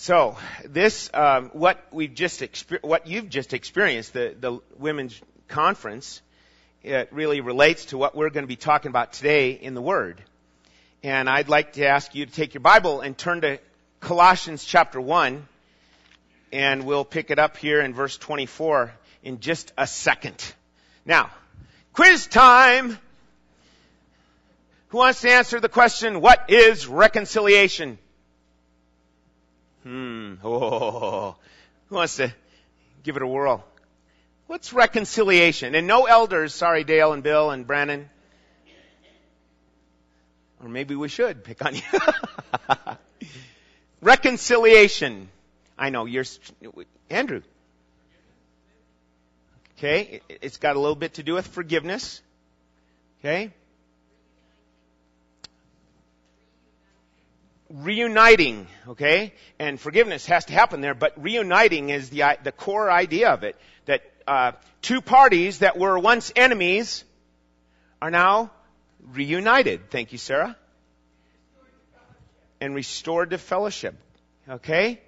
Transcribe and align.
So 0.00 0.36
this, 0.64 1.10
um, 1.12 1.50
what 1.52 1.84
we've 1.90 2.14
just 2.14 2.40
exper- 2.40 2.84
what 2.84 3.08
you've 3.08 3.28
just 3.28 3.52
experienced, 3.52 4.12
the 4.12 4.32
the 4.38 4.60
women's 4.78 5.20
conference, 5.48 6.22
it 6.84 7.08
really 7.10 7.40
relates 7.40 7.86
to 7.86 7.98
what 7.98 8.14
we're 8.14 8.30
going 8.30 8.44
to 8.44 8.48
be 8.48 8.54
talking 8.54 8.90
about 8.90 9.12
today 9.12 9.50
in 9.50 9.74
the 9.74 9.82
Word. 9.82 10.22
And 11.02 11.28
I'd 11.28 11.48
like 11.48 11.72
to 11.72 11.84
ask 11.84 12.14
you 12.14 12.26
to 12.26 12.32
take 12.32 12.54
your 12.54 12.60
Bible 12.60 13.00
and 13.00 13.18
turn 13.18 13.40
to 13.40 13.58
Colossians 13.98 14.64
chapter 14.64 15.00
one, 15.00 15.48
and 16.52 16.86
we'll 16.86 17.04
pick 17.04 17.32
it 17.32 17.40
up 17.40 17.56
here 17.56 17.80
in 17.80 17.92
verse 17.92 18.16
24 18.16 18.92
in 19.24 19.40
just 19.40 19.72
a 19.76 19.88
second. 19.88 20.54
Now, 21.04 21.28
quiz 21.92 22.28
time. 22.28 22.96
Who 24.90 24.98
wants 24.98 25.22
to 25.22 25.30
answer 25.32 25.58
the 25.58 25.68
question, 25.68 26.20
what 26.20 26.50
is 26.50 26.86
reconciliation? 26.86 27.98
Hmm. 29.88 30.34
Oh. 30.44 31.34
Who 31.88 31.94
wants 31.94 32.16
to 32.16 32.30
give 33.04 33.16
it 33.16 33.22
a 33.22 33.26
whirl? 33.26 33.64
What's 34.46 34.74
reconciliation? 34.74 35.74
And 35.74 35.86
no 35.86 36.04
elders, 36.04 36.54
sorry, 36.54 36.84
Dale 36.84 37.14
and 37.14 37.22
Bill 37.22 37.50
and 37.50 37.66
Brandon. 37.66 38.10
Or 40.62 40.68
maybe 40.68 40.94
we 40.94 41.08
should 41.08 41.42
pick 41.42 41.64
on 41.64 41.74
you. 41.74 41.82
reconciliation. 44.02 45.30
I 45.78 45.88
know, 45.88 46.04
you're, 46.04 46.24
Andrew. 47.08 47.40
Okay, 49.78 50.20
it's 50.28 50.58
got 50.58 50.76
a 50.76 50.78
little 50.78 50.96
bit 50.96 51.14
to 51.14 51.22
do 51.22 51.32
with 51.32 51.46
forgiveness. 51.46 52.20
Okay? 53.20 53.54
Reuniting, 57.70 58.66
okay? 58.88 59.32
And 59.58 59.80
forgiveness 59.80 60.26
has 60.26 60.46
to 60.46 60.52
happen 60.52 60.80
there, 60.80 60.94
but 60.94 61.22
reuniting 61.22 61.90
is 61.90 62.10
the, 62.10 62.38
the 62.42 62.52
core 62.52 62.90
idea 62.90 63.30
of 63.30 63.42
it. 63.44 63.56
That 63.86 64.02
uh, 64.26 64.52
two 64.82 65.00
parties 65.00 65.60
that 65.60 65.78
were 65.78 65.98
once 65.98 66.32
enemies 66.34 67.04
are 68.00 68.10
now 68.10 68.50
reunited. 69.12 69.90
Thank 69.90 70.12
you, 70.12 70.18
Sarah. 70.18 70.56
And 72.60 72.74
restored 72.74 73.30
to 73.30 73.38
fellowship. 73.38 73.94
Okay? 74.48 75.00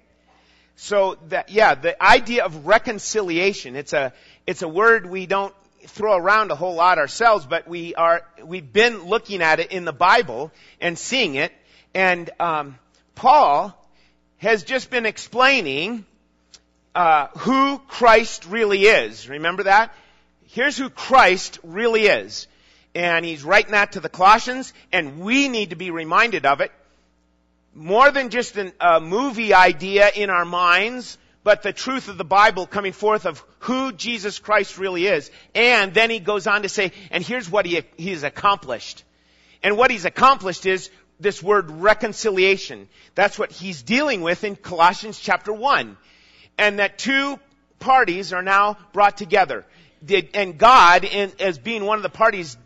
So 0.75 1.17
that, 1.29 1.49
yeah, 1.49 1.75
the 1.75 2.01
idea 2.01 2.45
of 2.45 2.65
reconciliation, 2.65 3.75
it's 3.75 3.93
a, 3.93 4.13
it's 4.47 4.61
a 4.61 4.67
word 4.67 5.05
we 5.05 5.25
don't 5.25 5.53
throw 5.85 6.15
around 6.15 6.51
a 6.51 6.55
whole 6.55 6.75
lot 6.75 6.97
ourselves, 6.97 7.45
but 7.45 7.67
we 7.67 7.95
are, 7.95 8.23
we've 8.43 8.71
been 8.71 9.05
looking 9.05 9.41
at 9.41 9.59
it 9.59 9.71
in 9.71 9.83
the 9.85 9.93
Bible 9.93 10.51
and 10.79 10.97
seeing 10.97 11.35
it 11.35 11.51
and 11.93 12.29
um, 12.39 12.77
Paul 13.15 13.77
has 14.37 14.63
just 14.63 14.89
been 14.89 15.05
explaining 15.05 16.05
uh, 16.95 17.27
who 17.39 17.79
Christ 17.87 18.45
really 18.45 18.85
is. 18.85 19.29
Remember 19.29 19.63
that? 19.63 19.93
Here's 20.47 20.77
who 20.77 20.89
Christ 20.89 21.59
really 21.63 22.07
is. 22.07 22.47
And 22.93 23.23
he's 23.23 23.43
writing 23.43 23.71
that 23.71 23.93
to 23.93 23.99
the 24.01 24.09
Colossians, 24.09 24.73
and 24.91 25.21
we 25.21 25.47
need 25.47 25.69
to 25.69 25.77
be 25.77 25.91
reminded 25.91 26.45
of 26.45 26.59
it. 26.59 26.71
More 27.73 28.11
than 28.11 28.29
just 28.29 28.57
an, 28.57 28.73
a 28.81 28.99
movie 28.99 29.53
idea 29.53 30.09
in 30.13 30.29
our 30.29 30.43
minds, 30.43 31.17
but 31.43 31.63
the 31.63 31.71
truth 31.71 32.09
of 32.09 32.17
the 32.17 32.25
Bible 32.25 32.67
coming 32.67 32.91
forth 32.91 33.25
of 33.25 33.41
who 33.59 33.93
Jesus 33.93 34.39
Christ 34.39 34.77
really 34.77 35.07
is. 35.07 35.31
And 35.55 35.93
then 35.93 36.09
he 36.09 36.19
goes 36.19 36.47
on 36.47 36.63
to 36.63 36.69
say, 36.69 36.91
and 37.11 37.23
here's 37.23 37.49
what 37.49 37.65
he, 37.65 37.83
he's 37.95 38.23
accomplished. 38.23 39.03
And 39.63 39.77
what 39.77 39.91
he's 39.91 40.05
accomplished 40.05 40.65
is 40.65 40.89
this 41.21 41.41
word 41.41 41.69
reconciliation. 41.69 42.89
That's 43.15 43.37
what 43.37 43.51
he's 43.51 43.83
dealing 43.83 44.21
with 44.21 44.43
in 44.43 44.55
Colossians 44.55 45.19
chapter 45.19 45.53
1. 45.53 45.97
And 46.57 46.79
that 46.79 46.97
two 46.97 47.39
parties 47.79 48.33
are 48.33 48.43
now 48.43 48.77
brought 48.93 49.17
together. 49.17 49.65
And 50.33 50.57
God, 50.57 51.05
as 51.05 51.57
being 51.59 51.85
one 51.85 51.97
of 51.97 52.03
the 52.03 52.09
parties, 52.09 52.57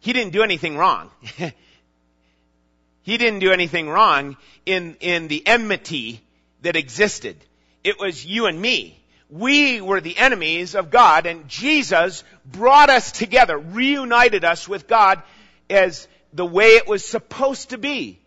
he 0.00 0.12
didn't 0.12 0.32
do 0.32 0.42
anything 0.42 0.76
wrong. 0.76 1.10
he 3.02 3.18
didn't 3.18 3.40
do 3.40 3.52
anything 3.52 3.88
wrong 3.88 4.36
in, 4.64 4.96
in 5.00 5.28
the 5.28 5.46
enmity 5.46 6.20
that 6.62 6.76
existed. 6.76 7.36
It 7.84 7.98
was 8.00 8.24
you 8.24 8.46
and 8.46 8.60
me. 8.60 8.98
We 9.28 9.80
were 9.80 10.00
the 10.00 10.16
enemies 10.16 10.74
of 10.74 10.90
God 10.90 11.26
and 11.26 11.48
Jesus 11.48 12.22
brought 12.44 12.90
us 12.90 13.12
together, 13.12 13.58
reunited 13.58 14.44
us 14.44 14.68
with 14.68 14.86
God 14.86 15.22
as 15.68 16.06
the 16.36 16.46
way 16.46 16.76
it 16.76 16.86
was 16.86 17.04
supposed 17.04 17.70
to 17.70 17.78
be. 17.78 18.20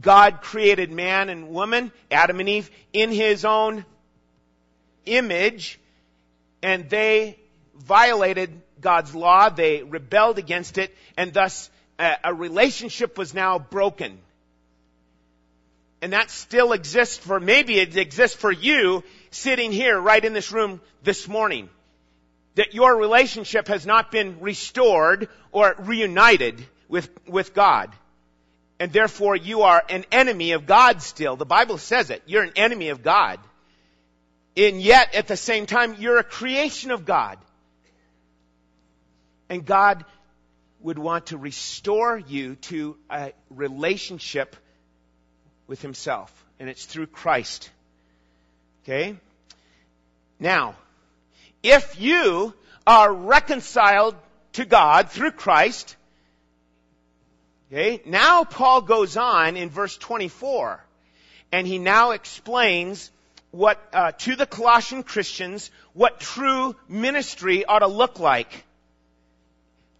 God 0.00 0.42
created 0.42 0.90
man 0.90 1.28
and 1.28 1.48
woman, 1.48 1.92
Adam 2.10 2.40
and 2.40 2.48
Eve, 2.48 2.70
in 2.92 3.12
his 3.12 3.44
own 3.44 3.84
image, 5.06 5.78
and 6.62 6.90
they 6.90 7.38
violated 7.76 8.60
God's 8.80 9.14
law, 9.14 9.50
they 9.50 9.82
rebelled 9.84 10.38
against 10.38 10.78
it, 10.78 10.94
and 11.16 11.32
thus 11.32 11.70
a, 11.98 12.16
a 12.24 12.34
relationship 12.34 13.16
was 13.16 13.34
now 13.34 13.58
broken. 13.58 14.18
And 16.02 16.12
that 16.12 16.30
still 16.30 16.72
exists 16.72 17.16
for, 17.16 17.38
maybe 17.38 17.78
it 17.78 17.96
exists 17.96 18.36
for 18.36 18.50
you 18.50 19.04
sitting 19.30 19.70
here 19.70 19.98
right 19.98 20.22
in 20.22 20.32
this 20.32 20.50
room 20.50 20.80
this 21.02 21.28
morning 21.28 21.68
that 22.54 22.74
your 22.74 22.96
relationship 22.96 23.68
has 23.68 23.84
not 23.84 24.10
been 24.10 24.40
restored 24.40 25.28
or 25.52 25.74
reunited 25.78 26.64
with, 26.88 27.10
with 27.26 27.54
God. 27.54 27.90
And 28.78 28.92
therefore 28.92 29.36
you 29.36 29.62
are 29.62 29.82
an 29.88 30.04
enemy 30.12 30.52
of 30.52 30.66
God 30.66 31.02
still. 31.02 31.36
The 31.36 31.46
Bible 31.46 31.78
says 31.78 32.10
it. 32.10 32.22
You're 32.26 32.42
an 32.42 32.52
enemy 32.56 32.90
of 32.90 33.02
God. 33.02 33.38
And 34.56 34.80
yet, 34.80 35.14
at 35.14 35.26
the 35.26 35.36
same 35.36 35.66
time, 35.66 35.96
you're 35.98 36.18
a 36.18 36.24
creation 36.24 36.92
of 36.92 37.04
God. 37.04 37.38
And 39.48 39.64
God 39.64 40.04
would 40.80 40.98
want 40.98 41.26
to 41.26 41.38
restore 41.38 42.18
you 42.18 42.56
to 42.56 42.96
a 43.10 43.32
relationship 43.50 44.54
with 45.66 45.82
Himself. 45.82 46.32
And 46.60 46.68
it's 46.68 46.84
through 46.84 47.08
Christ. 47.08 47.70
Okay? 48.82 49.16
Now, 50.38 50.76
if 51.64 51.98
you 51.98 52.54
are 52.86 53.12
reconciled 53.12 54.14
to 54.52 54.66
God 54.66 55.10
through 55.10 55.32
Christ, 55.32 55.96
okay, 57.72 58.02
now 58.04 58.44
Paul 58.44 58.82
goes 58.82 59.16
on 59.16 59.56
in 59.56 59.70
verse 59.70 59.96
24, 59.96 60.84
and 61.50 61.66
he 61.66 61.78
now 61.78 62.10
explains 62.10 63.10
what, 63.50 63.80
uh, 63.94 64.12
to 64.12 64.36
the 64.36 64.46
Colossian 64.46 65.02
Christians, 65.04 65.70
what 65.94 66.20
true 66.20 66.76
ministry 66.86 67.64
ought 67.64 67.78
to 67.78 67.86
look 67.86 68.20
like. 68.20 68.64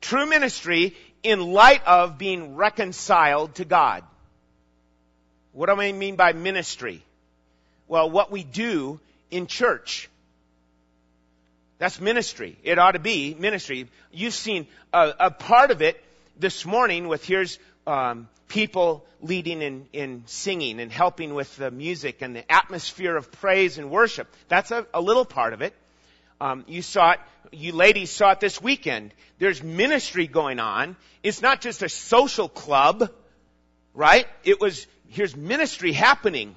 True 0.02 0.26
ministry 0.26 0.94
in 1.22 1.40
light 1.40 1.84
of 1.86 2.18
being 2.18 2.56
reconciled 2.56 3.54
to 3.54 3.64
God. 3.64 4.04
What 5.52 5.66
do 5.66 5.80
I 5.80 5.92
mean 5.92 6.16
by 6.16 6.34
ministry? 6.34 7.02
Well, 7.88 8.10
what 8.10 8.30
we 8.30 8.44
do 8.44 9.00
in 9.30 9.46
church. 9.46 10.10
That's 11.84 12.00
ministry. 12.00 12.56
It 12.62 12.78
ought 12.78 12.92
to 12.92 12.98
be 12.98 13.36
ministry. 13.38 13.90
You've 14.10 14.32
seen 14.32 14.66
a, 14.94 15.12
a 15.20 15.30
part 15.30 15.70
of 15.70 15.82
it 15.82 16.02
this 16.34 16.64
morning 16.64 17.08
with 17.08 17.26
here's 17.26 17.58
um, 17.86 18.26
people 18.48 19.04
leading 19.20 19.60
in, 19.60 19.86
in 19.92 20.22
singing 20.24 20.80
and 20.80 20.90
helping 20.90 21.34
with 21.34 21.54
the 21.58 21.70
music 21.70 22.22
and 22.22 22.34
the 22.34 22.50
atmosphere 22.50 23.14
of 23.14 23.30
praise 23.32 23.76
and 23.76 23.90
worship. 23.90 24.34
That's 24.48 24.70
a, 24.70 24.86
a 24.94 25.00
little 25.02 25.26
part 25.26 25.52
of 25.52 25.60
it. 25.60 25.74
Um, 26.40 26.64
you 26.68 26.80
saw 26.80 27.10
it. 27.10 27.20
You 27.52 27.72
ladies 27.72 28.10
saw 28.10 28.30
it 28.30 28.40
this 28.40 28.62
weekend. 28.62 29.12
There's 29.38 29.62
ministry 29.62 30.26
going 30.26 30.60
on. 30.60 30.96
It's 31.22 31.42
not 31.42 31.60
just 31.60 31.82
a 31.82 31.90
social 31.90 32.48
club, 32.48 33.10
right? 33.92 34.26
It 34.42 34.58
was 34.58 34.86
here's 35.08 35.36
ministry 35.36 35.92
happening. 35.92 36.54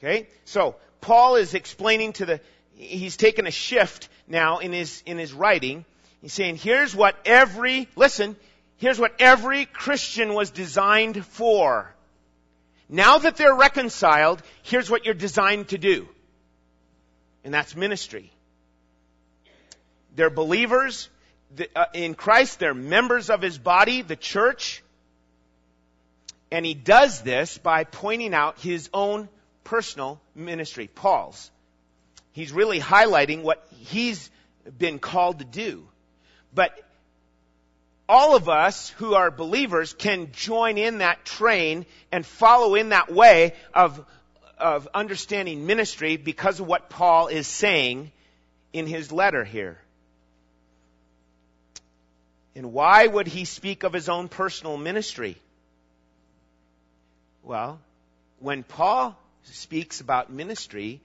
Okay, 0.00 0.26
so 0.44 0.74
Paul 1.00 1.36
is 1.36 1.54
explaining 1.54 2.14
to 2.14 2.26
the 2.26 2.40
he's 2.80 3.16
taken 3.16 3.46
a 3.46 3.50
shift 3.50 4.08
now 4.26 4.58
in 4.58 4.72
his, 4.72 5.02
in 5.04 5.18
his 5.18 5.32
writing. 5.32 5.84
He's 6.22 6.32
saying, 6.32 6.56
here's 6.56 6.94
what 6.96 7.16
every, 7.24 7.88
listen, 7.94 8.36
here's 8.78 8.98
what 8.98 9.14
every 9.18 9.66
Christian 9.66 10.34
was 10.34 10.50
designed 10.50 11.24
for. 11.24 11.94
Now 12.88 13.18
that 13.18 13.36
they're 13.36 13.54
reconciled, 13.54 14.42
here's 14.62 14.90
what 14.90 15.04
you're 15.04 15.14
designed 15.14 15.68
to 15.68 15.78
do. 15.78 16.08
And 17.44 17.54
that's 17.54 17.76
ministry. 17.76 18.32
They're 20.16 20.30
believers 20.30 21.08
uh, 21.76 21.84
in 21.94 22.14
Christ. 22.14 22.58
They're 22.58 22.74
members 22.74 23.30
of 23.30 23.42
His 23.42 23.58
body, 23.58 24.02
the 24.02 24.16
church. 24.16 24.82
And 26.50 26.66
He 26.66 26.74
does 26.74 27.22
this 27.22 27.58
by 27.58 27.84
pointing 27.84 28.34
out 28.34 28.58
His 28.58 28.90
own 28.92 29.28
personal 29.64 30.20
ministry, 30.34 30.88
Paul's 30.92 31.50
he's 32.32 32.52
really 32.52 32.80
highlighting 32.80 33.42
what 33.42 33.66
he's 33.70 34.30
been 34.78 34.98
called 34.98 35.38
to 35.40 35.44
do. 35.44 35.86
But 36.54 36.78
all 38.08 38.34
of 38.34 38.48
us 38.48 38.90
who 38.90 39.14
are 39.14 39.30
believers 39.30 39.92
can 39.92 40.32
join 40.32 40.78
in 40.78 40.98
that 40.98 41.24
train 41.24 41.86
and 42.10 42.26
follow 42.26 42.74
in 42.74 42.88
that 42.88 43.12
way 43.12 43.54
of, 43.72 44.04
of 44.58 44.88
understanding 44.92 45.66
ministry 45.66 46.16
because 46.16 46.58
of 46.58 46.66
what 46.66 46.90
Paul 46.90 47.28
is 47.28 47.46
saying 47.46 48.10
in 48.72 48.86
his 48.86 49.12
letter 49.12 49.44
here. 49.44 49.78
And 52.56 52.72
why 52.72 53.06
would 53.06 53.28
he 53.28 53.44
speak 53.44 53.84
of 53.84 53.92
his 53.92 54.08
own 54.08 54.28
personal 54.28 54.76
ministry? 54.76 55.36
Well, 57.44 57.80
when 58.40 58.64
Paul 58.64 59.16
speaks 59.44 60.00
about 60.00 60.32
ministry, 60.32 61.00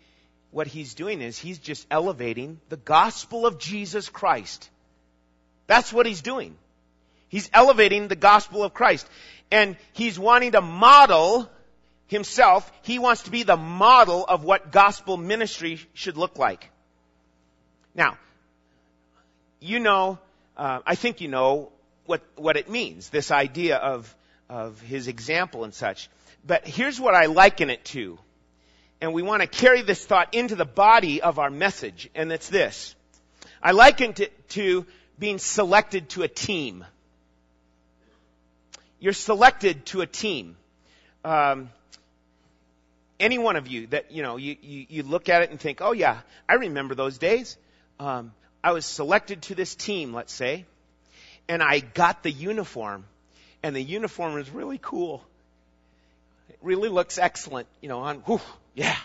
what 0.55 0.67
he's 0.67 0.93
doing 0.93 1.21
is 1.21 1.37
he's 1.37 1.59
just 1.59 1.85
elevating 1.91 2.61
the 2.69 2.77
gospel 2.77 3.45
of 3.45 3.59
Jesus 3.59 4.07
Christ. 4.07 4.69
That's 5.67 5.91
what 5.91 6.05
he's 6.05 6.21
doing. 6.21 6.55
He's 7.27 7.49
elevating 7.53 8.07
the 8.07 8.15
gospel 8.15 8.63
of 8.63 8.73
Christ. 8.73 9.05
And 9.51 9.75
he's 9.91 10.17
wanting 10.17 10.53
to 10.53 10.61
model 10.61 11.49
himself. 12.07 12.71
He 12.83 12.99
wants 12.99 13.23
to 13.23 13.31
be 13.31 13.43
the 13.43 13.57
model 13.57 14.23
of 14.23 14.45
what 14.45 14.71
gospel 14.71 15.17
ministry 15.17 15.81
should 15.93 16.15
look 16.15 16.37
like. 16.37 16.71
Now, 17.93 18.17
you 19.59 19.81
know, 19.81 20.19
uh, 20.55 20.79
I 20.85 20.95
think 20.95 21.19
you 21.19 21.27
know 21.27 21.73
what, 22.05 22.21
what 22.37 22.55
it 22.55 22.69
means, 22.69 23.09
this 23.09 23.29
idea 23.29 23.75
of, 23.75 24.15
of 24.49 24.79
his 24.79 25.09
example 25.09 25.65
and 25.65 25.73
such. 25.73 26.09
But 26.47 26.65
here's 26.65 26.97
what 26.97 27.13
I 27.13 27.25
liken 27.25 27.69
it 27.69 27.83
to. 27.85 28.17
And 29.01 29.13
we 29.13 29.21
want 29.21 29.41
to 29.41 29.47
carry 29.47 29.81
this 29.81 30.03
thought 30.03 30.33
into 30.33 30.55
the 30.55 30.65
body 30.65 31.21
of 31.21 31.37
our 31.37 31.49
message, 31.49 32.09
and 32.15 32.31
it's 32.31 32.49
this. 32.49 32.95
I 33.61 33.71
liken 33.71 34.13
it 34.17 34.49
to 34.49 34.85
being 35.19 35.37
selected 35.37 36.09
to 36.09 36.23
a 36.23 36.27
team. 36.27 36.85
You're 38.99 39.13
selected 39.13 39.85
to 39.87 40.01
a 40.01 40.07
team. 40.07 40.55
Um, 41.23 41.69
any 43.19 43.37
one 43.37 43.55
of 43.55 43.67
you 43.67 43.87
that, 43.87 44.11
you 44.11 44.23
know, 44.23 44.37
you, 44.37 44.55
you, 44.61 44.85
you, 44.89 45.03
look 45.03 45.29
at 45.29 45.41
it 45.41 45.49
and 45.49 45.59
think, 45.59 45.81
oh 45.81 45.91
yeah, 45.91 46.19
I 46.47 46.55
remember 46.55 46.95
those 46.95 47.17
days. 47.17 47.57
Um, 47.99 48.33
I 48.63 48.71
was 48.71 48.85
selected 48.85 49.43
to 49.43 49.55
this 49.55 49.75
team, 49.75 50.13
let's 50.13 50.33
say, 50.33 50.65
and 51.47 51.63
I 51.63 51.79
got 51.79 52.23
the 52.23 52.31
uniform, 52.31 53.05
and 53.63 53.75
the 53.75 53.81
uniform 53.81 54.33
was 54.33 54.49
really 54.49 54.79
cool. 54.81 55.23
It 56.49 56.57
really 56.61 56.89
looks 56.89 57.17
excellent, 57.17 57.67
you 57.81 57.89
know, 57.89 57.99
on, 57.99 58.17
whew, 58.19 58.41
yeah, 58.75 58.97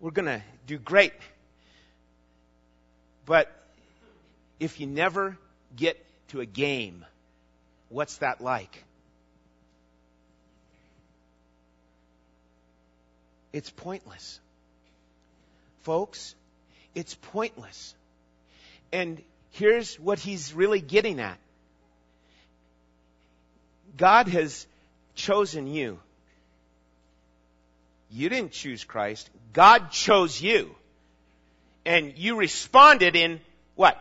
we're 0.00 0.12
gonna 0.12 0.42
do 0.66 0.78
great. 0.78 1.12
But 3.26 3.50
if 4.60 4.80
you 4.80 4.86
never 4.86 5.36
get 5.76 6.02
to 6.28 6.40
a 6.40 6.46
game, 6.46 7.04
what's 7.88 8.18
that 8.18 8.40
like? 8.40 8.84
It's 13.52 13.70
pointless. 13.70 14.40
Folks, 15.82 16.34
it's 16.94 17.14
pointless. 17.14 17.94
And 18.92 19.22
here's 19.52 19.96
what 19.96 20.18
he's 20.18 20.52
really 20.52 20.80
getting 20.80 21.20
at. 21.20 21.38
God 23.96 24.28
has 24.28 24.66
chosen 25.14 25.66
you. 25.66 26.00
You 28.14 28.28
didn't 28.28 28.52
choose 28.52 28.84
Christ. 28.84 29.28
God 29.52 29.90
chose 29.90 30.40
you. 30.40 30.72
And 31.84 32.16
you 32.16 32.36
responded 32.36 33.16
in 33.16 33.40
what? 33.74 34.00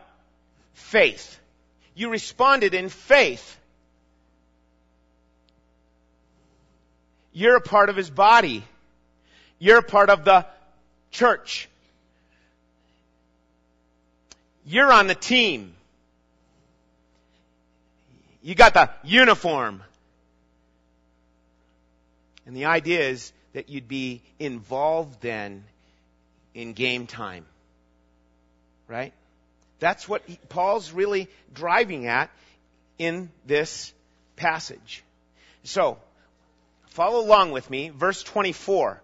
Faith. 0.76 1.40
You 1.96 2.12
responded 2.12 2.76
in 2.76 2.90
faith. 2.90 3.58
You're 7.32 7.58
a 7.58 7.62
part 7.62 7.90
of 7.90 7.96
His 7.96 8.12
body. 8.12 8.64
You're 9.58 9.80
a 9.80 9.84
part 9.84 10.12
of 10.12 10.24
the 10.24 10.46
church. 11.10 11.68
You're 14.64 14.94
on 14.94 15.08
the 15.08 15.16
team. 15.16 15.74
You 18.44 18.54
got 18.54 18.76
the 18.76 18.92
uniform. 19.04 19.82
And 22.46 22.56
the 22.56 22.66
idea 22.66 23.10
is 23.10 23.34
that 23.54 23.70
you'd 23.70 23.88
be 23.88 24.22
involved 24.40 25.22
then 25.22 25.64
in 26.54 26.74
game 26.74 27.08
time. 27.08 27.46
Right? 28.88 29.14
That's 29.80 30.08
what 30.08 30.24
Paul's 30.50 30.92
really 30.92 31.28
driving 31.54 32.08
at 32.08 32.30
in 32.98 33.30
this 33.46 33.94
passage. 34.36 35.04
So, 35.64 35.98
follow 36.88 37.22
along 37.22 37.52
with 37.52 37.70
me. 37.70 37.90
Verse 37.90 38.24
24. 38.24 39.02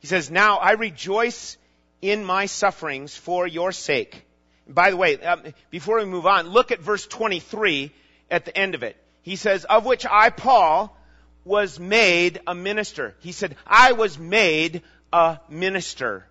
He 0.00 0.06
says, 0.06 0.30
Now 0.30 0.58
I 0.58 0.72
rejoice 0.72 1.56
in 2.00 2.24
my 2.24 2.46
sufferings 2.46 3.16
for 3.16 3.46
your 3.46 3.72
sake. 3.72 4.24
By 4.68 4.90
the 4.90 4.96
way, 4.96 5.18
um, 5.18 5.42
before 5.70 5.98
we 5.98 6.04
move 6.04 6.26
on, 6.26 6.48
look 6.48 6.72
at 6.72 6.80
verse 6.80 7.06
23 7.06 7.92
at 8.30 8.44
the 8.44 8.56
end 8.56 8.74
of 8.74 8.82
it. 8.82 8.96
He 9.22 9.36
says, 9.36 9.64
Of 9.64 9.86
which 9.86 10.06
I, 10.06 10.30
Paul, 10.30 10.96
was 11.44 11.78
made 11.78 12.40
a 12.46 12.54
minister. 12.54 13.14
He 13.20 13.32
said, 13.32 13.56
I 13.66 13.92
was 13.92 14.18
made 14.18 14.82
a 15.12 15.38
minister. 15.48 16.26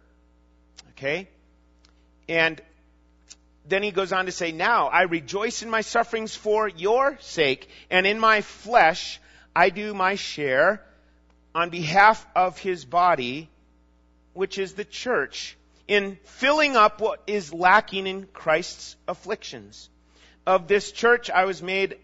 Okay? 0.91 1.27
And 2.29 2.61
then 3.67 3.83
he 3.83 3.91
goes 3.91 4.11
on 4.11 4.25
to 4.25 4.31
say, 4.31 4.51
Now 4.51 4.87
I 4.87 5.03
rejoice 5.03 5.61
in 5.61 5.69
my 5.69 5.81
sufferings 5.81 6.35
for 6.35 6.67
your 6.67 7.17
sake, 7.21 7.69
and 7.89 8.07
in 8.07 8.19
my 8.19 8.41
flesh 8.41 9.19
I 9.55 9.69
do 9.69 9.93
my 9.93 10.15
share 10.15 10.83
on 11.53 11.69
behalf 11.69 12.25
of 12.35 12.57
his 12.59 12.85
body, 12.85 13.49
which 14.33 14.57
is 14.57 14.73
the 14.73 14.85
church, 14.85 15.57
in 15.87 16.17
filling 16.23 16.75
up 16.75 17.01
what 17.01 17.23
is 17.27 17.53
lacking 17.53 18.07
in 18.07 18.27
Christ's 18.27 18.95
afflictions. 19.07 19.89
Of 20.45 20.67
this 20.67 20.91
church 20.91 21.29
I 21.29 21.45
was 21.45 21.61
made 21.61 21.97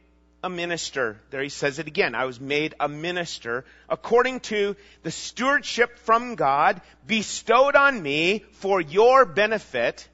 a 0.43 0.49
minister. 0.49 1.17
There 1.29 1.41
he 1.41 1.49
says 1.49 1.79
it 1.79 1.87
again. 1.87 2.15
I 2.15 2.25
was 2.25 2.39
made 2.39 2.75
a 2.79 2.89
minister 2.89 3.63
according 3.89 4.41
to 4.41 4.75
the 5.01 5.11
stewardship 5.11 5.97
from 5.99 6.35
God 6.35 6.81
bestowed 7.07 7.75
on 7.75 8.01
me 8.01 8.43
for 8.51 8.81
your 8.81 9.25
benefit 9.25 10.07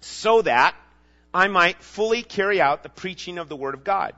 so 0.00 0.42
that 0.42 0.74
I 1.32 1.46
might 1.48 1.80
fully 1.82 2.22
carry 2.22 2.60
out 2.60 2.82
the 2.82 2.88
preaching 2.88 3.38
of 3.38 3.48
the 3.48 3.56
Word 3.56 3.74
of 3.74 3.84
God. 3.84 4.14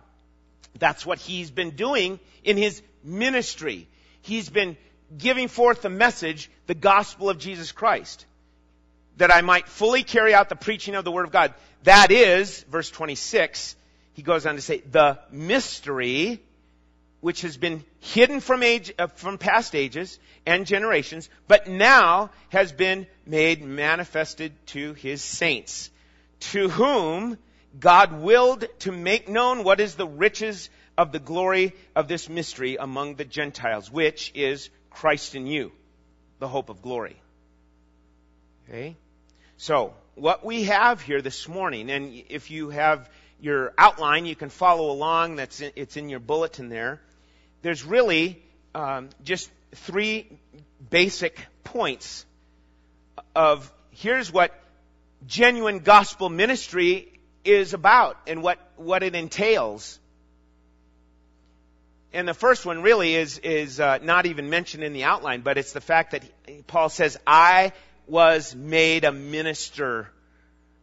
That's 0.79 1.05
what 1.05 1.19
he's 1.19 1.51
been 1.51 1.71
doing 1.71 2.19
in 2.43 2.57
his 2.57 2.81
ministry. 3.05 3.89
He's 4.23 4.49
been 4.49 4.77
giving 5.17 5.49
forth 5.49 5.83
the 5.83 5.91
message, 5.91 6.50
the 6.67 6.75
gospel 6.75 7.29
of 7.29 7.38
Jesus 7.38 7.73
Christ. 7.73 8.25
That 9.17 9.35
I 9.35 9.43
might 9.43 9.69
fully 9.69 10.03
carry 10.03 10.33
out 10.33 10.49
the 10.49 10.57
preaching 10.57 10.95
of 10.95 11.05
the 11.05 11.11
Word 11.11 11.26
of 11.26 11.33
God. 11.33 11.53
That 11.83 12.11
is, 12.11 12.62
verse 12.71 12.91
26, 12.91 13.75
he 14.12 14.23
goes 14.23 14.47
on 14.47 14.57
to 14.57 14.62
say, 14.62 14.81
the 14.81 15.19
mystery 15.31 16.40
which 17.21 17.43
has 17.43 17.57
been 17.57 17.85
hidden 18.00 18.40
from 18.40 18.62
age, 18.62 18.93
uh, 18.99 19.07
from 19.09 19.38
past 19.38 19.75
ages 19.75 20.19
and 20.47 20.67
generations, 20.67 21.29
but 21.47 21.69
now 21.69 22.31
has 22.49 22.73
been 22.73 23.07
made 23.26 23.62
manifested 23.62 24.52
to 24.67 24.95
his 24.95 25.23
saints, 25.23 25.90
to 26.40 26.69
whom 26.69 27.37
God 27.79 28.21
willed 28.21 28.64
to 28.81 28.93
make 28.93 29.29
known 29.29 29.64
what 29.64 29.81
is 29.81 29.95
the 29.95 30.07
riches 30.07 30.71
of 30.97 31.12
the 31.12 31.19
glory 31.19 31.75
of 31.95 32.09
this 32.09 32.29
mystery 32.29 32.76
among 32.76 33.14
the 33.14 33.25
Gentiles, 33.25 33.90
which 33.90 34.33
is 34.35 34.71
Christ 34.90 35.35
in 35.35 35.47
you, 35.47 35.73
the 36.38 36.49
hope 36.49 36.69
of 36.69 36.83
glory. 36.83 37.17
Okay? 38.69 38.97
So, 39.57 39.95
what 40.14 40.45
we 40.45 40.64
have 40.64 41.00
here 41.00 41.23
this 41.23 41.49
morning, 41.49 41.90
and 41.90 42.23
if 42.29 42.50
you 42.50 42.71
have 42.71 43.11
your 43.40 43.73
outline, 43.78 44.26
you 44.26 44.37
can 44.37 44.49
follow 44.50 44.90
along. 44.90 45.37
That's 45.37 45.61
in, 45.61 45.73
it's 45.76 45.97
in 45.97 46.09
your 46.09 46.20
bulletin 46.20 46.68
there. 46.68 47.00
There's 47.62 47.85
really 47.85 48.42
um, 48.75 49.11
just 49.25 49.50
three 49.75 50.26
basic 50.90 51.38
points 51.64 52.25
of 53.35 53.70
here's 53.90 54.32
what 54.32 54.52
genuine 55.26 55.80
gospel 55.80 56.28
ministry 56.28 57.12
is 57.44 57.75
about 57.75 58.16
and 58.26 58.42
what, 58.42 58.59
what 58.76 59.02
it 59.02 59.14
entails 59.14 59.99
and 62.12 62.26
the 62.26 62.35
first 62.35 62.66
one 62.66 62.82
really 62.82 63.14
is 63.14 63.38
is 63.38 63.78
uh, 63.78 63.99
not 64.02 64.26
even 64.26 64.50
mentioned 64.50 64.82
in 64.82 64.92
the 64.92 65.04
outline, 65.04 65.42
but 65.42 65.59
it's 65.59 65.73
the 65.73 65.80
fact 65.80 66.12
that 66.12 66.25
Paul 66.66 66.88
says, 66.88 67.16
"I 67.26 67.73
was 68.06 68.54
made 68.54 69.04
a 69.04 69.12
minister 69.12 70.11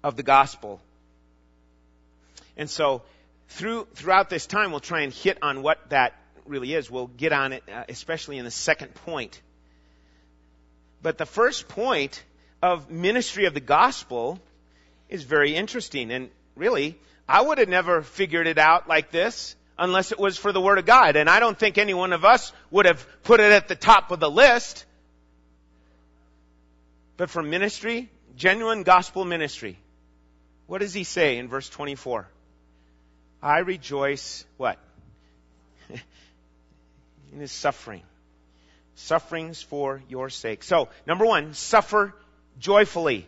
of 0.04 0.16
the 0.16 0.24
gospel." 0.24 0.82
And 2.58 2.70
so, 2.70 3.04
through 3.50 3.88
throughout 3.94 4.30
this 4.30 4.46
time, 4.46 4.72
we'll 4.72 4.80
try 4.80 5.02
and 5.02 5.14
hit 5.14 5.38
on 5.42 5.62
what 5.62 5.90
that 5.90 6.14
really 6.46 6.74
is. 6.74 6.90
We'll 6.90 7.08
get 7.08 7.32
on 7.32 7.54
it, 7.54 7.64
uh, 7.72 7.84
especially 7.88 8.38
in 8.38 8.46
the 8.46 8.52
second 8.52 8.94
point. 8.94 9.40
But 11.02 11.18
the 11.18 11.26
first 11.26 11.68
point 11.68 12.24
of 12.62 12.90
ministry 12.90 13.46
of 13.46 13.54
the 13.54 13.60
gospel 13.60 14.40
is 15.08 15.24
very 15.24 15.56
interesting, 15.56 16.12
and 16.12 16.30
really, 16.56 16.98
I 17.30 17.42
would 17.42 17.60
have 17.60 17.70
never 17.70 18.02
figured 18.02 18.48
it 18.48 18.58
out 18.58 18.88
like 18.88 19.12
this 19.12 19.56
unless 19.78 20.12
it 20.12 20.20
was 20.20 20.38
for 20.38 20.52
the 20.52 20.60
Word 20.60 20.80
of 20.80 20.86
God. 20.86 21.16
And 21.16 21.30
I 21.30 21.40
don't 21.40 21.58
think 21.58 21.78
any 21.78 21.94
one 21.94 22.14
of 22.14 22.26
us 22.26 22.52
would 22.72 22.86
have 22.86 23.06
put 23.24 23.40
it 23.40 23.52
at 23.52 23.68
the 23.68 23.76
top 23.76 24.12
of 24.12 24.20
the 24.20 24.30
list. 24.30 24.86
But 27.16 27.30
for 27.30 27.44
ministry, 27.44 28.10
genuine 28.36 28.84
gospel 28.84 29.24
ministry, 29.24 29.78
what 30.66 30.80
does 30.80 30.94
he 30.94 31.04
say 31.04 31.38
in 31.38 31.48
verse 31.48 31.70
24? 31.70 32.28
I 33.42 33.60
rejoice, 33.60 34.46
what? 34.58 34.78
in 35.90 37.40
his 37.40 37.52
suffering. 37.52 38.04
Sufferings 38.96 39.62
for 39.62 40.02
your 40.10 40.30
sake. 40.30 40.64
So, 40.64 40.90
number 41.06 41.26
one, 41.26 41.54
suffer 41.54 42.14
joyfully. 42.60 43.28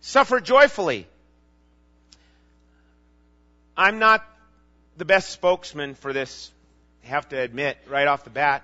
Suffer 0.00 0.40
joyfully. 0.40 1.06
I'm 3.76 3.98
not 3.98 4.24
the 4.96 5.04
best 5.04 5.30
spokesman 5.30 5.94
for 5.94 6.12
this, 6.12 6.50
I 7.04 7.08
have 7.08 7.28
to 7.30 7.40
admit, 7.40 7.78
right 7.88 8.06
off 8.06 8.24
the 8.24 8.30
bat. 8.30 8.62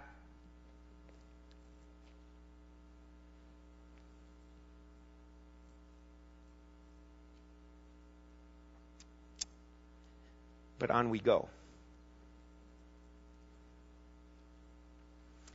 But 10.78 10.90
on 10.90 11.10
we 11.10 11.18
go. 11.18 11.48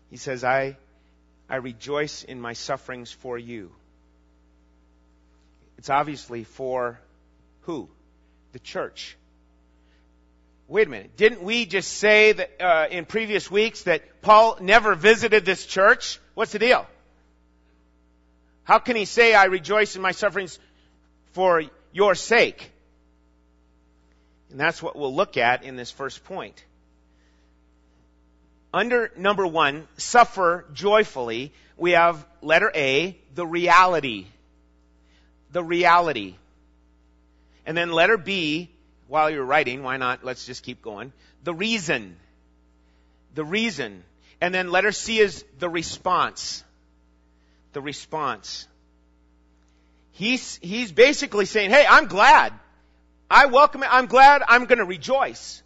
He 0.09 0.17
says, 0.17 0.43
I, 0.43 0.77
I 1.49 1.57
rejoice 1.57 2.23
in 2.23 2.41
my 2.41 2.53
sufferings 2.53 3.11
for 3.11 3.37
you. 3.37 3.71
It's 5.77 5.89
obviously 5.89 6.43
for 6.43 6.99
who? 7.61 7.89
The 8.51 8.59
church. 8.59 9.17
Wait 10.67 10.87
a 10.87 10.89
minute. 10.89 11.17
Didn't 11.17 11.43
we 11.43 11.65
just 11.65 11.91
say 11.91 12.33
that 12.33 12.61
uh, 12.61 12.87
in 12.91 13.05
previous 13.05 13.49
weeks 13.49 13.83
that 13.83 14.21
Paul 14.21 14.57
never 14.61 14.95
visited 14.95 15.45
this 15.45 15.65
church? 15.65 16.19
What's 16.33 16.51
the 16.51 16.59
deal? 16.59 16.85
How 18.63 18.79
can 18.79 18.95
he 18.95 19.05
say, 19.05 19.33
I 19.33 19.45
rejoice 19.45 19.95
in 19.95 20.01
my 20.01 20.11
sufferings 20.11 20.59
for 21.33 21.63
your 21.91 22.15
sake? 22.15 22.71
And 24.51 24.59
that's 24.59 24.83
what 24.83 24.95
we'll 24.95 25.15
look 25.15 25.37
at 25.37 25.63
in 25.63 25.75
this 25.75 25.91
first 25.91 26.23
point 26.25 26.63
under 28.73 29.11
number 29.17 29.45
one, 29.45 29.87
suffer 29.97 30.65
joyfully, 30.73 31.51
we 31.77 31.91
have 31.91 32.25
letter 32.41 32.71
A, 32.73 33.17
the 33.35 33.45
reality. 33.45 34.27
The 35.51 35.63
reality. 35.63 36.35
And 37.65 37.75
then 37.75 37.91
letter 37.91 38.17
B, 38.17 38.69
while 39.07 39.29
you're 39.29 39.43
writing, 39.43 39.83
why 39.83 39.97
not? 39.97 40.23
Let's 40.23 40.45
just 40.45 40.63
keep 40.63 40.81
going. 40.81 41.11
The 41.43 41.53
reason. 41.53 42.15
The 43.35 43.43
reason. 43.43 44.03
And 44.39 44.53
then 44.53 44.71
letter 44.71 44.91
C 44.91 45.19
is 45.19 45.43
the 45.59 45.69
response. 45.69 46.63
The 47.73 47.81
response. 47.81 48.67
He's, 50.13 50.57
he's 50.61 50.91
basically 50.91 51.45
saying, 51.45 51.71
hey, 51.71 51.85
I'm 51.87 52.07
glad. 52.07 52.53
I 53.31 53.45
welcome 53.45 53.81
it. 53.81 53.89
I'm 53.89 54.07
glad. 54.07 54.43
I'm 54.45 54.65
going 54.65 54.79
to 54.79 54.85
rejoice. 54.85 55.63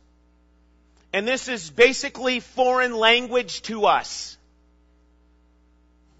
And 1.12 1.27
this 1.27 1.48
is 1.48 1.72
basically 1.72 2.39
foreign 2.39 2.95
language 2.95 3.63
to 3.63 3.88
us. 3.88 4.38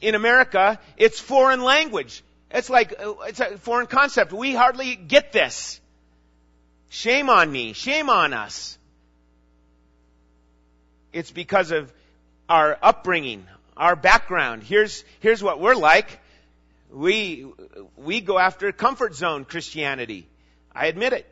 In 0.01 0.15
America, 0.15 0.79
it's 0.97 1.19
foreign 1.19 1.61
language. 1.61 2.23
It's 2.49 2.69
like, 2.69 2.95
it's 2.99 3.39
a 3.39 3.59
foreign 3.59 3.85
concept. 3.85 4.33
We 4.33 4.55
hardly 4.55 4.95
get 4.95 5.31
this. 5.31 5.79
Shame 6.89 7.29
on 7.29 7.51
me. 7.51 7.73
Shame 7.73 8.09
on 8.09 8.33
us. 8.33 8.77
It's 11.13 11.29
because 11.29 11.69
of 11.69 11.93
our 12.49 12.75
upbringing, 12.81 13.45
our 13.77 13.95
background. 13.95 14.63
Here's, 14.63 15.03
here's 15.19 15.43
what 15.43 15.59
we're 15.59 15.75
like. 15.75 16.19
We, 16.91 17.45
we 17.97 18.21
go 18.21 18.39
after 18.39 18.71
comfort 18.71 19.13
zone 19.13 19.45
Christianity. 19.45 20.27
I 20.73 20.87
admit 20.87 21.13
it. 21.13 21.27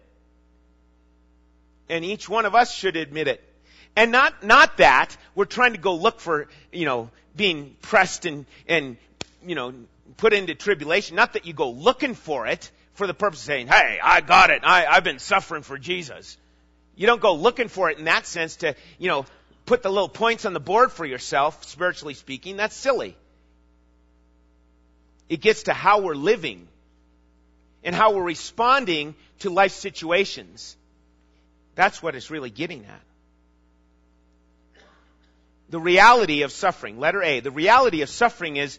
And 1.90 2.06
each 2.06 2.30
one 2.30 2.46
of 2.46 2.56
us 2.56 2.74
should 2.74 2.96
admit 2.96 3.28
it. 3.28 3.44
And 3.96 4.12
not, 4.12 4.44
not 4.44 4.78
that 4.78 5.16
we're 5.36 5.46
trying 5.46 5.74
to 5.74 5.80
go 5.80 5.96
look 5.96 6.20
for, 6.20 6.48
you 6.72 6.86
know, 6.86 7.10
being 7.36 7.76
pressed 7.82 8.26
and, 8.26 8.46
and, 8.68 8.98
you 9.46 9.56
know, 9.56 9.74
put 10.18 10.34
into 10.34 10.56
tribulation. 10.56 11.16
Not 11.16 11.34
that 11.34 11.46
you 11.46 11.54
go 11.54 11.70
looking 11.70 12.16
for 12.16 12.48
it 12.48 12.72
for 12.94 13.08
the 13.08 13.14
purpose 13.14 13.40
of 13.40 13.46
saying, 13.46 13.68
hey, 13.68 14.00
I 14.02 14.22
got 14.22 14.50
it. 14.50 14.62
I, 14.64 14.86
I've 14.86 15.04
been 15.04 15.20
suffering 15.20 15.64
for 15.64 15.78
Jesus. 15.78 16.38
You 16.96 17.08
don't 17.08 17.22
go 17.22 17.36
looking 17.36 17.68
for 17.68 17.90
it 17.90 17.98
in 17.98 18.06
that 18.06 18.26
sense 18.26 18.58
to, 18.58 18.76
you 18.98 19.10
know, 19.10 19.26
put 19.66 19.84
the 19.84 19.90
little 19.90 20.10
points 20.10 20.46
on 20.46 20.54
the 20.54 20.60
board 20.60 20.92
for 20.92 21.06
yourself, 21.06 21.64
spiritually 21.64 22.14
speaking. 22.14 22.58
That's 22.58 22.76
silly. 22.76 23.16
It 25.30 25.42
gets 25.42 25.64
to 25.64 25.74
how 25.74 26.02
we're 26.02 26.16
living 26.16 26.68
and 27.84 27.96
how 27.96 28.14
we're 28.14 28.24
responding 28.24 29.16
to 29.40 29.50
life 29.50 29.72
situations. 29.72 30.76
That's 31.76 32.02
what 32.02 32.16
it's 32.16 32.30
really 32.30 32.50
getting 32.50 32.86
at 32.86 33.02
the 35.74 35.80
reality 35.80 36.44
of 36.44 36.52
suffering. 36.52 37.00
Letter 37.00 37.24
A. 37.24 37.40
The 37.40 37.50
reality 37.50 38.04
of 38.04 38.10
suffering 38.10 38.58
is 38.58 38.78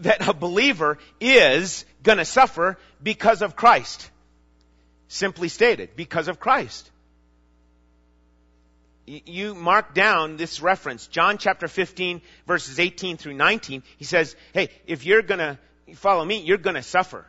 that 0.00 0.26
a 0.26 0.32
believer 0.32 0.96
is 1.20 1.84
gonna 2.02 2.24
suffer 2.24 2.78
because 3.02 3.42
of 3.42 3.56
Christ. 3.56 4.10
Simply 5.06 5.50
stated, 5.50 5.96
because 5.96 6.28
of 6.28 6.40
Christ. 6.40 6.90
You 9.04 9.54
mark 9.54 9.92
down 9.92 10.38
this 10.38 10.62
reference, 10.62 11.08
John 11.08 11.36
chapter 11.36 11.68
15 11.68 12.22
verses 12.46 12.80
18 12.80 13.18
through 13.18 13.34
19. 13.34 13.82
He 13.98 14.06
says, 14.06 14.34
hey, 14.54 14.70
if 14.86 15.04
you're 15.04 15.20
gonna 15.20 15.58
follow 15.96 16.24
me, 16.24 16.40
you're 16.40 16.56
gonna 16.56 16.82
suffer. 16.82 17.26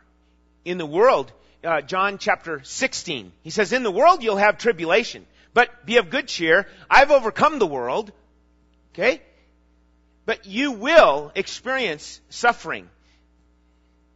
In 0.64 0.78
the 0.78 0.86
world, 0.86 1.30
uh, 1.66 1.80
John 1.82 2.18
chapter 2.18 2.62
16, 2.62 3.32
he 3.42 3.50
says, 3.50 3.72
in 3.72 3.82
the 3.82 3.90
world 3.90 4.22
you'll 4.22 4.36
have 4.36 4.58
tribulation, 4.58 5.26
but 5.52 5.84
be 5.84 5.96
of 5.96 6.10
good 6.10 6.28
cheer. 6.28 6.68
I've 6.88 7.10
overcome 7.10 7.58
the 7.58 7.66
world. 7.66 8.12
Okay? 8.94 9.20
But 10.24 10.46
you 10.46 10.72
will 10.72 11.32
experience 11.34 12.20
suffering. 12.30 12.88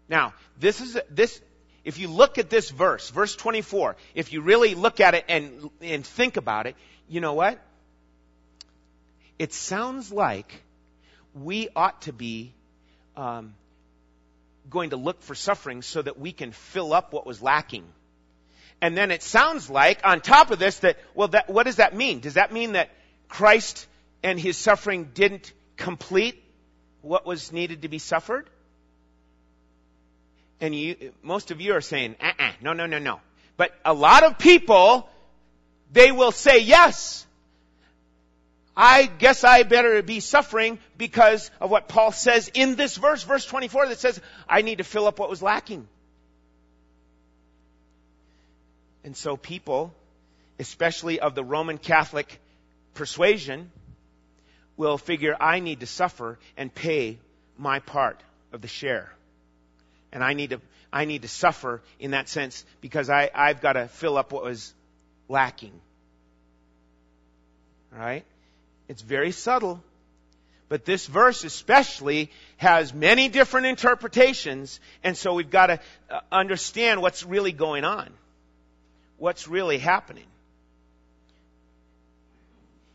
Now, 0.08 0.32
this 0.58 0.80
is, 0.80 0.98
this, 1.10 1.40
if 1.84 1.98
you 1.98 2.08
look 2.08 2.38
at 2.38 2.50
this 2.50 2.70
verse, 2.70 3.10
verse 3.10 3.36
24, 3.36 3.96
if 4.14 4.32
you 4.32 4.40
really 4.40 4.74
look 4.74 5.00
at 5.00 5.14
it 5.14 5.24
and, 5.28 5.70
and 5.80 6.04
think 6.04 6.36
about 6.36 6.66
it, 6.66 6.76
you 7.08 7.20
know 7.20 7.34
what? 7.34 7.58
It 9.38 9.52
sounds 9.52 10.12
like 10.12 10.62
we 11.34 11.68
ought 11.76 12.02
to 12.02 12.12
be 12.12 12.52
um, 13.16 13.54
going 14.70 14.90
to 14.90 14.96
look 14.96 15.22
for 15.22 15.34
suffering 15.34 15.82
so 15.82 16.00
that 16.00 16.18
we 16.18 16.32
can 16.32 16.52
fill 16.52 16.92
up 16.92 17.12
what 17.12 17.26
was 17.26 17.42
lacking. 17.42 17.84
And 18.80 18.96
then 18.96 19.10
it 19.10 19.22
sounds 19.22 19.68
like, 19.68 20.00
on 20.04 20.20
top 20.20 20.50
of 20.50 20.58
this, 20.58 20.78
that, 20.78 20.98
well, 21.14 21.28
that, 21.28 21.50
what 21.50 21.66
does 21.66 21.76
that 21.76 21.94
mean? 21.94 22.20
Does 22.20 22.34
that 22.34 22.52
mean 22.52 22.72
that 22.72 22.90
Christ 23.28 23.86
and 24.22 24.40
his 24.40 24.56
suffering 24.56 25.10
didn't 25.12 25.52
complete 25.76 26.42
what 27.02 27.26
was 27.26 27.52
needed 27.52 27.82
to 27.82 27.88
be 27.88 27.98
suffered? 27.98 28.48
And 30.60 30.74
you, 30.74 31.12
most 31.22 31.50
of 31.50 31.60
you 31.60 31.74
are 31.74 31.80
saying, 31.80 32.16
uh-uh, 32.20 32.52
no, 32.62 32.72
no, 32.72 32.86
no, 32.86 32.98
no. 32.98 33.20
But 33.56 33.74
a 33.84 33.92
lot 33.92 34.22
of 34.22 34.38
people, 34.38 35.08
they 35.92 36.12
will 36.12 36.32
say 36.32 36.60
yes. 36.60 37.26
I 38.82 39.04
guess 39.04 39.44
I 39.44 39.62
better 39.62 40.02
be 40.02 40.20
suffering 40.20 40.78
because 40.96 41.50
of 41.60 41.70
what 41.70 41.86
Paul 41.86 42.12
says 42.12 42.50
in 42.54 42.76
this 42.76 42.96
verse, 42.96 43.22
verse 43.22 43.44
24, 43.44 43.88
that 43.88 43.98
says, 43.98 44.18
I 44.48 44.62
need 44.62 44.78
to 44.78 44.84
fill 44.84 45.06
up 45.06 45.18
what 45.18 45.28
was 45.28 45.42
lacking. 45.42 45.86
And 49.04 49.14
so 49.14 49.36
people, 49.36 49.92
especially 50.58 51.20
of 51.20 51.34
the 51.34 51.44
Roman 51.44 51.76
Catholic 51.76 52.40
persuasion, 52.94 53.70
will 54.78 54.96
figure 54.96 55.36
I 55.38 55.60
need 55.60 55.80
to 55.80 55.86
suffer 55.86 56.38
and 56.56 56.74
pay 56.74 57.18
my 57.58 57.80
part 57.80 58.18
of 58.50 58.62
the 58.62 58.68
share. 58.68 59.12
And 60.10 60.24
I 60.24 60.32
need 60.32 60.50
to, 60.50 60.60
I 60.90 61.04
need 61.04 61.20
to 61.20 61.28
suffer 61.28 61.82
in 61.98 62.12
that 62.12 62.30
sense 62.30 62.64
because 62.80 63.10
I, 63.10 63.30
I've 63.34 63.60
got 63.60 63.74
to 63.74 63.88
fill 63.88 64.16
up 64.16 64.32
what 64.32 64.42
was 64.42 64.72
lacking. 65.28 65.78
Right? 67.92 68.24
It's 68.90 69.02
very 69.02 69.30
subtle. 69.30 69.80
But 70.68 70.84
this 70.84 71.06
verse 71.06 71.44
especially 71.44 72.28
has 72.56 72.92
many 72.92 73.28
different 73.28 73.66
interpretations, 73.66 74.80
and 75.04 75.16
so 75.16 75.34
we've 75.34 75.48
got 75.48 75.66
to 75.66 75.80
uh, 76.10 76.20
understand 76.32 77.00
what's 77.00 77.24
really 77.24 77.52
going 77.52 77.84
on. 77.84 78.10
What's 79.16 79.46
really 79.46 79.78
happening. 79.78 80.26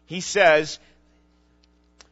He 0.05 0.19
says, 0.19 0.79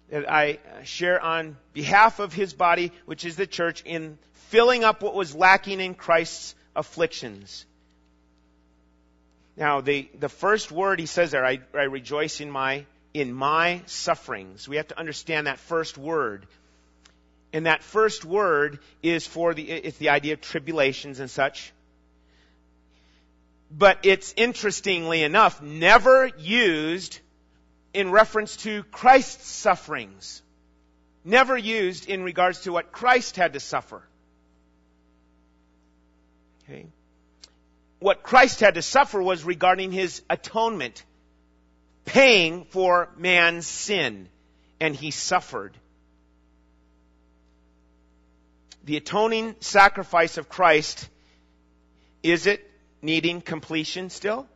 that 0.09 0.31
I 0.31 0.59
share 0.85 1.21
on 1.21 1.57
behalf 1.73 2.19
of 2.19 2.31
his 2.31 2.53
body, 2.53 2.93
which 3.05 3.25
is 3.25 3.35
the 3.35 3.47
church, 3.47 3.83
in 3.83 4.17
filling 4.47 4.85
up 4.85 5.01
what 5.01 5.13
was 5.13 5.35
lacking 5.35 5.81
in 5.81 5.93
Christ's 5.93 6.55
afflictions. 6.73 7.65
Now, 9.57 9.81
the, 9.81 10.09
the 10.17 10.29
first 10.29 10.71
word 10.71 11.01
he 11.01 11.05
says 11.05 11.31
there, 11.31 11.45
I, 11.45 11.59
I 11.73 11.83
rejoice 11.83 12.39
in 12.39 12.49
my, 12.49 12.85
in 13.13 13.33
my 13.33 13.81
sufferings. 13.85 14.67
We 14.67 14.77
have 14.77 14.87
to 14.87 14.99
understand 14.99 15.47
that 15.47 15.59
first 15.59 15.97
word. 15.97 16.47
And 17.51 17.67
that 17.67 17.83
first 17.83 18.25
word 18.25 18.79
is 19.03 19.27
for 19.27 19.53
the, 19.53 19.69
it's 19.69 19.97
the 19.97 20.09
idea 20.09 20.33
of 20.33 20.41
tribulations 20.41 21.19
and 21.19 21.29
such. 21.29 21.71
But 23.69 23.99
it's 24.03 24.33
interestingly 24.37 25.23
enough 25.23 25.61
never 25.61 26.29
used 26.37 27.19
in 27.93 28.09
reference 28.09 28.57
to 28.57 28.83
Christ's 28.83 29.47
sufferings. 29.47 30.41
Never 31.23 31.57
used 31.57 32.09
in 32.09 32.23
regards 32.23 32.61
to 32.61 32.71
what 32.71 32.91
Christ 32.91 33.35
had 33.35 33.53
to 33.53 33.59
suffer. 33.59 34.01
Okay. 36.63 36.87
What 37.99 38.23
Christ 38.23 38.59
had 38.59 38.75
to 38.75 38.81
suffer 38.81 39.21
was 39.21 39.43
regarding 39.43 39.91
his 39.91 40.21
atonement, 40.29 41.03
paying 42.05 42.65
for 42.65 43.09
man's 43.17 43.67
sin, 43.67 44.27
and 44.79 44.95
he 44.95 45.11
suffered. 45.11 45.75
The 48.85 48.97
atoning 48.97 49.55
sacrifice 49.61 50.37
of 50.37 50.49
Christ, 50.49 51.07
is 52.21 52.47
it 52.47 52.69
needing 53.01 53.41
completion 53.41 54.09
still? 54.09 54.47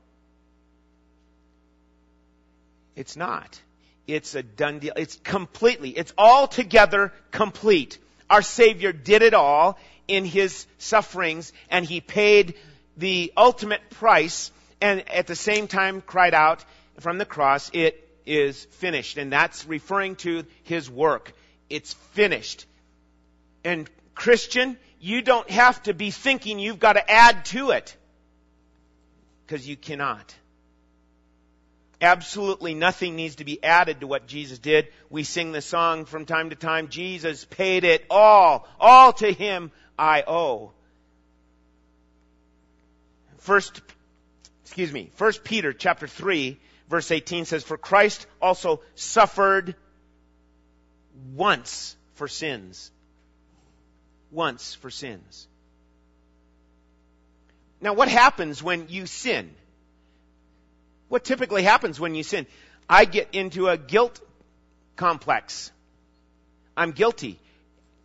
It's 2.95 3.15
not. 3.15 3.61
It's 4.07 4.35
a 4.35 4.43
done 4.43 4.79
deal. 4.79 4.93
It's 4.95 5.17
completely, 5.17 5.91
it's 5.91 6.13
altogether 6.17 7.13
complete. 7.31 7.99
Our 8.29 8.41
Savior 8.41 8.91
did 8.91 9.21
it 9.21 9.33
all 9.33 9.77
in 10.07 10.25
His 10.25 10.65
sufferings 10.77 11.53
and 11.69 11.85
He 11.85 12.01
paid 12.01 12.55
the 12.97 13.31
ultimate 13.37 13.89
price 13.91 14.51
and 14.81 15.07
at 15.09 15.27
the 15.27 15.35
same 15.35 15.67
time 15.67 16.01
cried 16.01 16.33
out 16.33 16.63
from 16.99 17.17
the 17.17 17.25
cross, 17.25 17.69
it 17.73 18.07
is 18.25 18.65
finished. 18.65 19.17
And 19.17 19.31
that's 19.31 19.65
referring 19.65 20.15
to 20.17 20.43
His 20.63 20.89
work. 20.89 21.33
It's 21.69 21.93
finished. 21.93 22.65
And 23.63 23.89
Christian, 24.15 24.77
you 24.99 25.21
don't 25.21 25.49
have 25.49 25.81
to 25.83 25.93
be 25.93 26.11
thinking 26.11 26.59
you've 26.59 26.79
got 26.79 26.93
to 26.93 27.11
add 27.11 27.45
to 27.45 27.71
it. 27.71 27.95
Because 29.45 29.67
you 29.67 29.77
cannot. 29.77 30.35
Absolutely 31.99 32.75
nothing 32.75 33.15
needs 33.15 33.35
to 33.35 33.45
be 33.45 33.63
added 33.63 34.01
to 34.01 34.07
what 34.07 34.27
Jesus 34.27 34.59
did. 34.59 34.87
We 35.09 35.23
sing 35.23 35.51
the 35.51 35.61
song 35.61 36.05
from 36.05 36.25
time 36.25 36.51
to 36.51 36.55
time, 36.55 36.89
Jesus 36.89 37.45
paid 37.45 37.83
it 37.83 38.05
all. 38.09 38.67
All 38.79 39.13
to 39.13 39.31
Him 39.31 39.71
I 39.97 40.23
owe. 40.27 40.73
First, 43.39 43.81
excuse 44.63 44.91
me, 44.91 45.09
First 45.15 45.43
Peter 45.43 45.73
chapter 45.73 46.05
3 46.05 46.59
verse 46.87 47.11
18 47.11 47.45
says, 47.45 47.63
For 47.63 47.77
Christ 47.77 48.25
also 48.41 48.81
suffered 48.95 49.75
once 51.35 51.95
for 52.15 52.27
sins. 52.27 52.91
Once 54.31 54.73
for 54.75 54.89
sins. 54.89 55.47
Now 57.79 57.93
what 57.93 58.07
happens 58.07 58.61
when 58.61 58.87
you 58.89 59.05
sin? 59.05 59.53
What 61.09 61.23
typically 61.23 61.63
happens 61.63 61.99
when 61.99 62.15
you 62.15 62.23
sin? 62.23 62.47
I 62.89 63.05
get 63.05 63.29
into 63.33 63.67
a 63.67 63.77
guilt 63.77 64.19
complex. 64.95 65.71
I'm 66.75 66.91
guilty. 66.91 67.39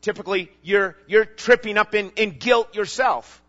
Typically, 0.01 0.51
you're, 0.63 0.97
you're 1.07 1.25
tripping 1.25 1.79
up 1.79 1.95
in, 1.95 2.11
in 2.17 2.39
guilt 2.39 2.75
yourself. 2.75 3.41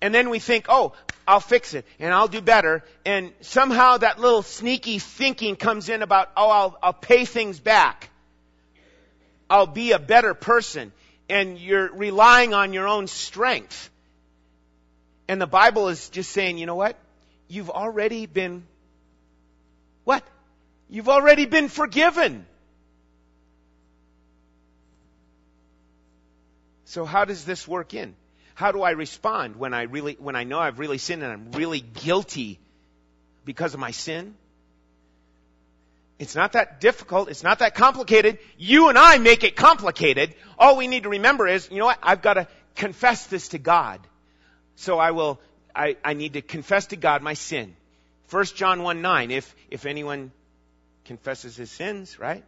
And 0.00 0.14
then 0.14 0.30
we 0.30 0.38
think, 0.38 0.66
oh, 0.68 0.92
I'll 1.28 1.40
fix 1.40 1.74
it 1.74 1.86
and 2.00 2.12
I'll 2.12 2.26
do 2.26 2.40
better. 2.40 2.82
And 3.04 3.32
somehow 3.40 3.98
that 3.98 4.18
little 4.18 4.42
sneaky 4.42 4.98
thinking 4.98 5.54
comes 5.54 5.88
in 5.88 6.02
about, 6.02 6.30
oh, 6.36 6.50
I'll, 6.50 6.78
I'll 6.82 6.92
pay 6.92 7.24
things 7.24 7.60
back. 7.60 8.10
I'll 9.48 9.66
be 9.66 9.92
a 9.92 9.98
better 10.00 10.34
person. 10.34 10.92
And 11.28 11.58
you're 11.58 11.92
relying 11.92 12.54
on 12.54 12.72
your 12.72 12.88
own 12.88 13.06
strength. 13.06 13.90
And 15.28 15.40
the 15.40 15.46
Bible 15.46 15.88
is 15.88 16.08
just 16.08 16.32
saying, 16.32 16.58
you 16.58 16.66
know 16.66 16.74
what? 16.74 16.96
you've 17.48 17.70
already 17.70 18.26
been 18.26 18.66
what? 20.04 20.24
You've 20.88 21.08
already 21.08 21.46
been 21.46 21.68
forgiven. 21.68 22.46
So 26.84 27.04
how 27.04 27.26
does 27.26 27.44
this 27.44 27.68
work 27.68 27.92
in? 27.92 28.14
How 28.58 28.72
do 28.72 28.82
I 28.82 28.90
respond 28.90 29.54
when 29.54 29.72
I 29.72 29.82
really 29.82 30.16
when 30.18 30.34
I 30.34 30.42
know 30.42 30.58
I've 30.58 30.80
really 30.80 30.98
sinned 30.98 31.22
and 31.22 31.30
I'm 31.32 31.52
really 31.52 31.78
guilty 31.78 32.58
because 33.44 33.72
of 33.72 33.78
my 33.78 33.92
sin? 33.92 34.34
It's 36.18 36.34
not 36.34 36.54
that 36.54 36.80
difficult. 36.80 37.28
It's 37.28 37.44
not 37.44 37.60
that 37.60 37.76
complicated. 37.76 38.40
You 38.56 38.88
and 38.88 38.98
I 38.98 39.18
make 39.18 39.44
it 39.44 39.54
complicated. 39.54 40.34
All 40.58 40.76
we 40.76 40.88
need 40.88 41.04
to 41.04 41.08
remember 41.08 41.46
is, 41.46 41.70
you 41.70 41.78
know 41.78 41.84
what? 41.84 42.00
I've 42.02 42.20
got 42.20 42.34
to 42.34 42.48
confess 42.74 43.28
this 43.28 43.50
to 43.50 43.58
God. 43.58 44.00
So 44.74 44.98
I 44.98 45.12
will 45.12 45.38
I, 45.72 45.96
I 46.04 46.14
need 46.14 46.32
to 46.32 46.42
confess 46.42 46.86
to 46.86 46.96
God 46.96 47.22
my 47.22 47.34
sin. 47.34 47.76
1 48.30 48.44
John 48.56 48.82
1 48.82 49.00
9, 49.00 49.30
if, 49.30 49.54
if 49.70 49.86
anyone 49.86 50.32
confesses 51.04 51.54
his 51.54 51.70
sins, 51.70 52.18
right? 52.18 52.42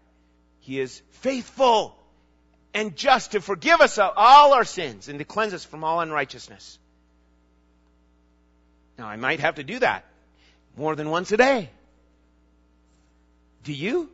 He 0.58 0.80
is 0.80 1.02
faithful 1.10 1.99
and 2.72 2.96
just 2.96 3.32
to 3.32 3.40
forgive 3.40 3.80
us 3.80 3.98
all 3.98 4.52
our 4.52 4.64
sins 4.64 5.08
and 5.08 5.18
to 5.18 5.24
cleanse 5.24 5.54
us 5.54 5.64
from 5.64 5.84
all 5.84 6.00
unrighteousness. 6.00 6.78
Now, 8.98 9.06
I 9.08 9.16
might 9.16 9.40
have 9.40 9.56
to 9.56 9.64
do 9.64 9.78
that 9.78 10.04
more 10.76 10.94
than 10.94 11.10
once 11.10 11.32
a 11.32 11.36
day. 11.36 11.70
Do 13.64 13.72
you? 13.72 14.10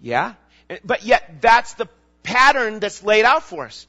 Yeah. 0.00 0.34
But 0.84 1.04
yet, 1.04 1.40
that's 1.40 1.74
the 1.74 1.88
pattern 2.22 2.80
that's 2.80 3.02
laid 3.02 3.24
out 3.24 3.42
for 3.42 3.66
us. 3.66 3.86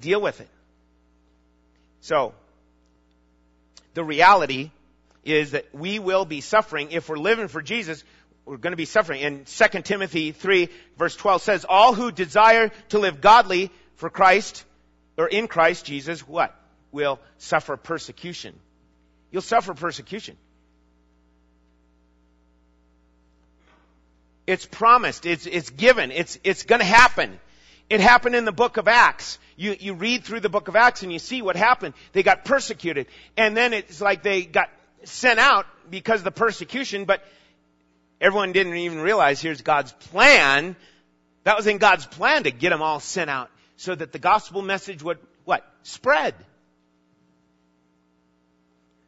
Deal 0.00 0.20
with 0.20 0.40
it. 0.40 0.48
So, 2.00 2.34
the 3.94 4.04
reality 4.04 4.70
is 5.24 5.52
that 5.52 5.66
we 5.74 5.98
will 5.98 6.24
be 6.24 6.40
suffering 6.40 6.92
if 6.92 7.08
we're 7.08 7.18
living 7.18 7.48
for 7.48 7.62
Jesus. 7.62 8.02
We're 8.50 8.56
going 8.56 8.72
to 8.72 8.76
be 8.76 8.84
suffering. 8.84 9.22
And 9.22 9.46
2 9.46 9.82
Timothy 9.82 10.32
3 10.32 10.68
verse 10.98 11.14
12 11.14 11.40
says, 11.40 11.64
all 11.68 11.94
who 11.94 12.10
desire 12.10 12.72
to 12.88 12.98
live 12.98 13.20
godly 13.20 13.70
for 13.94 14.10
Christ 14.10 14.64
or 15.16 15.28
in 15.28 15.46
Christ 15.46 15.84
Jesus, 15.84 16.26
what? 16.26 16.52
Will 16.90 17.20
suffer 17.38 17.76
persecution. 17.76 18.58
You'll 19.30 19.42
suffer 19.42 19.72
persecution. 19.72 20.36
It's 24.48 24.66
promised. 24.66 25.26
It's, 25.26 25.46
it's 25.46 25.70
given. 25.70 26.10
It's, 26.10 26.36
it's 26.42 26.64
gonna 26.64 26.82
happen. 26.82 27.38
It 27.88 28.00
happened 28.00 28.34
in 28.34 28.44
the 28.44 28.52
book 28.52 28.78
of 28.78 28.88
Acts. 28.88 29.38
You, 29.54 29.76
you 29.78 29.94
read 29.94 30.24
through 30.24 30.40
the 30.40 30.48
book 30.48 30.66
of 30.66 30.74
Acts 30.74 31.04
and 31.04 31.12
you 31.12 31.20
see 31.20 31.40
what 31.40 31.54
happened. 31.54 31.94
They 32.14 32.24
got 32.24 32.44
persecuted. 32.44 33.06
And 33.36 33.56
then 33.56 33.72
it's 33.74 34.00
like 34.00 34.24
they 34.24 34.42
got 34.42 34.70
sent 35.04 35.38
out 35.38 35.66
because 35.88 36.22
of 36.22 36.24
the 36.24 36.32
persecution, 36.32 37.04
but 37.04 37.22
everyone 38.20 38.52
didn't 38.52 38.76
even 38.76 39.00
realize 39.00 39.40
here's 39.40 39.62
God's 39.62 39.92
plan. 39.92 40.76
That 41.44 41.56
was 41.56 41.66
in 41.66 41.78
God's 41.78 42.06
plan 42.06 42.44
to 42.44 42.50
get 42.50 42.70
them 42.70 42.82
all 42.82 43.00
sent 43.00 43.30
out 43.30 43.50
so 43.76 43.94
that 43.94 44.12
the 44.12 44.18
gospel 44.18 44.62
message 44.62 45.02
would, 45.02 45.18
what? 45.44 45.64
Spread. 45.82 46.34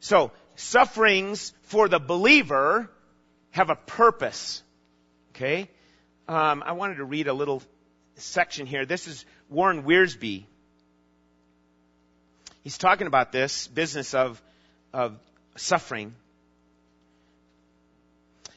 So, 0.01 0.33
sufferings 0.57 1.53
for 1.65 1.89
the 1.89 1.99
believer 1.99 2.91
have 3.51 3.71
a 3.71 3.77
purpose. 3.77 4.63
Okay? 5.31 5.69
Um, 6.27 6.63
I 6.65 6.73
wanted 6.73 6.97
to 6.97 7.05
read 7.05 7.29
a 7.29 7.33
little 7.33 7.63
section 8.17 8.67
here. 8.67 8.87
This 8.87 9.07
is 9.07 9.25
Warren 9.49 9.83
Wiersbe. 9.83 10.45
He's 12.63 12.79
talking 12.79 13.07
about 13.07 13.33
this 13.33 13.67
business 13.69 14.15
of, 14.15 14.41
of 14.93 15.19
suffering. 15.57 16.15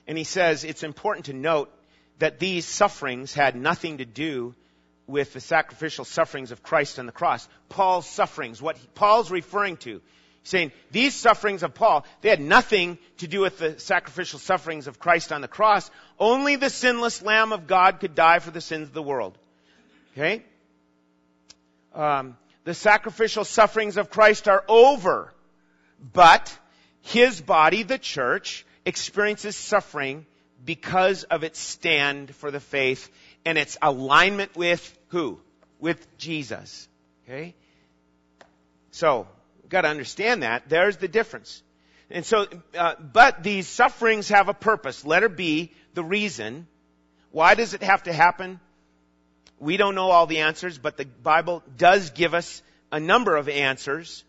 And 0.08 0.18
he 0.18 0.24
says 0.24 0.64
it's 0.64 0.84
important 0.84 1.26
to 1.28 1.34
note 1.34 1.72
that 2.20 2.40
these 2.40 2.66
sufferings 2.66 3.34
had 3.34 3.56
nothing 3.56 3.98
to 3.98 4.06
do 4.06 4.56
with 5.08 5.34
the 5.34 5.42
sacrificial 5.42 6.06
sufferings 6.06 6.52
of 6.52 6.64
Christ 6.64 7.00
on 7.00 7.06
the 7.06 7.12
cross. 7.12 7.48
Paul's 7.70 8.08
sufferings, 8.08 8.62
what 8.62 8.78
Paul's 8.96 9.30
referring 9.30 9.78
to, 9.78 10.02
saying 10.44 10.72
these 10.92 11.14
sufferings 11.14 11.64
of 11.64 11.74
Paul, 11.74 12.06
they 12.22 12.30
had 12.30 12.40
nothing 12.40 12.98
to 13.18 13.28
do 13.28 13.42
with 13.42 13.58
the 13.58 13.80
sacrificial 13.80 14.40
sufferings 14.40 14.88
of 14.88 15.00
Christ 15.00 15.32
on 15.32 15.42
the 15.42 15.48
cross. 15.48 15.90
Only 16.20 16.56
the 16.56 16.70
sinless 16.70 17.22
Lamb 17.22 17.52
of 17.52 17.68
God 17.68 18.00
could 18.00 18.16
die 18.16 18.40
for 18.40 18.52
the 18.52 18.62
sins 18.62 18.88
of 18.88 18.94
the 18.94 19.04
world. 19.04 19.38
Okay? 20.14 20.44
Um, 21.94 22.38
the 22.64 22.74
sacrificial 22.74 23.44
sufferings 23.44 23.98
of 23.98 24.10
Christ 24.10 24.48
are 24.48 24.64
over, 24.68 25.34
but 26.14 26.58
his 27.02 27.42
body, 27.42 27.84
the 27.84 28.00
church, 28.00 28.65
experiences 28.86 29.56
suffering 29.56 30.26
because 30.64 31.24
of 31.24 31.44
its 31.44 31.60
stand 31.60 32.34
for 32.36 32.52
the 32.52 32.60
faith 32.60 33.10
and 33.46 33.58
its 33.58 33.78
alignment 33.82 34.56
with 34.56 34.98
who? 35.10 35.40
With 35.80 36.18
Jesus. 36.18 36.88
Okay? 37.28 37.56
So, 38.92 39.28
We've 39.66 39.72
got 39.72 39.82
to 39.82 39.88
understand 39.88 40.44
that. 40.44 40.70
There's 40.70 40.98
the 40.98 41.08
difference. 41.08 41.64
And 42.12 42.24
so, 42.24 42.46
uh, 42.78 42.94
but 43.02 43.42
these 43.42 43.68
sufferings 43.68 44.30
have 44.30 44.48
a 44.48 44.54
purpose. 44.54 45.04
Letter 45.04 45.28
B, 45.28 45.72
the 45.96 46.04
reason. 46.04 46.68
Why 47.32 47.56
does 47.56 47.74
it 47.74 47.82
have 47.82 48.04
to 48.04 48.14
happen? 48.14 48.60
We 49.58 49.78
don't 49.78 49.96
know 49.96 50.12
all 50.12 50.28
the 50.28 50.42
answers, 50.42 50.78
but 50.78 50.98
the 50.98 51.06
Bible 51.06 51.64
does 51.76 52.12
give 52.12 52.36
us 52.36 52.62
a 52.92 53.00
number 53.00 53.36
of 53.36 53.50
answers. 53.50 54.24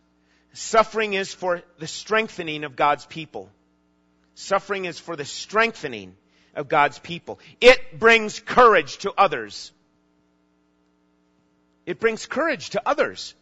Suffering 0.55 1.13
is 1.13 1.35
for 1.35 1.61
the 1.79 1.87
strengthening 1.87 2.65
of 2.65 2.75
God's 2.75 3.05
people. 3.05 3.51
Suffering 4.37 4.85
is 4.85 4.99
for 4.99 5.17
the 5.17 5.25
strengthening 5.25 6.15
of 6.55 6.69
God's 6.69 6.99
people. 6.99 7.41
It 7.59 7.99
brings 7.99 8.39
courage 8.39 8.99
to 8.99 9.13
others. 9.17 9.73
It 11.87 12.01
brings 12.01 12.27
courage 12.27 12.71
to 12.71 12.83
others. 12.87 13.35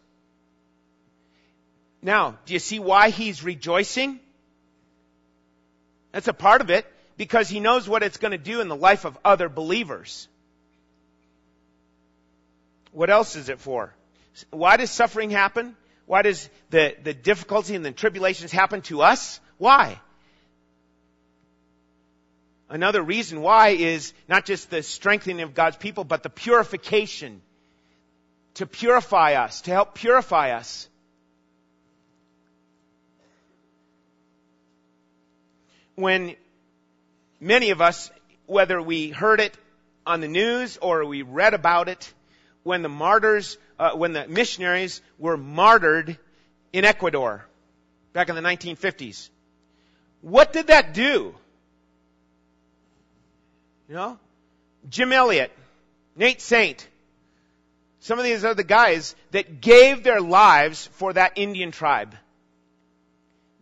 Now, 2.01 2.37
do 2.45 2.53
you 2.53 2.59
see 2.59 2.79
why 2.79 3.09
he's 3.09 3.43
rejoicing? 3.43 4.21
That's 6.13 6.29
a 6.29 6.33
part 6.33 6.61
of 6.61 6.69
it 6.69 6.85
because 7.17 7.49
he 7.49 7.59
knows 7.59 7.89
what 7.89 8.01
it's 8.01 8.17
going 8.17 8.31
to 8.31 8.37
do 8.37 8.61
in 8.61 8.69
the 8.69 8.75
life 8.75 9.03
of 9.03 9.17
other 9.25 9.49
believers. 9.49 10.29
What 12.93 13.09
else 13.09 13.35
is 13.35 13.49
it 13.49 13.59
for? 13.59 13.93
Why 14.49 14.77
does 14.77 14.91
suffering 14.91 15.29
happen? 15.29 15.75
Why 16.05 16.21
does 16.21 16.49
the, 16.69 16.95
the 17.03 17.13
difficulty 17.13 17.75
and 17.75 17.83
the 17.83 17.91
tribulations 17.91 18.53
happen 18.53 18.81
to 18.83 19.01
us? 19.01 19.41
Why? 19.57 19.99
Another 22.69 23.01
reason 23.01 23.41
why 23.41 23.69
is 23.69 24.13
not 24.27 24.45
just 24.45 24.69
the 24.69 24.81
strengthening 24.81 25.41
of 25.41 25.53
God's 25.53 25.77
people, 25.77 26.03
but 26.03 26.23
the 26.23 26.29
purification. 26.29 27.41
To 28.55 28.65
purify 28.65 29.33
us, 29.33 29.61
to 29.61 29.71
help 29.71 29.95
purify 29.95 30.51
us. 30.51 30.87
When 35.95 36.35
many 37.39 37.69
of 37.71 37.81
us, 37.81 38.09
whether 38.45 38.81
we 38.81 39.09
heard 39.09 39.39
it 39.39 39.55
on 40.05 40.21
the 40.21 40.27
news 40.27 40.77
or 40.77 41.05
we 41.05 41.21
read 41.21 41.53
about 41.53 41.89
it, 41.89 42.13
when 42.63 42.81
the 42.81 42.89
martyrs, 42.89 43.57
uh, 43.77 43.91
when 43.91 44.13
the 44.13 44.27
missionaries 44.27 45.01
were 45.19 45.37
martyred 45.37 46.17
in 46.73 46.83
Ecuador 46.83 47.45
back 48.13 48.29
in 48.29 48.35
the 48.35 48.41
1950s. 48.41 49.29
What 50.21 50.51
did 50.51 50.67
that 50.67 50.93
do? 50.93 51.35
You 53.87 53.95
know? 53.95 54.19
Jim 54.89 55.11
Elliot, 55.11 55.51
Nate 56.15 56.41
Saint, 56.41 56.87
some 57.99 58.19
of 58.19 58.25
these 58.25 58.41
the 58.41 58.63
guys 58.63 59.15
that 59.31 59.61
gave 59.61 60.03
their 60.03 60.21
lives 60.21 60.87
for 60.93 61.13
that 61.13 61.33
Indian 61.37 61.71
tribe. 61.71 62.15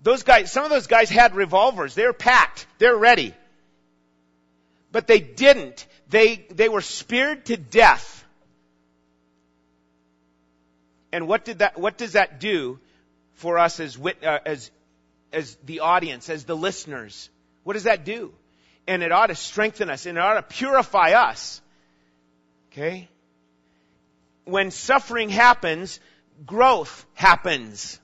Those 0.01 0.23
guys, 0.23 0.51
some 0.51 0.65
of 0.65 0.69
those 0.69 0.87
guys 0.87 1.09
had 1.09 1.33
revolvers. 1.33 1.95
They 1.95 2.05
were 2.05 2.11
packed. 2.11 2.67
They're 2.77 2.95
ready. 2.95 3.33
But 4.91 5.07
they 5.07 5.19
didn't. 5.19 5.87
They, 6.09 6.45
they 6.51 6.67
were 6.67 6.81
speared 6.81 7.45
to 7.45 7.55
death. 7.57 8.25
And 11.13 11.27
what 11.27 11.45
did 11.45 11.59
that, 11.59 11.79
what 11.79 11.97
does 11.97 12.13
that 12.13 12.41
do 12.41 12.79
for 13.35 13.57
us 13.57 13.79
as, 13.79 13.97
uh, 13.97 14.39
as, 14.45 14.71
as 15.31 15.57
the 15.63 15.79
audience, 15.79 16.29
as 16.29 16.43
the 16.43 16.55
listeners? 16.55 17.29
What 17.63 17.73
does 17.73 17.83
that 17.83 18.03
do? 18.03 18.33
And 18.87 19.03
it 19.03 19.11
ought 19.11 19.27
to 19.27 19.35
strengthen 19.35 19.89
us 19.89 20.05
and 20.05 20.17
it 20.17 20.21
ought 20.21 20.35
to 20.35 20.55
purify 20.55 21.11
us. 21.11 21.61
Okay? 22.71 23.07
When 24.45 24.71
suffering 24.71 25.29
happens, 25.29 25.99
growth 26.45 27.05
happens. 27.13 27.99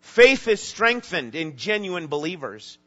Faith 0.00 0.48
is 0.48 0.62
strengthened 0.62 1.34
in 1.34 1.56
genuine 1.56 2.06
believers. 2.06 2.78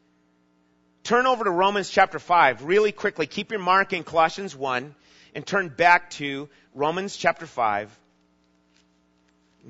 Turn 1.04 1.26
over 1.26 1.44
to 1.44 1.50
Romans 1.50 1.90
chapter 1.90 2.18
5 2.18 2.64
really 2.64 2.92
quickly. 2.92 3.26
Keep 3.26 3.50
your 3.50 3.60
mark 3.60 3.92
in 3.92 4.04
Colossians 4.04 4.56
1 4.56 4.94
and 5.34 5.46
turn 5.46 5.68
back 5.68 6.10
to 6.10 6.48
Romans 6.74 7.16
chapter 7.16 7.46
5. 7.46 7.96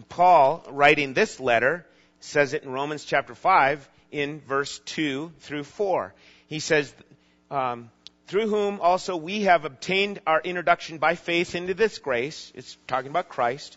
Paul, 0.08 0.64
writing 0.70 1.12
this 1.12 1.38
letter, 1.38 1.86
says 2.20 2.54
it 2.54 2.62
in 2.62 2.70
Romans 2.70 3.04
chapter 3.04 3.34
5 3.34 3.88
in 4.10 4.40
verse 4.40 4.78
2 4.86 5.32
through 5.40 5.64
4 5.64 6.14
he 6.46 6.60
says, 6.60 6.92
um, 7.50 7.90
through 8.26 8.48
whom 8.48 8.80
also 8.80 9.16
we 9.16 9.42
have 9.42 9.64
obtained 9.64 10.20
our 10.26 10.40
introduction 10.40 10.98
by 10.98 11.14
faith 11.14 11.54
into 11.54 11.74
this 11.74 11.98
grace. 11.98 12.52
It's 12.54 12.76
talking 12.86 13.10
about 13.10 13.28
Christ. 13.28 13.76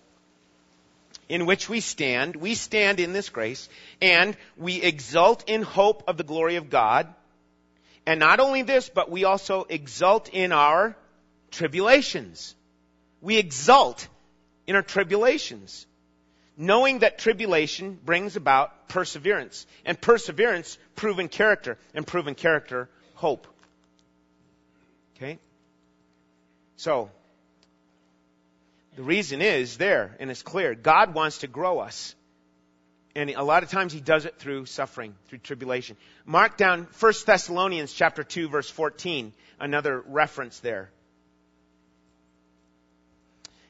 In 1.28 1.46
which 1.46 1.68
we 1.68 1.82
stand. 1.82 2.36
We 2.36 2.56
stand 2.56 3.00
in 3.00 3.12
this 3.12 3.30
grace. 3.30 3.68
And 4.02 4.38
we 4.56 4.82
exult 4.82 5.50
in 5.50 5.62
hope 5.64 6.04
of 6.08 6.18
the 6.18 6.24
glory 6.24 6.56
of 6.56 6.70
God. 6.70 7.14
And 8.06 8.20
not 8.22 8.40
only 8.40 8.62
this, 8.62 8.88
but 8.88 9.12
we 9.12 9.26
also 9.26 9.66
exult 9.68 10.30
in 10.30 10.54
our 10.54 10.96
tribulations. 11.52 12.56
We 13.20 13.38
exult 13.38 14.08
in 14.66 14.76
our 14.76 14.82
tribulations. 14.82 15.87
Knowing 16.58 17.00
that 17.00 17.20
tribulation 17.20 18.00
brings 18.04 18.36
about 18.36 18.90
perseverance. 18.90 19.68
And 19.86 20.00
perseverance, 20.00 20.78
proven 20.96 21.30
character. 21.30 21.78
And 21.94 22.06
proven 22.06 22.34
character, 22.34 22.90
hope. 23.14 23.48
Okay? 25.16 25.38
So, 26.76 27.12
the 28.96 29.04
reason 29.04 29.44
is 29.44 29.78
there, 29.78 30.16
and 30.20 30.32
it's 30.32 30.42
clear. 30.42 30.74
God 30.74 31.14
wants 31.14 31.40
to 31.40 31.48
grow 31.48 31.80
us. 31.80 32.16
And 33.16 33.30
a 33.30 33.44
lot 33.44 33.62
of 33.62 33.70
times 33.70 33.94
he 33.94 34.00
does 34.00 34.26
it 34.26 34.38
through 34.38 34.66
suffering, 34.66 35.16
through 35.28 35.40
tribulation. 35.40 35.98
Mark 36.26 36.58
down 36.58 36.88
1 37.00 37.14
Thessalonians 37.26 37.94
chapter 37.94 38.24
2 38.24 38.50
verse 38.50 38.70
14, 38.70 39.34
another 39.60 40.04
reference 40.08 40.60
there. 40.60 40.92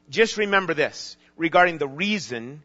Just 0.09 0.37
remember 0.37 0.73
this 0.73 1.15
regarding 1.37 1.77
the 1.77 1.87
reason 1.87 2.61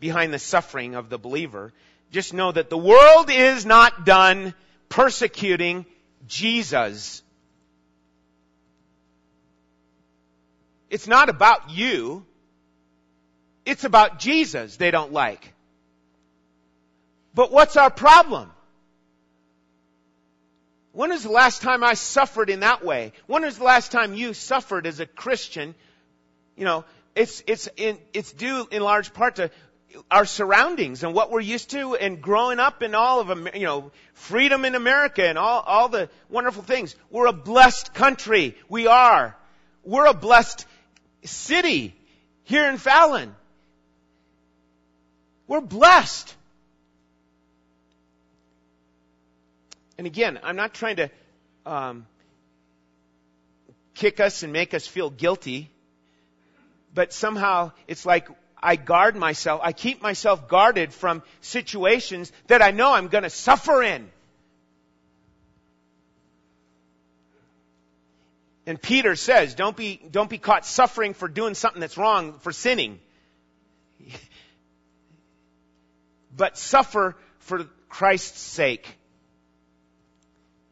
behind 0.00 0.32
the 0.32 0.38
suffering 0.38 0.94
of 0.94 1.08
the 1.08 1.18
believer. 1.18 1.72
Just 2.10 2.34
know 2.34 2.52
that 2.52 2.70
the 2.70 2.78
world 2.78 3.30
is 3.30 3.66
not 3.66 4.04
done 4.04 4.54
persecuting 4.88 5.86
Jesus. 6.26 7.22
It's 10.90 11.06
not 11.06 11.28
about 11.28 11.70
you. 11.70 12.24
It's 13.64 13.84
about 13.84 14.18
Jesus 14.18 14.76
they 14.76 14.90
don't 14.90 15.12
like. 15.12 15.52
But 17.34 17.52
what's 17.52 17.76
our 17.76 17.90
problem? 17.90 18.50
When 20.92 21.10
was 21.10 21.24
the 21.24 21.30
last 21.30 21.60
time 21.60 21.84
I 21.84 21.92
suffered 21.92 22.48
in 22.48 22.60
that 22.60 22.82
way? 22.82 23.12
When 23.26 23.42
was 23.42 23.58
the 23.58 23.64
last 23.64 23.92
time 23.92 24.14
you 24.14 24.32
suffered 24.32 24.86
as 24.86 25.00
a 25.00 25.04
Christian? 25.04 25.74
You 26.56 26.64
know, 26.64 26.84
it's, 27.14 27.42
it's, 27.46 27.68
in, 27.76 27.98
it's 28.14 28.32
due 28.32 28.66
in 28.70 28.82
large 28.82 29.12
part 29.12 29.36
to 29.36 29.50
our 30.10 30.24
surroundings 30.24 31.02
and 31.02 31.14
what 31.14 31.30
we're 31.30 31.40
used 31.40 31.70
to 31.70 31.94
and 31.96 32.20
growing 32.20 32.58
up 32.58 32.82
in 32.82 32.94
all 32.94 33.20
of, 33.20 33.54
you 33.54 33.64
know, 33.64 33.90
freedom 34.14 34.64
in 34.64 34.74
America 34.74 35.26
and 35.26 35.38
all, 35.38 35.60
all 35.60 35.88
the 35.88 36.08
wonderful 36.28 36.62
things. 36.62 36.94
We're 37.10 37.26
a 37.26 37.32
blessed 37.32 37.94
country. 37.94 38.56
We 38.68 38.86
are. 38.86 39.36
We're 39.84 40.06
a 40.06 40.14
blessed 40.14 40.66
city 41.24 41.94
here 42.44 42.68
in 42.68 42.78
Fallon. 42.78 43.34
We're 45.46 45.60
blessed. 45.60 46.34
And 49.98 50.06
again, 50.06 50.38
I'm 50.42 50.56
not 50.56 50.74
trying 50.74 50.96
to 50.96 51.10
um, 51.64 52.06
kick 53.94 54.20
us 54.20 54.42
and 54.42 54.52
make 54.52 54.74
us 54.74 54.86
feel 54.86 55.08
guilty, 55.08 55.70
but 56.92 57.12
somehow 57.12 57.72
it's 57.88 58.04
like 58.04 58.28
I 58.62 58.76
guard 58.76 59.16
myself, 59.16 59.60
I 59.62 59.72
keep 59.72 60.02
myself 60.02 60.48
guarded 60.48 60.92
from 60.92 61.22
situations 61.40 62.32
that 62.46 62.62
I 62.62 62.70
know 62.70 62.92
I'm 62.92 63.08
going 63.08 63.24
to 63.24 63.30
suffer 63.30 63.82
in. 63.82 64.10
And 68.66 68.82
Peter 68.82 69.14
says, 69.14 69.54
don't 69.54 69.76
be, 69.76 70.00
don't 70.10 70.28
be 70.28 70.38
caught 70.38 70.66
suffering 70.66 71.14
for 71.14 71.28
doing 71.28 71.54
something 71.54 71.80
that's 71.80 71.96
wrong, 71.96 72.40
for 72.40 72.50
sinning. 72.50 72.98
but 76.36 76.58
suffer 76.58 77.16
for 77.38 77.64
Christ's 77.88 78.40
sake. 78.40 78.98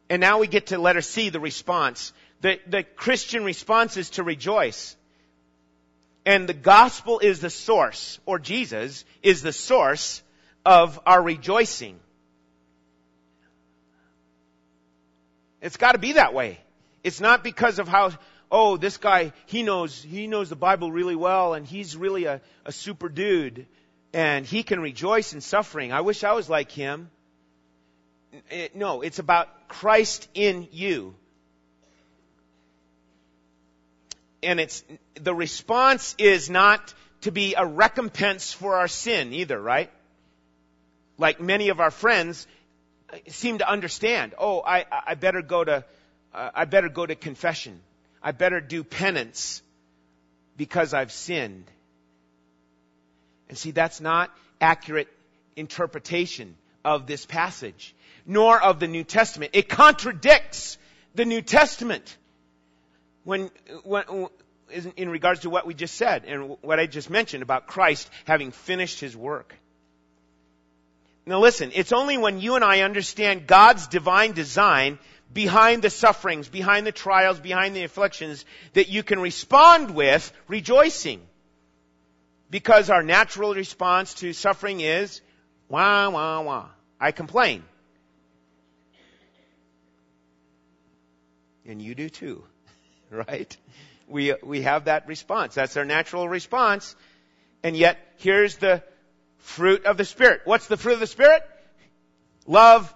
And 0.09 0.19
now 0.19 0.39
we 0.39 0.47
get 0.47 0.67
to 0.67 0.77
letter 0.77 1.01
C, 1.01 1.29
the 1.29 1.39
response. 1.39 2.11
The, 2.41 2.59
the 2.67 2.83
Christian 2.83 3.45
response 3.45 3.95
is 3.97 4.11
to 4.11 4.23
rejoice. 4.23 4.95
And 6.25 6.49
the 6.49 6.53
gospel 6.53 7.19
is 7.19 7.39
the 7.39 7.49
source, 7.49 8.19
or 8.25 8.39
Jesus 8.39 9.05
is 9.21 9.43
the 9.43 9.53
source 9.53 10.23
of 10.65 10.99
our 11.05 11.21
rejoicing. 11.21 11.99
It's 15.61 15.77
got 15.77 15.91
to 15.91 15.99
be 15.99 16.13
that 16.13 16.33
way. 16.33 16.59
It's 17.03 17.21
not 17.21 17.43
because 17.43 17.77
of 17.77 17.87
how, 17.87 18.11
oh, 18.51 18.77
this 18.77 18.97
guy, 18.97 19.33
he 19.45 19.61
knows, 19.61 20.01
he 20.01 20.25
knows 20.25 20.49
the 20.49 20.55
Bible 20.55 20.91
really 20.91 21.15
well 21.15 21.53
and 21.53 21.65
he's 21.65 21.95
really 21.95 22.25
a, 22.25 22.41
a 22.65 22.71
super 22.71 23.09
dude 23.09 23.67
and 24.13 24.45
he 24.45 24.63
can 24.63 24.79
rejoice 24.79 25.33
in 25.33 25.41
suffering. 25.41 25.91
I 25.91 26.01
wish 26.01 26.23
I 26.23 26.33
was 26.33 26.49
like 26.49 26.71
him. 26.71 27.09
It, 28.49 28.75
no, 28.75 29.01
it's 29.01 29.19
about 29.19 29.67
Christ 29.67 30.27
in 30.33 30.67
you. 30.71 31.15
And 34.45 34.59
it's, 34.59 34.83
the 35.15 35.33
response 35.33 36.15
is 36.17 36.49
not 36.49 36.93
to 37.21 37.31
be 37.31 37.55
a 37.55 37.65
recompense 37.65 38.53
for 38.53 38.75
our 38.75 38.87
sin 38.87 39.33
either, 39.33 39.59
right? 39.59 39.91
Like 41.17 41.39
many 41.39 41.69
of 41.69 41.79
our 41.79 41.91
friends 41.91 42.47
seem 43.27 43.59
to 43.59 43.69
understand. 43.69 44.33
Oh, 44.37 44.61
I, 44.61 44.85
I 45.07 45.15
better 45.15 45.41
go 45.41 45.63
to, 45.63 45.83
uh, 46.33 46.49
I 46.53 46.65
better 46.65 46.89
go 46.89 47.05
to 47.05 47.15
confession. 47.15 47.79
I 48.21 48.31
better 48.31 48.59
do 48.61 48.83
penance 48.83 49.61
because 50.57 50.93
I've 50.93 51.11
sinned. 51.11 51.65
And 53.49 53.57
see, 53.57 53.71
that's 53.71 54.01
not 54.01 54.31
accurate 54.59 55.07
interpretation 55.55 56.55
of 56.83 57.07
this 57.07 57.25
passage, 57.25 57.95
nor 58.25 58.61
of 58.61 58.79
the 58.79 58.87
New 58.87 59.03
Testament. 59.03 59.51
It 59.53 59.69
contradicts 59.69 60.77
the 61.13 61.25
New 61.25 61.41
Testament 61.41 62.17
when, 63.25 63.51
when, 63.83 64.05
in 64.95 65.09
regards 65.09 65.41
to 65.41 65.49
what 65.49 65.67
we 65.67 65.73
just 65.73 65.95
said 65.95 66.23
and 66.25 66.57
what 66.61 66.79
I 66.79 66.85
just 66.85 67.09
mentioned 67.09 67.43
about 67.43 67.67
Christ 67.67 68.09
having 68.23 68.51
finished 68.51 69.01
his 69.01 69.15
work. 69.17 69.53
Now 71.25 71.39
listen, 71.39 71.71
it's 71.73 71.91
only 71.91 72.17
when 72.17 72.39
you 72.39 72.55
and 72.55 72.63
I 72.63 72.81
understand 72.81 73.47
God's 73.47 73.87
divine 73.87 74.31
design 74.31 74.99
behind 75.33 75.81
the 75.81 75.89
sufferings, 75.89 76.47
behind 76.47 76.85
the 76.85 76.91
trials, 76.91 77.39
behind 77.39 77.75
the 77.75 77.83
afflictions, 77.83 78.45
that 78.73 78.89
you 78.89 79.03
can 79.03 79.19
respond 79.19 79.91
with 79.91 80.31
rejoicing. 80.47 81.19
Because 82.51 82.91
our 82.91 83.01
natural 83.01 83.55
response 83.55 84.13
to 84.15 84.31
suffering 84.33 84.81
is, 84.81 85.19
wah, 85.67 86.09
wah, 86.09 86.41
wah. 86.41 86.67
I 86.99 87.11
complain. 87.11 87.63
And 91.67 91.81
you 91.81 91.95
do 91.95 92.07
too, 92.07 92.43
right? 93.27 93.55
We, 94.07 94.35
we 94.43 94.61
have 94.61 94.85
that 94.85 95.07
response. 95.07 95.55
That's 95.55 95.77
our 95.77 95.85
natural 95.85 96.27
response. 96.29 96.95
And 97.63 97.75
yet, 97.75 97.97
here's 98.17 98.57
the 98.57 98.83
fruit 99.39 99.85
of 99.85 99.97
the 99.97 100.05
Spirit. 100.05 100.41
What's 100.45 100.67
the 100.67 100.77
fruit 100.77 100.93
of 100.93 100.99
the 100.99 101.07
Spirit? 101.07 101.41
Love. 102.45 102.93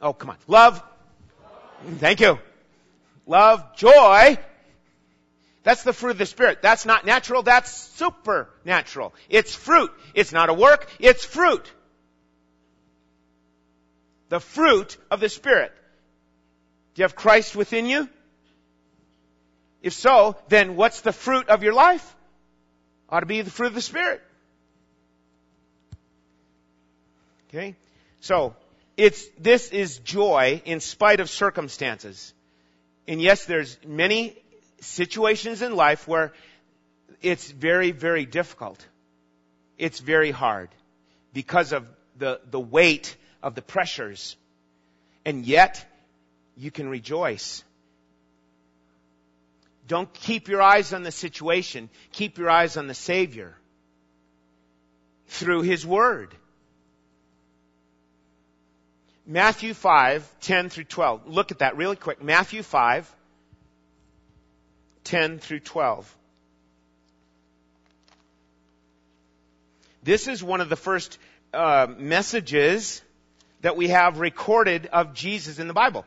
Oh, 0.00 0.12
come 0.12 0.30
on. 0.30 0.36
Love. 0.46 0.82
Thank 1.98 2.20
you. 2.20 2.38
Love, 3.26 3.76
joy. 3.76 4.38
That's 5.62 5.82
the 5.82 5.92
fruit 5.92 6.12
of 6.12 6.18
the 6.18 6.26
Spirit. 6.26 6.62
That's 6.62 6.86
not 6.86 7.04
natural, 7.04 7.42
that's 7.42 7.70
supernatural. 7.70 9.14
It's 9.28 9.54
fruit. 9.54 9.90
It's 10.14 10.32
not 10.32 10.48
a 10.48 10.54
work, 10.54 10.90
it's 10.98 11.24
fruit. 11.24 11.70
The 14.30 14.40
fruit 14.40 14.96
of 15.10 15.20
the 15.20 15.28
Spirit. 15.28 15.72
Do 16.94 17.00
you 17.00 17.04
have 17.04 17.14
Christ 17.14 17.54
within 17.54 17.86
you? 17.86 18.08
If 19.82 19.92
so, 19.92 20.36
then 20.48 20.76
what's 20.76 21.02
the 21.02 21.12
fruit 21.12 21.48
of 21.48 21.62
your 21.62 21.72
life? 21.72 22.16
Ought 23.08 23.20
to 23.20 23.26
be 23.26 23.42
the 23.42 23.50
fruit 23.50 23.68
of 23.68 23.74
the 23.74 23.80
Spirit. 23.80 24.22
Okay? 27.48 27.76
So, 28.20 28.54
it's, 28.96 29.24
this 29.38 29.70
is 29.70 29.98
joy 29.98 30.60
in 30.64 30.80
spite 30.80 31.20
of 31.20 31.30
circumstances. 31.30 32.34
And 33.06 33.22
yes, 33.22 33.44
there's 33.44 33.78
many 33.86 34.36
situations 34.80 35.62
in 35.62 35.74
life 35.74 36.06
where 36.06 36.32
it's 37.22 37.50
very, 37.50 37.92
very 37.92 38.26
difficult. 38.26 38.84
It's 39.78 40.00
very 40.00 40.30
hard 40.30 40.68
because 41.32 41.72
of 41.72 41.86
the, 42.18 42.40
the 42.50 42.60
weight 42.60 43.16
of 43.42 43.54
the 43.54 43.62
pressures. 43.62 44.36
And 45.24 45.46
yet, 45.46 45.84
you 46.56 46.70
can 46.70 46.88
rejoice. 46.88 47.62
Don't 49.88 50.12
keep 50.12 50.48
your 50.48 50.60
eyes 50.60 50.92
on 50.92 51.02
the 51.02 51.10
situation. 51.10 51.88
Keep 52.12 52.36
your 52.36 52.50
eyes 52.50 52.76
on 52.76 52.86
the 52.86 52.94
Savior 52.94 53.56
through 55.28 55.62
His 55.62 55.84
Word. 55.84 56.34
Matthew 59.26 59.72
5, 59.72 60.40
10 60.40 60.68
through 60.68 60.84
12. 60.84 61.26
Look 61.26 61.52
at 61.52 61.60
that 61.60 61.76
really 61.76 61.96
quick. 61.96 62.22
Matthew 62.22 62.62
5, 62.62 63.10
10 65.04 65.38
through 65.38 65.60
12. 65.60 66.16
This 70.02 70.28
is 70.28 70.44
one 70.44 70.60
of 70.60 70.68
the 70.68 70.76
first 70.76 71.18
uh, 71.54 71.86
messages 71.96 73.02
that 73.62 73.76
we 73.76 73.88
have 73.88 74.20
recorded 74.20 74.86
of 74.86 75.14
Jesus 75.14 75.58
in 75.58 75.66
the 75.66 75.74
Bible. 75.74 76.04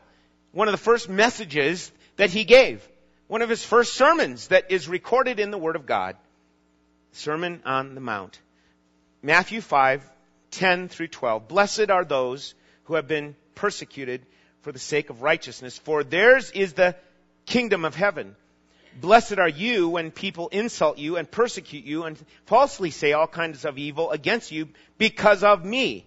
One 0.52 0.68
of 0.68 0.72
the 0.72 0.78
first 0.78 1.08
messages 1.08 1.90
that 2.16 2.30
he 2.30 2.44
gave. 2.44 2.86
One 3.32 3.40
of 3.40 3.48
his 3.48 3.64
first 3.64 3.94
sermons 3.94 4.48
that 4.48 4.70
is 4.70 4.90
recorded 4.90 5.40
in 5.40 5.50
the 5.50 5.56
Word 5.56 5.74
of 5.74 5.86
God. 5.86 6.16
Sermon 7.12 7.62
on 7.64 7.94
the 7.94 8.00
Mount. 8.02 8.38
Matthew 9.22 9.62
5, 9.62 10.06
10 10.50 10.88
through 10.88 11.08
12. 11.08 11.48
Blessed 11.48 11.88
are 11.88 12.04
those 12.04 12.54
who 12.84 12.94
have 12.96 13.08
been 13.08 13.34
persecuted 13.54 14.26
for 14.60 14.70
the 14.70 14.78
sake 14.78 15.08
of 15.08 15.22
righteousness, 15.22 15.78
for 15.78 16.04
theirs 16.04 16.50
is 16.50 16.74
the 16.74 16.94
kingdom 17.46 17.86
of 17.86 17.94
heaven. 17.94 18.36
Blessed 19.00 19.38
are 19.38 19.48
you 19.48 19.88
when 19.88 20.10
people 20.10 20.48
insult 20.48 20.98
you 20.98 21.16
and 21.16 21.30
persecute 21.30 21.86
you 21.86 22.04
and 22.04 22.18
falsely 22.44 22.90
say 22.90 23.14
all 23.14 23.26
kinds 23.26 23.64
of 23.64 23.78
evil 23.78 24.10
against 24.10 24.52
you 24.52 24.68
because 24.98 25.42
of 25.42 25.64
me. 25.64 26.04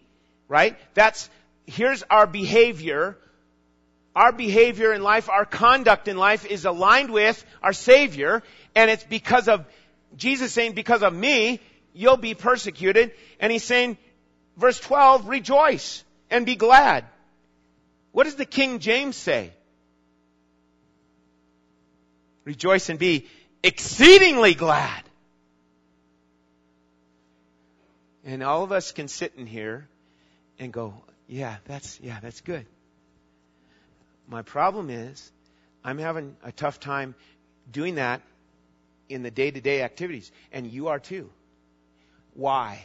Right? 0.47 0.77
That's, 0.93 1.27
here's 1.65 2.03
our 2.03 2.27
behavior. 2.27 3.17
Our 4.15 4.31
behavior 4.31 4.93
in 4.93 5.03
life, 5.03 5.29
our 5.29 5.45
conduct 5.45 6.07
in 6.07 6.17
life 6.17 6.45
is 6.45 6.65
aligned 6.65 7.11
with 7.11 7.43
our 7.61 7.73
Savior, 7.73 8.43
and 8.73 8.89
it's 8.89 9.03
because 9.03 9.47
of, 9.49 9.65
Jesus 10.15 10.53
saying, 10.53 10.73
because 10.73 11.03
of 11.03 11.13
me, 11.13 11.59
you'll 11.93 12.17
be 12.17 12.33
persecuted. 12.33 13.11
And 13.39 13.51
He's 13.51 13.63
saying, 13.63 13.97
verse 14.55 14.79
12, 14.79 15.27
rejoice 15.27 16.03
and 16.29 16.45
be 16.45 16.55
glad. 16.55 17.05
What 18.13 18.23
does 18.23 18.35
the 18.35 18.45
King 18.45 18.79
James 18.79 19.17
say? 19.17 19.51
Rejoice 22.45 22.89
and 22.89 22.97
be 22.97 23.27
exceedingly 23.63 24.53
glad. 24.53 25.03
And 28.23 28.43
all 28.43 28.63
of 28.63 28.71
us 28.71 28.91
can 28.91 29.07
sit 29.07 29.33
in 29.35 29.45
here 29.45 29.87
and 30.57 30.71
go, 30.71 30.93
yeah, 31.27 31.57
that's, 31.65 31.99
yeah, 31.99 32.19
that's 32.21 32.41
good. 32.41 32.65
My 34.27 34.41
problem 34.41 34.89
is, 34.89 35.31
I'm 35.83 35.97
having 35.97 36.35
a 36.43 36.51
tough 36.51 36.79
time 36.79 37.15
doing 37.71 37.95
that 37.95 38.21
in 39.07 39.23
the 39.23 39.31
day 39.31 39.51
to 39.51 39.61
day 39.61 39.83
activities. 39.83 40.31
And 40.51 40.67
you 40.67 40.87
are 40.87 40.99
too. 40.99 41.29
Why? 42.33 42.83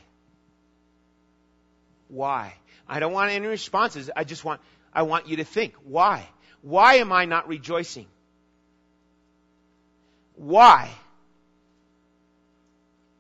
Why? 2.09 2.55
I 2.89 3.01
don't 3.01 3.13
want 3.13 3.31
any 3.31 3.47
responses. 3.47 4.11
I 4.15 4.25
just 4.25 4.45
want, 4.45 4.61
I 4.93 5.03
want 5.03 5.29
you 5.29 5.37
to 5.37 5.45
think. 5.45 5.75
Why? 5.85 6.29
Why 6.63 6.97
am 6.97 7.13
I 7.13 7.25
not 7.25 7.49
rejoicing? 7.49 8.07
Why? 10.35 10.91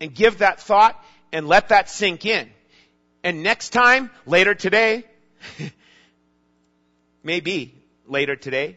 And 0.00 0.14
give 0.14 0.38
that 0.38 0.61
thought 0.61 1.02
and 1.33 1.46
let 1.46 1.68
that 1.68 1.88
sink 1.88 2.26
in. 2.26 2.50
And 3.22 3.42
next 3.42 3.70
time, 3.70 4.11
later 4.26 4.54
today, 4.54 5.04
maybe 7.22 7.79
later 8.10 8.36
today, 8.36 8.76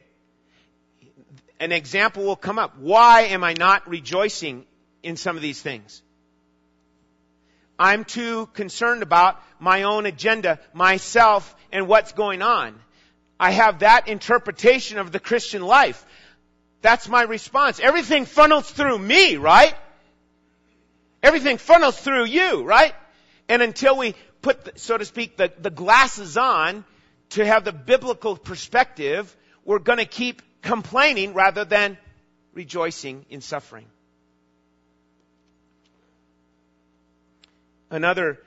an 1.60 1.72
example 1.72 2.26
will 2.26 2.36
come 2.36 2.60
up. 2.60 2.78
Why 2.78 3.22
am 3.22 3.44
I 3.44 3.54
not 3.54 3.90
rejoicing 3.90 4.66
in 5.02 5.18
some 5.18 5.36
of 5.36 5.42
these 5.42 5.62
things? 5.62 6.02
I'm 7.80 8.06
too 8.06 8.48
concerned 8.54 9.02
about 9.02 9.42
my 9.60 9.84
own 9.84 10.06
agenda, 10.06 10.60
myself, 10.74 11.56
and 11.72 11.88
what's 11.88 12.12
going 12.12 12.42
on. 12.42 12.80
I 13.40 13.52
have 13.52 13.80
that 13.80 14.08
interpretation 14.08 15.00
of 15.00 15.12
the 15.12 15.20
Christian 15.20 15.64
life. 15.64 16.06
That's 16.82 17.10
my 17.10 17.24
response. 17.24 17.80
Everything 17.80 18.26
funnels 18.26 18.70
through 18.70 19.00
me, 19.00 19.38
right? 19.38 19.74
Everything 21.24 21.58
funnels 21.58 21.98
through 21.98 22.26
you, 22.26 22.64
right? 22.64 22.94
And 23.50 23.62
until 23.62 23.98
we 23.98 24.16
put, 24.42 24.80
so 24.80 24.98
to 24.98 25.06
speak, 25.06 25.38
the, 25.38 25.52
the 25.60 25.72
glasses 25.72 26.38
on 26.38 26.86
to 27.34 27.46
have 27.46 27.64
the 27.64 27.72
biblical 27.72 28.36
perspective, 28.36 29.36
we're 29.64 29.80
gonna 29.80 30.06
keep 30.06 30.42
complaining 30.62 31.34
rather 31.34 31.66
than 31.66 31.98
rejoicing 32.54 33.26
in 33.30 33.42
suffering. 33.42 33.86
another, 37.94 38.40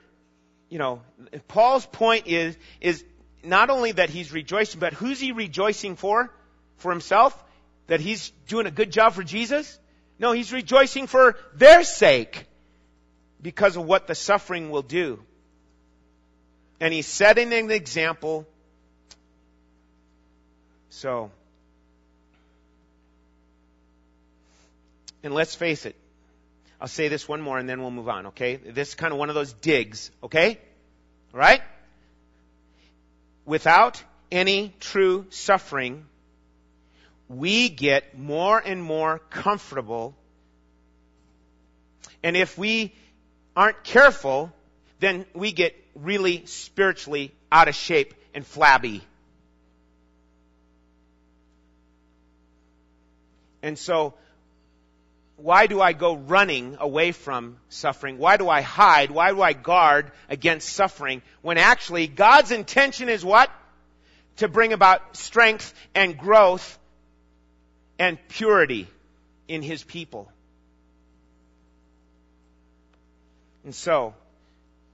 you 0.69 0.77
know, 0.77 1.01
Paul's 1.47 1.85
point 1.85 2.27
is, 2.27 2.57
is 2.81 3.03
not 3.43 3.69
only 3.69 3.93
that 3.93 4.09
he's 4.09 4.31
rejoicing, 4.31 4.79
but 4.79 4.93
who's 4.93 5.19
he 5.19 5.31
rejoicing 5.31 5.95
for? 5.95 6.31
For 6.77 6.91
himself? 6.91 7.33
That 7.87 8.01
he's 8.01 8.31
doing 8.47 8.67
a 8.67 8.71
good 8.71 8.91
job 8.91 9.13
for 9.13 9.23
Jesus? 9.23 9.79
No, 10.19 10.33
he's 10.33 10.51
rejoicing 10.51 11.07
for 11.07 11.35
their 11.55 11.83
sake. 11.83 12.45
because 13.39 13.77
of 13.77 13.85
what 13.85 14.07
the 14.07 14.15
suffering 14.15 14.71
will 14.71 14.81
do. 14.81 15.19
And 16.79 16.91
he's 16.91 17.05
setting 17.05 17.53
an 17.53 17.69
example. 17.69 18.47
So, 20.97 21.29
and 25.21 25.31
let's 25.31 25.53
face 25.53 25.85
it, 25.85 25.95
I'll 26.81 26.87
say 26.87 27.07
this 27.07 27.27
one 27.27 27.39
more 27.39 27.59
and 27.59 27.69
then 27.69 27.81
we'll 27.81 27.91
move 27.91 28.09
on, 28.09 28.25
okay? 28.27 28.55
This 28.55 28.89
is 28.89 28.95
kind 28.95 29.13
of 29.13 29.19
one 29.19 29.29
of 29.29 29.35
those 29.35 29.53
digs, 29.53 30.09
okay? 30.23 30.57
Alright? 31.31 31.61
Without 33.45 34.03
any 34.31 34.73
true 34.79 35.27
suffering, 35.29 36.03
we 37.29 37.69
get 37.69 38.17
more 38.17 38.57
and 38.57 38.81
more 38.81 39.19
comfortable. 39.29 40.15
And 42.23 42.35
if 42.35 42.57
we 42.57 42.91
aren't 43.55 43.83
careful, 43.83 44.51
then 44.99 45.27
we 45.35 45.51
get 45.51 45.75
really 45.93 46.47
spiritually 46.47 47.31
out 47.51 47.67
of 47.67 47.75
shape 47.75 48.15
and 48.33 48.43
flabby. 48.43 49.03
And 53.67 53.77
so, 53.77 54.13
why 55.35 55.67
do 55.67 55.81
I 55.81 55.91
go 55.91 56.15
running 56.15 56.77
away 56.79 57.11
from 57.11 57.57
suffering? 57.67 58.17
Why 58.17 58.37
do 58.37 58.47
I 58.47 58.61
hide? 58.61 59.11
Why 59.11 59.31
do 59.31 59.41
I 59.41 59.51
guard 59.51 60.09
against 60.29 60.69
suffering? 60.69 61.21
When 61.41 61.57
actually 61.57 62.07
God's 62.07 62.51
intention 62.51 63.09
is 63.09 63.25
what? 63.25 63.51
To 64.37 64.47
bring 64.47 64.71
about 64.71 65.17
strength 65.17 65.73
and 65.93 66.17
growth 66.17 66.79
and 67.99 68.17
purity 68.29 68.87
in 69.49 69.61
His 69.61 69.83
people. 69.83 70.31
And 73.65 73.75
so, 73.75 74.15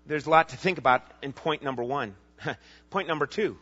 there's 0.07 0.25
a 0.25 0.31
lot 0.31 0.49
to 0.49 0.57
think 0.57 0.79
about 0.79 1.03
in 1.21 1.31
point 1.31 1.61
number 1.61 1.83
one. 1.83 2.15
point 2.89 3.07
number 3.07 3.27
two. 3.27 3.55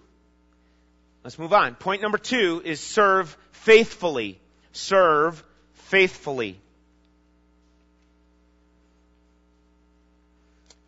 Let's 1.25 1.37
move 1.37 1.51
on. 1.51 1.75
Point 1.75 2.01
number 2.01 2.17
two 2.17 2.61
is 2.63 2.79
serve 2.79 3.37
faithfully. 3.51 4.40
Serve 4.71 5.43
faithfully. 5.73 6.59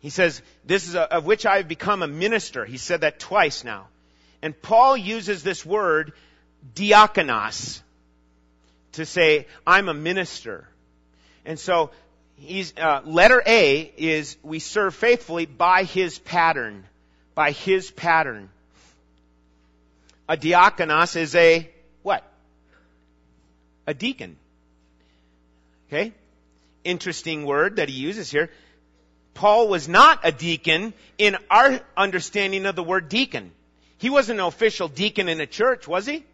He 0.00 0.10
says, 0.10 0.42
this 0.66 0.86
is 0.86 0.94
a, 0.94 1.14
of 1.14 1.24
which 1.24 1.46
I 1.46 1.56
have 1.56 1.68
become 1.68 2.02
a 2.02 2.06
minister. 2.06 2.64
He 2.66 2.76
said 2.76 3.00
that 3.00 3.18
twice 3.18 3.64
now. 3.64 3.86
And 4.42 4.60
Paul 4.60 4.98
uses 4.98 5.42
this 5.42 5.64
word, 5.64 6.12
diakonos, 6.74 7.80
to 8.92 9.06
say, 9.06 9.46
I'm 9.66 9.88
a 9.88 9.94
minister. 9.94 10.68
And 11.46 11.58
so, 11.58 11.90
uh, 12.76 13.00
letter 13.04 13.42
A 13.46 13.92
is 13.96 14.36
we 14.42 14.58
serve 14.58 14.94
faithfully 14.94 15.46
by 15.46 15.84
his 15.84 16.18
pattern. 16.18 16.84
By 17.34 17.52
his 17.52 17.90
pattern. 17.90 18.50
A 20.28 20.36
diakonos 20.36 21.16
is 21.16 21.34
a? 21.34 21.70
A 23.86 23.94
deacon. 23.94 24.36
Okay? 25.88 26.12
Interesting 26.84 27.44
word 27.44 27.76
that 27.76 27.88
he 27.88 27.94
uses 27.94 28.30
here. 28.30 28.50
Paul 29.34 29.68
was 29.68 29.88
not 29.88 30.20
a 30.22 30.32
deacon 30.32 30.94
in 31.18 31.36
our 31.50 31.80
understanding 31.96 32.66
of 32.66 32.76
the 32.76 32.82
word 32.82 33.08
deacon. 33.08 33.50
He 33.98 34.10
wasn't 34.10 34.40
an 34.40 34.46
official 34.46 34.88
deacon 34.88 35.28
in 35.28 35.40
a 35.40 35.46
church, 35.46 35.88
was 35.88 36.06
he? 36.06 36.24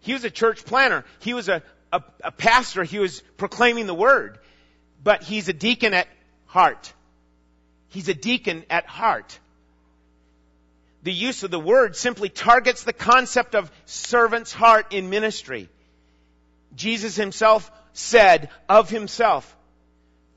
He 0.00 0.12
was 0.12 0.24
a 0.24 0.30
church 0.30 0.64
planner. 0.64 1.04
He 1.20 1.34
was 1.34 1.48
a, 1.48 1.62
a, 1.92 2.02
a 2.24 2.32
pastor. 2.32 2.84
He 2.84 2.98
was 2.98 3.20
proclaiming 3.36 3.86
the 3.86 3.94
word. 3.94 4.38
But 5.02 5.22
he's 5.22 5.48
a 5.48 5.52
deacon 5.52 5.94
at 5.94 6.08
heart. 6.46 6.92
He's 7.88 8.08
a 8.08 8.14
deacon 8.14 8.64
at 8.70 8.86
heart. 8.86 9.38
The 11.02 11.12
use 11.12 11.42
of 11.42 11.50
the 11.50 11.60
word 11.60 11.94
simply 11.94 12.28
targets 12.28 12.82
the 12.82 12.92
concept 12.92 13.54
of 13.54 13.70
servant's 13.84 14.52
heart 14.52 14.92
in 14.92 15.10
ministry. 15.10 15.68
Jesus 16.74 17.16
himself 17.16 17.70
said 17.92 18.50
of 18.68 18.90
himself, 18.90 19.56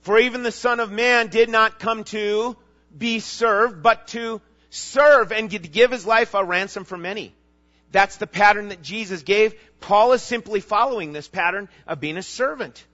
for 0.02 0.18
even 0.18 0.44
the 0.44 0.52
Son 0.52 0.80
of 0.80 0.92
Man 0.92 1.28
did 1.28 1.50
not 1.50 1.80
come 1.80 2.04
to 2.06 2.56
be 2.98 3.20
served, 3.20 3.84
but 3.84 4.08
to 4.10 4.42
serve 4.70 5.32
and 5.32 5.52
to 5.52 5.60
give 5.60 5.92
his 5.92 6.06
life 6.06 6.34
a 6.34 6.44
ransom 6.44 6.86
for 6.86 6.98
many. 6.98 7.34
That's 7.92 8.18
the 8.18 8.28
pattern 8.28 8.70
that 8.70 8.82
Jesus 8.82 9.24
gave. 9.24 9.56
Paul 9.80 10.14
is 10.14 10.22
simply 10.22 10.60
following 10.60 11.12
this 11.12 11.28
pattern 11.28 11.70
of 11.88 12.00
being 12.00 12.18
a 12.18 12.24
servant. 12.24 12.86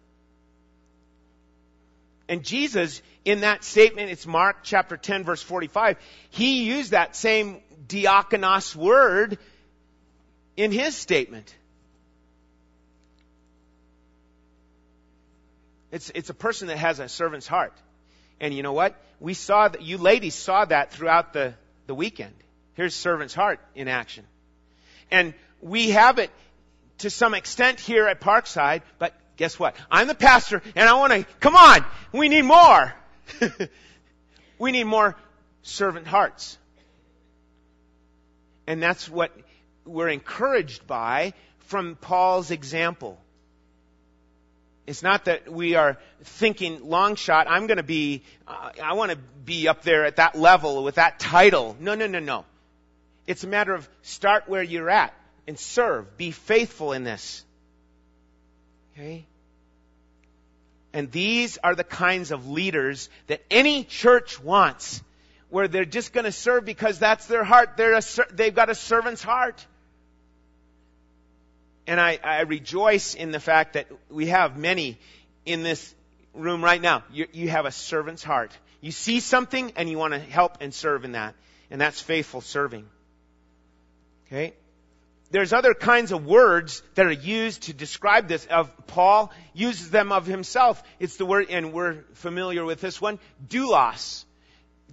And 2.28 2.44
Jesus, 2.44 3.02
in 3.24 3.42
that 3.42 3.64
statement, 3.64 4.10
it's 4.10 4.26
Mark 4.26 4.58
chapter 4.64 4.98
10 4.98 5.24
verse 5.24 5.42
45, 5.42 5.98
he 6.30 6.64
used 6.64 6.92
that 6.92 7.16
same 7.16 7.62
diakonos 7.88 8.76
word 8.76 9.38
in 10.58 10.72
his 10.72 10.96
statement. 10.96 11.54
It's, 15.96 16.12
it's 16.14 16.30
a 16.30 16.34
person 16.34 16.68
that 16.68 16.78
has 16.78 17.00
a 17.00 17.08
servant's 17.08 17.48
heart. 17.48 17.72
And 18.42 18.54
you 18.54 18.64
know 18.64 18.74
what? 18.74 19.02
We 19.22 19.34
saw 19.34 19.70
that, 19.70 19.82
you 19.82 19.98
ladies 19.98 20.36
saw 20.36 20.66
that 20.66 20.92
throughout 20.92 21.32
the, 21.32 21.54
the 21.88 21.96
weekend. 21.96 22.34
Here's 22.74 22.94
servant's 22.94 23.34
heart 23.34 23.62
in 23.76 23.88
action. 23.88 24.26
And 25.10 25.34
we 25.62 25.92
have 25.92 26.20
it 26.20 26.32
to 26.98 27.10
some 27.10 27.34
extent 27.34 27.80
here 27.80 28.10
at 28.10 28.20
Parkside, 28.20 28.82
but 29.00 29.14
guess 29.38 29.58
what? 29.58 29.78
I'm 29.90 30.08
the 30.08 30.16
pastor 30.16 30.62
and 30.76 30.90
I 30.90 30.96
want 30.96 31.14
to, 31.14 31.24
come 31.40 31.56
on, 31.56 31.86
we 32.12 32.28
need 32.28 32.42
more. 32.42 32.94
we 34.60 34.74
need 34.74 34.84
more 34.84 35.16
servant 35.62 36.08
hearts. 36.08 36.58
And 38.68 38.84
that's 38.84 39.08
what 39.08 39.32
we're 39.86 40.10
encouraged 40.10 40.88
by 40.88 41.32
from 41.60 41.96
Paul's 41.96 42.52
example. 42.52 43.18
It's 44.88 45.02
not 45.02 45.26
that 45.26 45.52
we 45.52 45.76
are 45.76 45.98
thinking 46.24 46.88
long 46.88 47.16
shot, 47.16 47.48
I'm 47.50 47.66
going 47.68 47.78
to 47.78 47.84
be, 47.84 48.24
uh, 48.48 48.70
I 48.84 48.94
want 48.94 49.12
to 49.12 49.18
be 49.18 49.68
up 49.68 49.82
there 49.82 50.06
at 50.06 50.18
that 50.18 50.38
level 50.38 50.84
with 50.84 50.96
that 50.96 51.20
title. 51.20 51.76
No, 51.80 51.96
no, 51.96 52.08
no, 52.08 52.20
no. 52.20 52.46
It's 53.26 53.44
a 53.44 53.48
matter 53.48 53.74
of 53.74 53.90
start 54.04 54.48
where 54.48 54.62
you're 54.62 54.90
at 54.90 55.14
and 55.48 55.58
serve. 55.58 56.18
Be 56.18 56.32
faithful 56.32 56.94
in 56.94 57.04
this. 57.04 57.44
Okay? 58.94 59.26
And 60.94 61.12
these 61.12 61.58
are 61.58 61.76
the 61.76 61.84
kinds 61.84 62.32
of 62.32 62.48
leaders 62.48 63.10
that 63.28 63.42
any 63.50 63.84
church 63.84 64.40
wants, 64.40 65.04
where 65.50 65.68
they're 65.68 65.84
just 65.84 66.14
going 66.14 66.24
to 66.26 66.32
serve 66.32 66.64
because 66.64 67.00
that's 67.00 67.26
their 67.26 67.44
heart. 67.44 67.76
They're 67.76 67.96
a, 67.96 68.02
they've 68.32 68.56
got 68.56 68.70
a 68.70 68.76
servant's 68.76 69.24
heart. 69.24 69.66
And 71.88 72.00
I, 72.00 72.20
I 72.24 72.42
rejoice 72.42 73.14
in 73.14 73.32
the 73.32 73.40
fact 73.40 73.74
that 73.74 73.88
we 74.10 74.28
have 74.28 74.58
many 74.58 74.98
in 75.46 75.64
this 75.64 75.94
room 76.34 76.64
right 76.64 76.82
now. 76.82 77.04
You, 77.12 77.28
you 77.32 77.50
have 77.50 77.66
a 77.66 77.72
servant's 77.72 78.24
heart. 78.24 78.52
You 78.82 78.92
see 78.92 79.20
something 79.20 79.74
and 79.76 79.90
you 79.90 79.98
want 79.98 80.14
to 80.14 80.20
help 80.20 80.58
and 80.62 80.74
serve 80.74 81.06
in 81.06 81.14
that. 81.14 81.36
And 81.70 81.80
that's 81.80 82.02
faithful 82.02 82.42
serving. 82.42 82.86
Okay? 84.28 84.54
There's 85.32 85.54
other 85.54 85.74
kinds 85.74 86.12
of 86.12 86.26
words 86.26 86.84
that 86.96 87.06
are 87.06 87.12
used 87.12 87.64
to 87.64 87.74
describe 87.74 88.28
this. 88.28 88.46
Of 88.46 88.72
Paul 88.88 89.32
uses 89.54 89.90
them 89.90 90.12
of 90.12 90.26
himself. 90.26 90.82
It's 91.00 91.18
the 91.18 91.26
word, 91.26 91.48
and 91.50 91.74
we're 91.74 92.04
familiar 92.14 92.64
with 92.64 92.80
this 92.80 93.02
one, 93.02 93.20
doulos. 93.48 94.24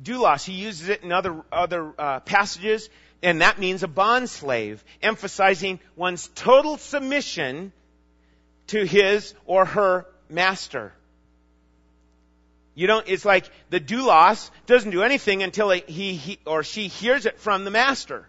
Doulos. 0.02 0.44
He 0.44 0.55
uses 0.55 0.88
it 0.88 1.02
in 1.02 1.12
other 1.12 1.44
other 1.52 1.92
uh, 1.98 2.20
passages 2.20 2.88
and 3.23 3.41
that 3.41 3.59
means 3.59 3.83
a 3.83 3.89
bond 3.89 4.29
slave, 4.29 4.83
emphasizing 5.01 5.79
one's 5.95 6.29
total 6.35 6.77
submission 6.77 7.73
to 8.69 8.85
his 8.85 9.35
or 9.47 9.65
her 9.65 10.07
master. 10.29 10.93
You 12.75 12.87
don't, 12.87 13.07
it's 13.07 13.25
like 13.25 13.49
the 13.71 13.81
doulos 13.81 14.51
doesn't 14.66 14.91
do 14.91 15.03
anything 15.03 15.43
until 15.43 15.70
he, 15.70 16.14
he 16.14 16.39
or 16.47 16.64
she 16.64 16.89
hears 16.89 17.27
it 17.27 17.39
from 17.39 17.64
the 17.64 17.70
master. 17.70 18.27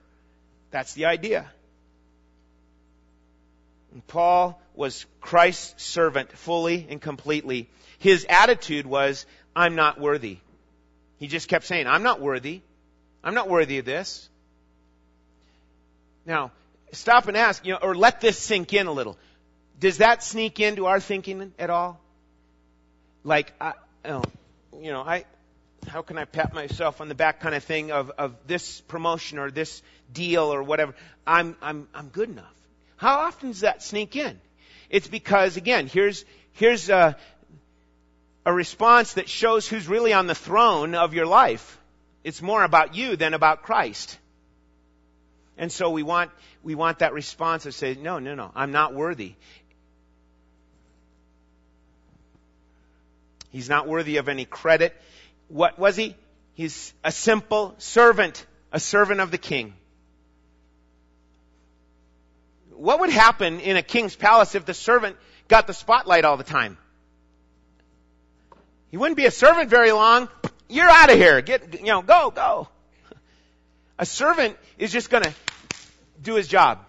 That's 0.70 0.94
the 0.94 1.06
idea. 1.06 1.50
And 3.94 4.06
Paul 4.06 4.62
was 4.76 5.06
Christ's 5.22 5.84
servant 5.84 6.32
fully 6.32 6.88
and 6.89 7.02
completely. 7.02 7.70
His 8.00 8.26
attitude 8.28 8.86
was, 8.86 9.26
I'm 9.56 9.76
not 9.76 10.00
worthy. 10.00 10.39
He 11.20 11.28
just 11.28 11.48
kept 11.48 11.66
saying, 11.66 11.88
I'm 11.88 12.04
not 12.04 12.20
worthy. 12.20 12.62
I'm 13.24 13.36
not 13.36 13.50
worthy 13.50 13.78
of 13.78 13.86
this. 13.86 14.30
Now, 16.26 16.51
stop 16.91 17.28
and 17.28 17.38
ask, 17.38 17.65
you 17.65 17.74
know, 17.74 17.80
or 17.82 17.95
let 17.95 18.21
this 18.21 18.38
sink 18.38 18.74
in 18.74 18.88
a 18.88 18.91
little. 18.91 19.17
Does 19.80 19.97
that 19.97 20.24
sneak 20.24 20.59
into 20.59 20.86
our 20.86 20.99
thinking 20.99 21.53
at 21.59 21.69
all? 21.69 21.99
Like, 23.24 23.53
I, 23.59 23.74
you 24.05 24.91
know, 24.91 25.01
I, 25.01 25.26
how 25.88 26.01
can 26.01 26.17
I 26.17 26.26
pat 26.26 26.53
myself 26.53 27.01
on 27.01 27.09
the 27.09 27.15
back 27.15 27.39
kind 27.39 27.55
of 27.55 27.63
thing 27.63 27.91
of, 27.91 28.11
of 28.11 28.36
this 28.47 28.82
promotion 28.82 29.39
or 29.39 29.51
this 29.51 29.82
deal 30.11 30.53
or 30.53 30.63
whatever? 30.63 30.93
I'm, 31.26 31.55
I'm, 31.61 31.88
I'm 31.93 32.07
good 32.07 32.30
enough. 32.30 32.53
How 32.97 33.19
often 33.19 33.49
does 33.49 33.61
that 33.61 33.84
sneak 33.84 34.15
in? 34.15 34.39
It's 34.89 35.07
because, 35.07 35.57
again, 35.57 35.88
here's, 35.88 36.24
here's, 36.53 36.89
uh, 36.89 37.13
a 38.45 38.53
response 38.53 39.13
that 39.13 39.30
shows 39.30 39.67
who's 39.67 39.88
really 39.88 40.13
on 40.13 40.28
the 40.28 40.36
throne 40.36 40.95
of 40.95 41.13
your 41.13 41.26
life. 41.26 41.80
It's 42.24 42.41
more 42.41 42.63
about 42.63 42.95
you 42.95 43.15
than 43.15 43.34
about 43.34 43.63
Christ. 43.63 44.17
And 45.58 45.72
so 45.72 45.91
we 45.91 46.04
want, 46.04 46.32
we 46.64 46.76
want 46.76 46.99
that 46.99 47.14
response 47.14 47.66
of 47.66 47.76
say, 47.76 47.95
no, 47.95 48.20
no, 48.20 48.36
no, 48.36 48.51
I'm 48.56 48.72
not 48.72 48.93
worthy. 48.93 49.36
He's 53.51 53.70
not 53.70 53.88
worthy 53.88 54.18
of 54.18 54.30
any 54.30 54.45
credit. 54.45 54.99
What 55.47 55.78
was 55.78 55.95
he? 55.95 56.16
He's 56.56 56.93
a 57.04 57.12
simple 57.12 57.76
servant, 57.78 58.45
a 58.72 58.80
servant 58.80 59.20
of 59.20 59.30
the 59.30 59.38
king. 59.38 59.74
What 62.72 62.99
would 62.99 63.12
happen 63.12 63.60
in 63.60 63.78
a 63.78 63.84
king's 63.84 64.16
palace 64.16 64.56
if 64.56 64.66
the 64.66 64.74
servant 64.74 65.18
got 65.47 65.68
the 65.68 65.74
spotlight 65.74 66.26
all 66.26 66.38
the 66.38 66.43
time? 66.43 66.78
He 68.89 68.97
wouldn't 68.97 69.18
be 69.18 69.26
a 69.26 69.32
servant 69.32 69.70
very 69.70 69.91
long. 69.91 70.30
You're 70.68 70.89
out 70.89 71.12
of 71.12 71.18
here. 71.18 71.41
Get, 71.41 71.80
you 71.80 71.86
know, 71.86 72.01
go, 72.01 72.32
go. 72.32 72.68
A 74.04 74.06
servant 74.06 74.58
is 74.78 74.91
just 74.91 75.10
gonna 75.10 75.34
do 76.22 76.36
his 76.36 76.49
job. 76.49 76.80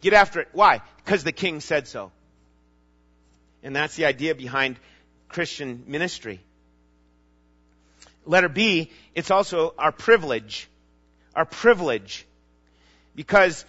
Get 0.00 0.14
after 0.14 0.40
it. 0.40 0.48
Why? 0.52 0.80
Because 1.04 1.24
the 1.24 1.32
king 1.32 1.60
said 1.60 1.86
so. 1.86 2.10
And 3.62 3.76
that's 3.76 3.94
the 3.94 4.06
idea 4.06 4.34
behind 4.34 4.78
Christian 5.28 5.84
ministry. 5.86 6.40
Letter 8.24 8.48
B, 8.48 8.92
it's 9.14 9.30
also 9.30 9.74
our 9.76 9.92
privilege. 9.92 10.70
Our 11.34 11.44
privilege. 11.44 12.24
Because 13.14 13.66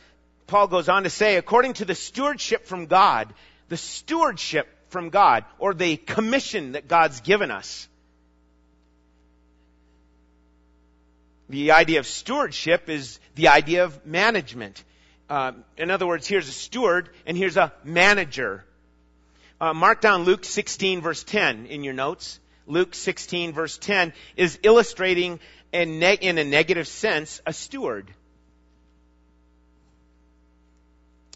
Paul 0.47 0.67
goes 0.67 0.87
on 0.87 1.03
to 1.03 1.09
say, 1.09 1.35
according 1.35 1.73
to 1.73 1.85
the 1.85 1.95
stewardship 1.95 2.65
from 2.65 2.85
God, 2.85 3.33
the 3.67 3.75
stewardship 3.75 4.69
from 4.87 5.09
God, 5.09 5.43
or 5.59 5.73
the 5.73 5.97
commission 5.97 6.71
that 6.71 6.87
God's 6.87 7.19
given 7.19 7.51
us. 7.51 7.89
The 11.49 11.71
idea 11.71 11.99
of 11.99 12.07
stewardship 12.07 12.89
is 12.89 13.19
the 13.35 13.49
idea 13.49 13.83
of 13.83 14.05
management. 14.05 14.83
Uh, 15.29 15.53
in 15.77 15.91
other 15.91 16.07
words, 16.07 16.27
here's 16.27 16.47
a 16.47 16.51
steward 16.51 17.09
and 17.25 17.37
here's 17.37 17.57
a 17.57 17.71
manager. 17.83 18.63
Uh, 19.59 19.73
mark 19.73 20.01
down 20.01 20.23
Luke 20.23 20.43
16 20.43 21.01
verse 21.01 21.23
10 21.23 21.67
in 21.67 21.83
your 21.83 21.93
notes. 21.93 22.39
Luke 22.67 22.95
16 22.95 23.53
verse 23.53 23.77
10 23.77 24.13
is 24.35 24.59
illustrating 24.63 25.39
in, 25.71 25.99
ne- 25.99 26.17
in 26.19 26.37
a 26.37 26.43
negative 26.43 26.87
sense 26.87 27.41
a 27.45 27.53
steward. 27.53 28.11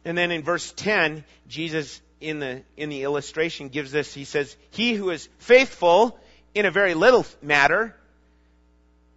And 0.05 0.17
then 0.17 0.31
in 0.31 0.43
verse 0.43 0.71
10, 0.75 1.23
Jesus 1.47 2.01
in 2.21 2.39
the, 2.39 2.63
in 2.75 2.89
the 2.89 3.03
illustration 3.03 3.69
gives 3.69 3.91
this, 3.91 4.13
he 4.13 4.25
says, 4.25 4.55
He 4.71 4.93
who 4.93 5.09
is 5.09 5.29
faithful 5.37 6.19
in 6.53 6.65
a 6.65 6.71
very 6.71 6.93
little 6.93 7.25
matter 7.41 7.95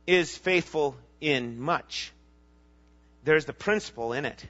is 0.06 0.36
faithful 0.36 0.96
in 1.20 1.60
much. 1.60 2.12
There's 3.24 3.44
the 3.44 3.52
principle 3.52 4.12
in 4.12 4.24
it. 4.24 4.44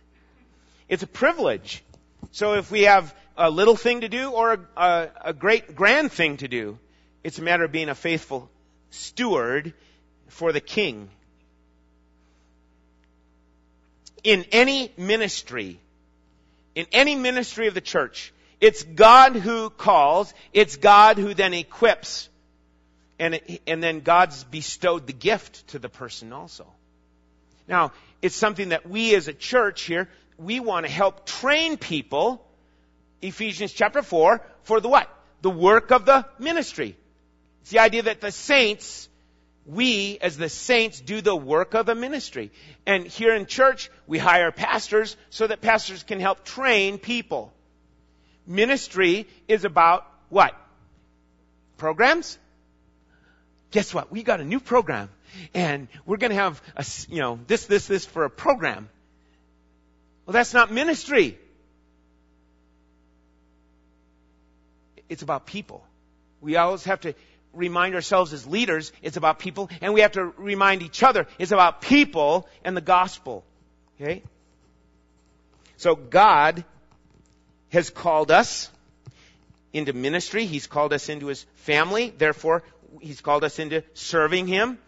It's 0.89 1.03
a 1.03 1.07
privilege. 1.07 1.83
So 2.31 2.55
if 2.55 2.71
we 2.71 2.83
have 2.83 3.15
a 3.37 3.51
little 3.51 3.77
thing 3.77 4.03
to 4.03 4.09
do 4.09 4.31
or 4.31 4.53
a, 4.53 4.61
a, 4.77 5.09
a 5.27 5.33
great 5.33 5.75
grand 5.75 6.13
thing 6.13 6.39
to 6.39 6.49
do, 6.49 6.79
it's 7.25 7.39
a 7.39 7.43
matter 7.43 7.65
of 7.65 7.73
being 7.73 7.89
a 7.89 7.95
faithful 7.95 8.51
steward 8.91 9.75
for 10.29 10.53
the 10.53 10.61
king. 10.61 11.09
In 14.25 14.45
any 14.53 14.93
ministry, 14.97 15.79
in 16.75 16.87
any 16.93 17.15
ministry 17.15 17.67
of 17.67 17.75
the 17.75 17.81
church, 17.81 18.33
it's 18.61 18.83
God 18.83 19.35
who 19.35 19.71
calls, 19.71 20.33
it's 20.53 20.77
God 20.77 21.19
who 21.19 21.35
then 21.35 21.53
equips, 21.53 22.29
and, 23.23 23.41
and 23.69 23.81
then 23.81 24.01
God's 24.01 24.43
bestowed 24.43 25.07
the 25.07 25.13
gift 25.13 25.69
to 25.69 25.79
the 25.79 25.89
person 25.89 26.33
also. 26.33 26.67
Now, 27.69 27.93
it's 28.21 28.35
something 28.35 28.71
that 28.71 28.89
we 28.89 29.15
as 29.15 29.29
a 29.29 29.33
church 29.33 29.83
here, 29.83 30.09
we 30.39 30.59
want 30.59 30.87
to 30.87 30.93
help 30.93 31.25
train 31.25 31.77
people, 31.77 32.45
Ephesians 33.21 33.73
chapter 33.73 34.03
4, 34.03 34.45
for 34.65 34.81
the 34.81 34.89
what? 34.89 35.09
The 35.41 35.51
work 35.51 35.93
of 35.93 36.05
the 36.05 36.27
ministry. 36.41 36.97
It's 37.61 37.71
the 37.71 37.79
idea 37.79 38.03
that 38.03 38.21
the 38.21 38.33
saints, 38.33 39.09
we 39.67 40.19
as 40.21 40.37
the 40.37 40.49
saints 40.49 41.01
do 41.01 41.21
the 41.21 41.37
work 41.37 41.75
of 41.75 41.87
the 41.87 41.95
ministry. 41.95 42.51
And 42.87 43.07
here 43.07 43.37
in 43.37 43.47
church, 43.47 43.89
we 44.09 44.19
hire 44.19 44.51
pastors 44.51 45.17
so 45.31 45.47
that 45.47 45.61
pastors 45.61 46.03
can 46.03 46.19
help 46.19 46.43
train 46.43 46.99
people. 46.99 47.53
Ministry 48.49 49.29
is 49.47 49.65
about 49.65 50.05
what? 50.29 50.57
Programs? 51.77 52.37
Guess 53.73 53.93
what? 53.93 54.13
We 54.13 54.23
got 54.23 54.41
a 54.41 54.45
new 54.45 54.61
program 54.61 55.09
and 55.55 55.89
we're 56.07 56.19
going 56.19 56.31
to 56.31 56.37
have 56.37 56.63
a, 56.77 56.85
you 57.09 57.21
know, 57.21 57.41
this, 57.47 57.67
this, 57.67 57.87
this 57.87 58.07
for 58.07 58.25
a 58.25 58.31
program. 58.31 58.89
Well, 60.27 60.33
that's 60.33 60.55
not 60.55 60.71
ministry. 60.71 61.39
It's 65.09 65.23
about 65.23 65.47
people. 65.47 65.85
We 66.41 66.57
always 66.57 66.85
have 66.85 67.01
to 67.01 67.15
remind 67.53 67.95
ourselves 67.95 68.33
as 68.33 68.47
leaders, 68.47 68.93
it's 69.03 69.17
about 69.17 69.39
people, 69.39 69.69
and 69.81 69.93
we 69.93 70.01
have 70.01 70.13
to 70.13 70.25
remind 70.25 70.83
each 70.83 71.03
other, 71.03 71.27
it's 71.39 71.53
about 71.53 71.83
people 71.83 72.49
and 72.65 72.77
the 72.77 72.81
gospel. 72.81 73.45
Okay? 74.01 74.23
So 75.77 75.95
God 75.97 76.65
has 77.71 77.91
called 77.91 78.31
us 78.31 78.71
into 79.73 79.93
ministry. 79.93 80.47
He's 80.47 80.67
called 80.67 80.93
us 80.93 81.09
into 81.09 81.27
His 81.27 81.45
family. 81.57 82.13
Therefore, 82.17 82.63
He's 83.01 83.21
called 83.21 83.45
us 83.45 83.59
into 83.59 83.83
serving 83.95 84.47
Him. 84.47 84.79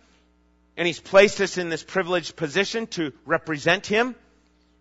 And 0.76 0.86
He's 0.86 1.00
placed 1.00 1.40
us 1.40 1.58
in 1.58 1.68
this 1.68 1.82
privileged 1.82 2.36
position 2.36 2.86
to 2.88 3.12
represent 3.24 3.86
Him. 3.86 4.14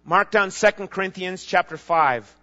Mark 0.06 0.32
down 0.32 0.52
2 0.52 0.72
Corinthians 0.88 1.44
chapter 1.44 1.78
5. 1.78 2.36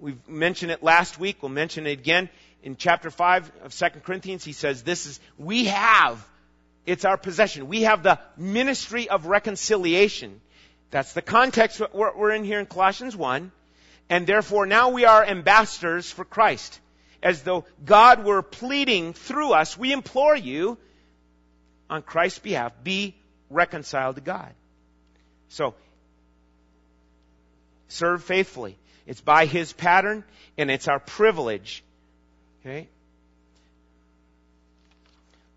We've 0.00 0.28
mentioned 0.28 0.70
it 0.70 0.82
last 0.82 1.18
week. 1.18 1.42
We'll 1.42 1.50
mention 1.50 1.86
it 1.86 1.98
again 1.98 2.28
in 2.62 2.76
chapter 2.76 3.10
5 3.10 3.52
of 3.64 3.74
2 3.74 3.86
Corinthians, 4.04 4.44
he 4.44 4.52
says, 4.52 4.82
this 4.82 5.06
is, 5.06 5.20
we 5.38 5.66
have, 5.66 6.24
it's 6.86 7.04
our 7.04 7.16
possession. 7.16 7.68
We 7.68 7.82
have 7.82 8.02
the 8.02 8.18
ministry 8.36 9.08
of 9.08 9.26
reconciliation. 9.26 10.40
That's 10.90 11.12
the 11.12 11.22
context 11.22 11.80
we're 11.92 12.32
in 12.32 12.44
here 12.44 12.60
in 12.60 12.66
Colossians 12.66 13.14
1. 13.16 13.52
And 14.10 14.26
therefore 14.26 14.66
now 14.66 14.88
we 14.90 15.04
are 15.04 15.24
ambassadors 15.24 16.10
for 16.10 16.24
Christ. 16.24 16.80
As 17.22 17.42
though 17.42 17.64
God 17.84 18.24
were 18.24 18.42
pleading 18.42 19.12
through 19.12 19.52
us, 19.52 19.76
we 19.76 19.92
implore 19.92 20.36
you, 20.36 20.78
on 21.90 22.02
Christ's 22.02 22.38
behalf, 22.38 22.72
be 22.82 23.16
reconciled 23.50 24.16
to 24.16 24.20
God. 24.20 24.52
So, 25.48 25.74
serve 27.88 28.22
faithfully. 28.22 28.76
It's 29.06 29.20
by 29.20 29.46
His 29.46 29.72
pattern, 29.72 30.22
and 30.56 30.70
it's 30.70 30.86
our 30.86 31.00
privilege 31.00 31.82
Okay? 32.68 32.88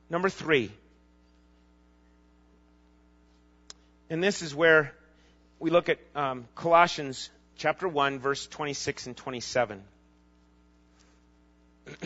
Number 0.09 0.29
three. 0.29 0.71
And 4.09 4.23
this 4.23 4.41
is 4.41 4.53
where 4.53 4.93
we 5.59 5.69
look 5.69 5.89
at 5.89 5.99
um, 6.15 6.47
Colossians 6.55 7.29
chapter 7.57 7.87
1, 7.87 8.19
verse 8.19 8.45
26 8.47 9.07
and 9.07 9.17
27. 9.17 9.83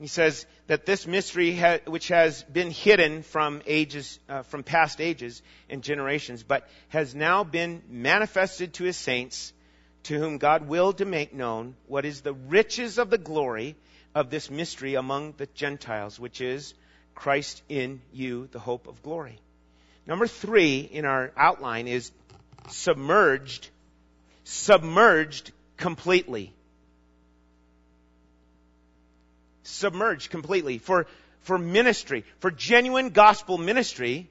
he 0.00 0.06
says 0.06 0.46
that 0.66 0.86
this 0.86 1.06
mystery, 1.06 1.56
ha- 1.56 1.80
which 1.86 2.08
has 2.08 2.42
been 2.44 2.70
hidden 2.70 3.22
from 3.22 3.62
ages, 3.66 4.18
uh, 4.28 4.42
from 4.42 4.62
past 4.62 5.00
ages 5.00 5.42
and 5.68 5.82
generations, 5.82 6.42
but 6.42 6.68
has 6.88 7.14
now 7.14 7.44
been 7.44 7.82
manifested 7.88 8.74
to 8.74 8.84
his 8.84 8.96
saints 8.96 9.52
to 10.04 10.18
whom 10.18 10.38
God 10.38 10.66
willed 10.66 10.98
to 10.98 11.04
make 11.04 11.32
known 11.32 11.76
what 11.86 12.04
is 12.04 12.22
the 12.22 12.32
riches 12.34 12.98
of 12.98 13.10
the 13.10 13.18
glory 13.18 13.76
of 14.14 14.30
this 14.30 14.50
mystery 14.50 14.94
among 14.94 15.34
the 15.36 15.46
Gentiles, 15.46 16.18
which 16.18 16.40
is 16.40 16.74
Christ 17.14 17.62
in 17.68 18.00
you, 18.12 18.48
the 18.52 18.58
hope 18.58 18.86
of 18.88 19.02
glory. 19.02 19.38
Number 20.06 20.26
three 20.26 20.80
in 20.80 21.04
our 21.04 21.32
outline 21.36 21.86
is 21.86 22.10
submerged, 22.68 23.68
submerged 24.44 25.52
completely. 25.76 26.52
Submerged 29.62 30.30
completely. 30.30 30.78
For, 30.78 31.06
for 31.40 31.58
ministry, 31.58 32.24
for 32.40 32.50
genuine 32.50 33.10
gospel 33.10 33.58
ministry, 33.58 34.28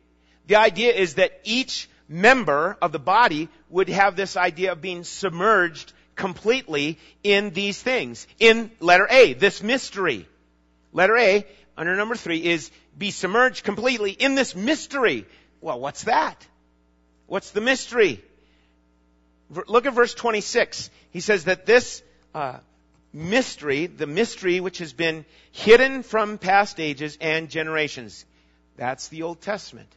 the 0.48 0.58
idea 0.58 0.94
is 0.94 1.16
that 1.16 1.40
each 1.44 1.90
member 2.08 2.78
of 2.82 2.92
the 2.92 3.00
body 3.00 3.50
would 3.70 3.90
have 3.90 4.16
this 4.16 4.36
idea 4.36 4.74
of 4.74 4.82
being 4.82 5.04
submerged 5.04 5.94
completely 6.16 7.00
in 7.24 7.52
these 7.52 7.82
things. 7.82 8.28
In 8.40 8.70
letter 8.80 9.08
A, 9.10 9.34
this 9.34 9.64
mystery. 9.64 10.28
Letter 10.94 11.18
A, 11.18 11.46
under 11.78 11.96
number 11.96 12.16
three, 12.16 12.44
is 12.44 12.70
be 12.98 13.12
submerged 13.12 13.64
completely 13.64 14.12
in 14.12 14.36
this 14.36 14.56
mystery. 14.56 15.26
Well, 15.62 15.80
what's 15.80 16.04
that? 16.04 16.46
What's 17.28 17.52
the 17.52 17.62
mystery? 17.62 18.22
Look 19.68 19.86
at 19.86 19.94
verse 19.94 20.14
26. 20.14 20.90
He 21.12 21.20
says 21.22 21.46
that 21.46 21.66
this, 21.66 22.04
uh, 22.36 22.58
mystery, 23.14 23.88
the 23.88 24.08
mystery 24.08 24.60
which 24.60 24.80
has 24.80 24.94
been 24.94 25.26
hidden 25.52 26.04
from 26.04 26.38
past 26.38 26.80
ages 26.80 27.18
and 27.20 27.50
generations. 27.50 28.26
That's 28.78 29.10
the 29.10 29.24
Old 29.24 29.42
Testament. 29.42 29.90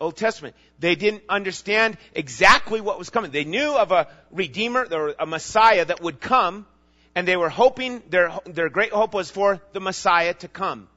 Old 0.00 0.16
Testament. 0.16 0.54
They 0.78 0.96
didn't 0.96 1.22
understand 1.28 1.96
exactly 2.14 2.80
what 2.80 2.98
was 2.98 3.10
coming. 3.10 3.30
They 3.30 3.44
knew 3.44 3.74
of 3.74 3.92
a 3.92 4.08
Redeemer, 4.30 4.86
or 4.90 5.14
a 5.18 5.26
Messiah 5.26 5.84
that 5.84 6.02
would 6.02 6.20
come, 6.20 6.66
and 7.14 7.26
they 7.26 7.36
were 7.36 7.48
hoping, 7.48 8.02
their, 8.10 8.32
their 8.44 8.68
great 8.68 8.92
hope 8.92 9.14
was 9.14 9.30
for 9.30 9.60
the 9.72 9.80
Messiah 9.80 10.34
to 10.34 10.48
come. 10.48 10.88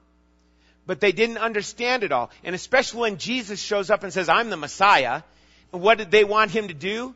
But 0.86 1.00
they 1.00 1.12
didn't 1.12 1.38
understand 1.38 2.02
it 2.02 2.12
all. 2.12 2.30
And 2.44 2.54
especially 2.54 3.00
when 3.00 3.18
Jesus 3.18 3.60
shows 3.60 3.90
up 3.90 4.02
and 4.02 4.12
says, 4.12 4.28
I'm 4.28 4.50
the 4.50 4.56
Messiah, 4.56 5.22
what 5.70 5.98
did 5.98 6.10
they 6.10 6.24
want 6.24 6.50
him 6.50 6.68
to 6.68 6.74
do? 6.74 7.14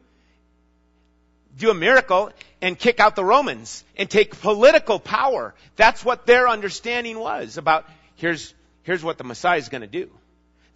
Do 1.59 1.70
a 1.70 1.74
miracle 1.74 2.30
and 2.61 2.78
kick 2.78 3.00
out 3.00 3.16
the 3.16 3.24
Romans 3.24 3.84
and 3.96 4.09
take 4.09 4.40
political 4.40 4.98
power. 4.98 5.55
That's 5.76 6.05
what 6.05 6.26
their 6.26 6.48
understanding 6.48 7.18
was 7.18 7.59
about 7.59 7.86
here's, 8.16 8.55
here's 8.84 9.03
what 9.03 9.18
the 9.18 9.24
Messiah 9.24 9.59
is 9.59 9.68
going 9.68 9.82
to 9.82 9.86
do. 9.86 10.11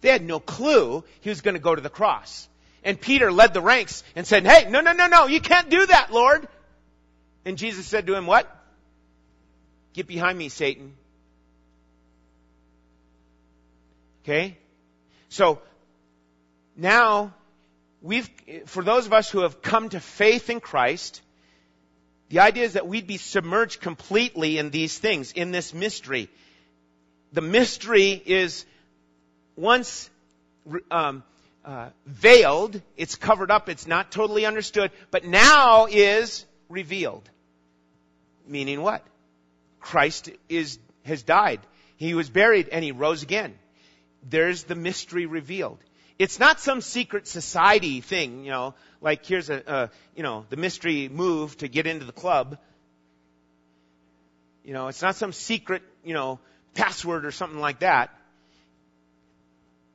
They 0.01 0.09
had 0.09 0.23
no 0.23 0.39
clue 0.39 1.03
he 1.21 1.29
was 1.29 1.41
going 1.41 1.55
to 1.55 1.61
go 1.61 1.73
to 1.73 1.81
the 1.81 1.89
cross. 1.89 2.47
And 2.83 2.99
Peter 2.99 3.31
led 3.31 3.53
the 3.53 3.61
ranks 3.61 4.03
and 4.15 4.27
said, 4.27 4.45
Hey, 4.45 4.69
no, 4.69 4.81
no, 4.81 4.93
no, 4.93 5.07
no, 5.07 5.27
you 5.27 5.41
can't 5.41 5.69
do 5.69 5.85
that, 5.85 6.11
Lord. 6.13 6.47
And 7.43 7.57
Jesus 7.57 7.87
said 7.87 8.07
to 8.07 8.15
him, 8.15 8.27
What? 8.27 8.53
Get 9.93 10.07
behind 10.07 10.37
me, 10.37 10.49
Satan. 10.49 10.93
Okay? 14.23 14.57
So, 15.29 15.59
now, 16.75 17.33
we've, 18.01 18.29
for 18.65 18.83
those 18.83 19.05
of 19.05 19.13
us 19.13 19.29
who 19.29 19.41
have 19.41 19.61
come 19.61 19.89
to 19.89 19.99
faith 19.99 20.49
in 20.49 20.59
Christ, 20.59 21.21
the 22.29 22.39
idea 22.39 22.63
is 22.63 22.73
that 22.73 22.87
we'd 22.87 23.07
be 23.07 23.17
submerged 23.17 23.81
completely 23.81 24.57
in 24.57 24.69
these 24.69 24.97
things, 24.97 25.31
in 25.31 25.51
this 25.51 25.73
mystery. 25.73 26.29
The 27.33 27.41
mystery 27.41 28.21
is 28.25 28.65
once 29.55 30.09
um, 30.91 31.23
uh, 31.63 31.89
veiled, 32.05 32.81
it's 32.95 33.15
covered 33.15 33.51
up, 33.51 33.69
it's 33.69 33.87
not 33.87 34.11
totally 34.11 34.45
understood, 34.45 34.91
but 35.11 35.25
now 35.25 35.87
is 35.89 36.45
revealed. 36.69 37.29
Meaning 38.47 38.81
what? 38.81 39.05
Christ 39.79 40.29
is 40.49 40.79
has 41.03 41.23
died. 41.23 41.61
He 41.95 42.13
was 42.13 42.29
buried 42.29 42.69
and 42.69 42.83
he 42.83 42.91
rose 42.91 43.23
again. 43.23 43.57
There's 44.23 44.63
the 44.63 44.75
mystery 44.75 45.25
revealed. 45.25 45.79
It's 46.19 46.39
not 46.39 46.59
some 46.59 46.81
secret 46.81 47.27
society 47.27 48.01
thing, 48.01 48.43
you 48.43 48.51
know, 48.51 48.73
like 49.01 49.25
here's 49.25 49.49
a, 49.49 49.61
a 49.67 49.89
you 50.15 50.23
know, 50.23 50.45
the 50.49 50.57
mystery 50.57 51.09
move 51.09 51.55
to 51.57 51.67
get 51.67 51.85
into 51.85 52.05
the 52.05 52.11
club. 52.11 52.57
You 54.63 54.73
know, 54.73 54.87
it's 54.87 55.01
not 55.01 55.15
some 55.15 55.31
secret, 55.31 55.83
you 56.03 56.13
know, 56.13 56.39
password 56.73 57.25
or 57.25 57.31
something 57.31 57.59
like 57.59 57.79
that. 57.79 58.09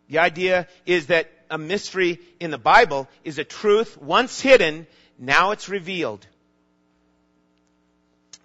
The 0.08 0.20
idea 0.20 0.68
is 0.86 1.06
that 1.06 1.30
a 1.50 1.58
mystery 1.58 2.20
in 2.38 2.50
the 2.50 2.58
Bible 2.58 3.08
is 3.24 3.38
a 3.38 3.44
truth 3.44 4.00
once 4.00 4.40
hidden, 4.40 4.86
now 5.18 5.50
it's 5.50 5.68
revealed. 5.68 6.26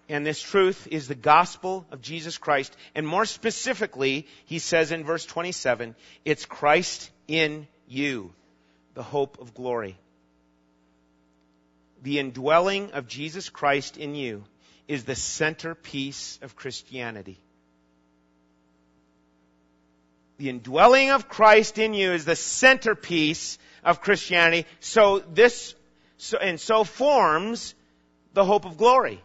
And 0.09 0.25
this 0.25 0.41
truth 0.41 0.87
is 0.89 1.07
the 1.07 1.15
gospel 1.15 1.85
of 1.91 2.01
Jesus 2.01 2.37
Christ. 2.37 2.75
And 2.95 3.05
more 3.05 3.25
specifically, 3.25 4.27
he 4.45 4.59
says 4.59 4.91
in 4.91 5.03
verse 5.03 5.25
27, 5.25 5.95
it's 6.23 6.45
Christ 6.45 7.11
in 7.27 7.67
you, 7.87 8.33
the 8.93 9.03
hope 9.03 9.39
of 9.41 9.53
glory. 9.53 9.97
The 12.03 12.19
indwelling 12.19 12.91
of 12.91 13.07
Jesus 13.07 13.49
Christ 13.49 13.97
in 13.97 14.15
you 14.15 14.45
is 14.87 15.03
the 15.03 15.15
centerpiece 15.15 16.39
of 16.41 16.55
Christianity 16.55 17.39
the 20.37 20.49
indwelling 20.49 21.09
of 21.11 21.27
Christ 21.27 21.77
in 21.77 21.93
you 21.93 22.11
is 22.13 22.25
the 22.25 22.35
centerpiece 22.35 23.57
of 23.83 24.01
Christianity. 24.01 24.67
So 24.79 25.19
this, 25.19 25.73
so, 26.17 26.37
and 26.37 26.59
so 26.59 26.83
forms 26.83 27.73
the 28.33 28.45
hope 28.45 28.65
of 28.65 28.77
glory. 28.77 29.21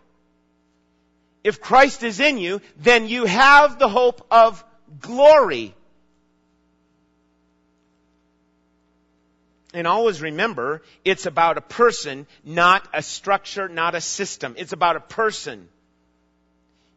If 1.45 1.61
Christ 1.61 2.03
is 2.03 2.21
in 2.21 2.39
you, 2.39 2.61
then 2.77 3.09
you 3.09 3.25
have 3.25 3.79
the 3.79 3.89
hope 3.89 4.27
of 4.31 4.65
glory. 5.01 5.75
And 9.75 9.87
always 9.87 10.21
remember, 10.21 10.83
it's 11.05 11.27
about 11.27 11.57
a 11.57 11.63
person, 11.63 12.27
not 12.45 12.87
a 12.93 13.03
structure, 13.03 13.69
not 13.69 13.95
a 13.95 14.01
system. 14.01 14.55
It's 14.59 14.73
about 14.73 14.97
a 14.97 15.01
person 15.01 15.69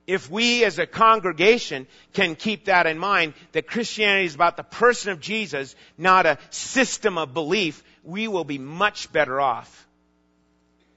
if 0.08 0.30
we 0.30 0.64
as 0.64 0.80
a 0.80 0.86
congregation 0.86 1.88
can 2.14 2.36
keep 2.36 2.66
that 2.66 2.86
in 2.86 2.98
mind, 2.98 3.34
that 3.54 3.68
Christianity 3.68 4.26
is 4.26 4.36
about 4.36 4.58
the 4.58 4.64
person 4.64 5.12
of 5.12 5.20
Jesus, 5.20 5.76
not 5.98 6.26
a 6.26 6.38
system 6.52 7.18
of 7.18 7.34
belief, 7.34 7.84
we 8.04 8.28
will 8.28 8.44
be 8.44 8.58
much 8.58 9.12
better 9.12 9.42
off. 9.42 9.85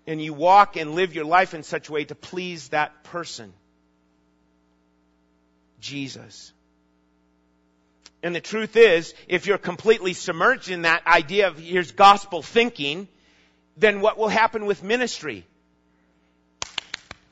And 0.09 0.23
you 0.23 0.33
walk 0.33 0.77
and 0.77 0.95
live 0.95 1.15
your 1.15 1.27
life 1.27 1.53
in 1.53 1.63
such 1.63 1.91
a 1.91 1.93
way 1.93 2.05
to 2.05 2.15
please 2.15 2.71
that 2.71 3.05
person. 3.05 3.53
Jesus. 5.81 6.55
And 8.23 8.35
the 8.35 8.41
truth 8.41 8.75
is, 8.75 9.13
if 9.29 9.47
you're 9.47 9.59
completely 9.59 10.15
submerged 10.15 10.71
in 10.71 10.83
that 10.83 11.07
idea 11.07 11.49
of 11.49 11.59
here's 11.59 11.93
gospel 11.93 12.41
thinking, 12.41 13.07
then 13.77 14.01
what 14.01 14.17
will 14.17 14.29
happen 14.29 14.65
with 14.65 14.83
ministry? 14.83 15.45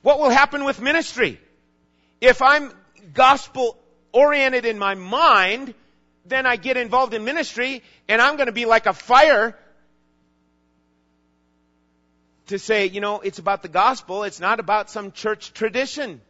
What 0.03 0.20
will 0.20 0.29
happen 0.29 0.64
with 0.64 0.79
ministry? 0.79 1.41
If 2.20 2.43
I'm 2.43 2.74
gospel 3.14 3.79
oriented 4.12 4.66
in 4.66 4.79
my 4.79 4.97
mind, 4.97 5.72
then 6.27 6.45
I 6.45 6.57
get 6.57 6.77
involved 6.77 7.14
in 7.14 7.24
ministry 7.24 7.83
and 8.07 8.20
I'm 8.20 8.37
going 8.37 8.49
to 8.49 8.53
be 8.53 8.66
like 8.66 8.85
a 8.85 8.93
fire 8.93 9.57
to 12.47 12.59
say, 12.59 12.86
you 12.86 13.01
know, 13.01 13.20
it's 13.20 13.38
about 13.38 13.62
the 13.62 13.68
gospel. 13.68 14.24
It's 14.24 14.40
not 14.40 14.61
about 14.61 14.90
some 14.90 15.12
church 15.12 15.53
tradition. 15.53 16.20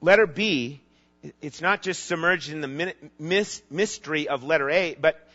Letter 0.00 0.26
B, 0.26 0.80
it's 1.40 1.60
not 1.60 1.82
just 1.82 2.06
submerged 2.06 2.50
in 2.50 2.60
the 2.60 2.94
mystery 3.70 4.28
of 4.28 4.44
letter 4.44 4.70
A, 4.70 4.94
but 4.94 5.28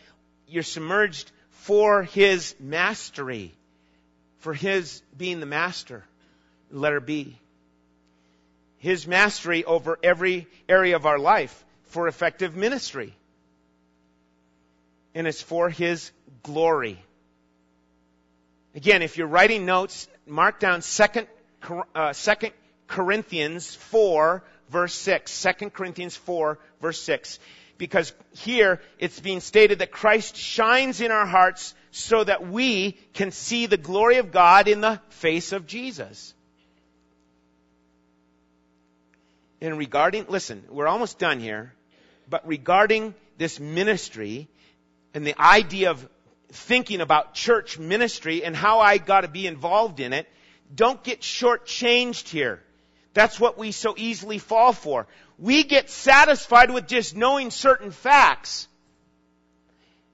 you're 0.46 0.62
submerged 0.62 1.30
for 1.50 2.02
his 2.02 2.54
mastery 2.58 3.52
for 4.42 4.52
his 4.52 5.02
being 5.16 5.38
the 5.38 5.46
master. 5.46 6.04
Letter 6.70 7.00
B. 7.00 7.36
His 8.78 9.06
mastery 9.06 9.64
over 9.64 9.98
every 10.02 10.48
area 10.68 10.96
of 10.96 11.06
our 11.06 11.18
life 11.18 11.64
for 11.84 12.08
effective 12.08 12.56
ministry. 12.56 13.14
And 15.14 15.26
it's 15.26 15.42
for 15.42 15.68
his 15.68 16.10
glory. 16.42 17.02
Again, 18.74 19.02
if 19.02 19.18
you're 19.18 19.26
writing 19.26 19.66
notes, 19.66 20.08
mark 20.26 20.58
down 20.58 20.82
second, 20.82 21.26
uh, 21.94 22.12
second 22.12 22.52
Corinthians 22.86 23.74
4 23.74 24.42
verse 24.70 24.94
6. 24.94 25.46
2 25.60 25.70
Corinthians 25.70 26.16
4 26.16 26.58
verse 26.80 27.00
6. 27.02 27.38
Because 27.78 28.12
here 28.34 28.80
it's 28.98 29.20
being 29.20 29.40
stated 29.40 29.80
that 29.80 29.90
Christ 29.90 30.36
shines 30.36 31.00
in 31.00 31.10
our 31.10 31.26
hearts 31.26 31.74
so 31.90 32.24
that 32.24 32.46
we 32.46 32.92
can 33.12 33.30
see 33.30 33.66
the 33.66 33.76
glory 33.76 34.16
of 34.16 34.32
God 34.32 34.68
in 34.68 34.80
the 34.80 35.00
face 35.10 35.52
of 35.52 35.66
Jesus. 35.66 36.34
And 39.60 39.78
regarding, 39.78 40.26
listen, 40.28 40.64
we're 40.70 40.88
almost 40.88 41.18
done 41.18 41.38
here, 41.38 41.72
but 42.28 42.46
regarding 42.46 43.14
this 43.36 43.60
ministry 43.60 44.48
and 45.14 45.26
the 45.26 45.40
idea 45.40 45.90
of 45.90 46.08
thinking 46.50 47.00
about 47.00 47.34
church 47.34 47.78
ministry 47.78 48.44
and 48.44 48.54
how 48.54 48.80
I 48.80 48.98
got 48.98 49.22
to 49.22 49.28
be 49.28 49.46
involved 49.46 50.00
in 50.00 50.12
it, 50.12 50.28
don't 50.74 51.02
get 51.02 51.20
shortchanged 51.20 52.28
here. 52.28 52.62
That's 53.14 53.38
what 53.38 53.58
we 53.58 53.72
so 53.72 53.94
easily 53.96 54.38
fall 54.38 54.72
for. 54.72 55.06
We 55.38 55.64
get 55.64 55.90
satisfied 55.90 56.70
with 56.70 56.86
just 56.86 57.16
knowing 57.16 57.50
certain 57.50 57.90
facts. 57.90 58.68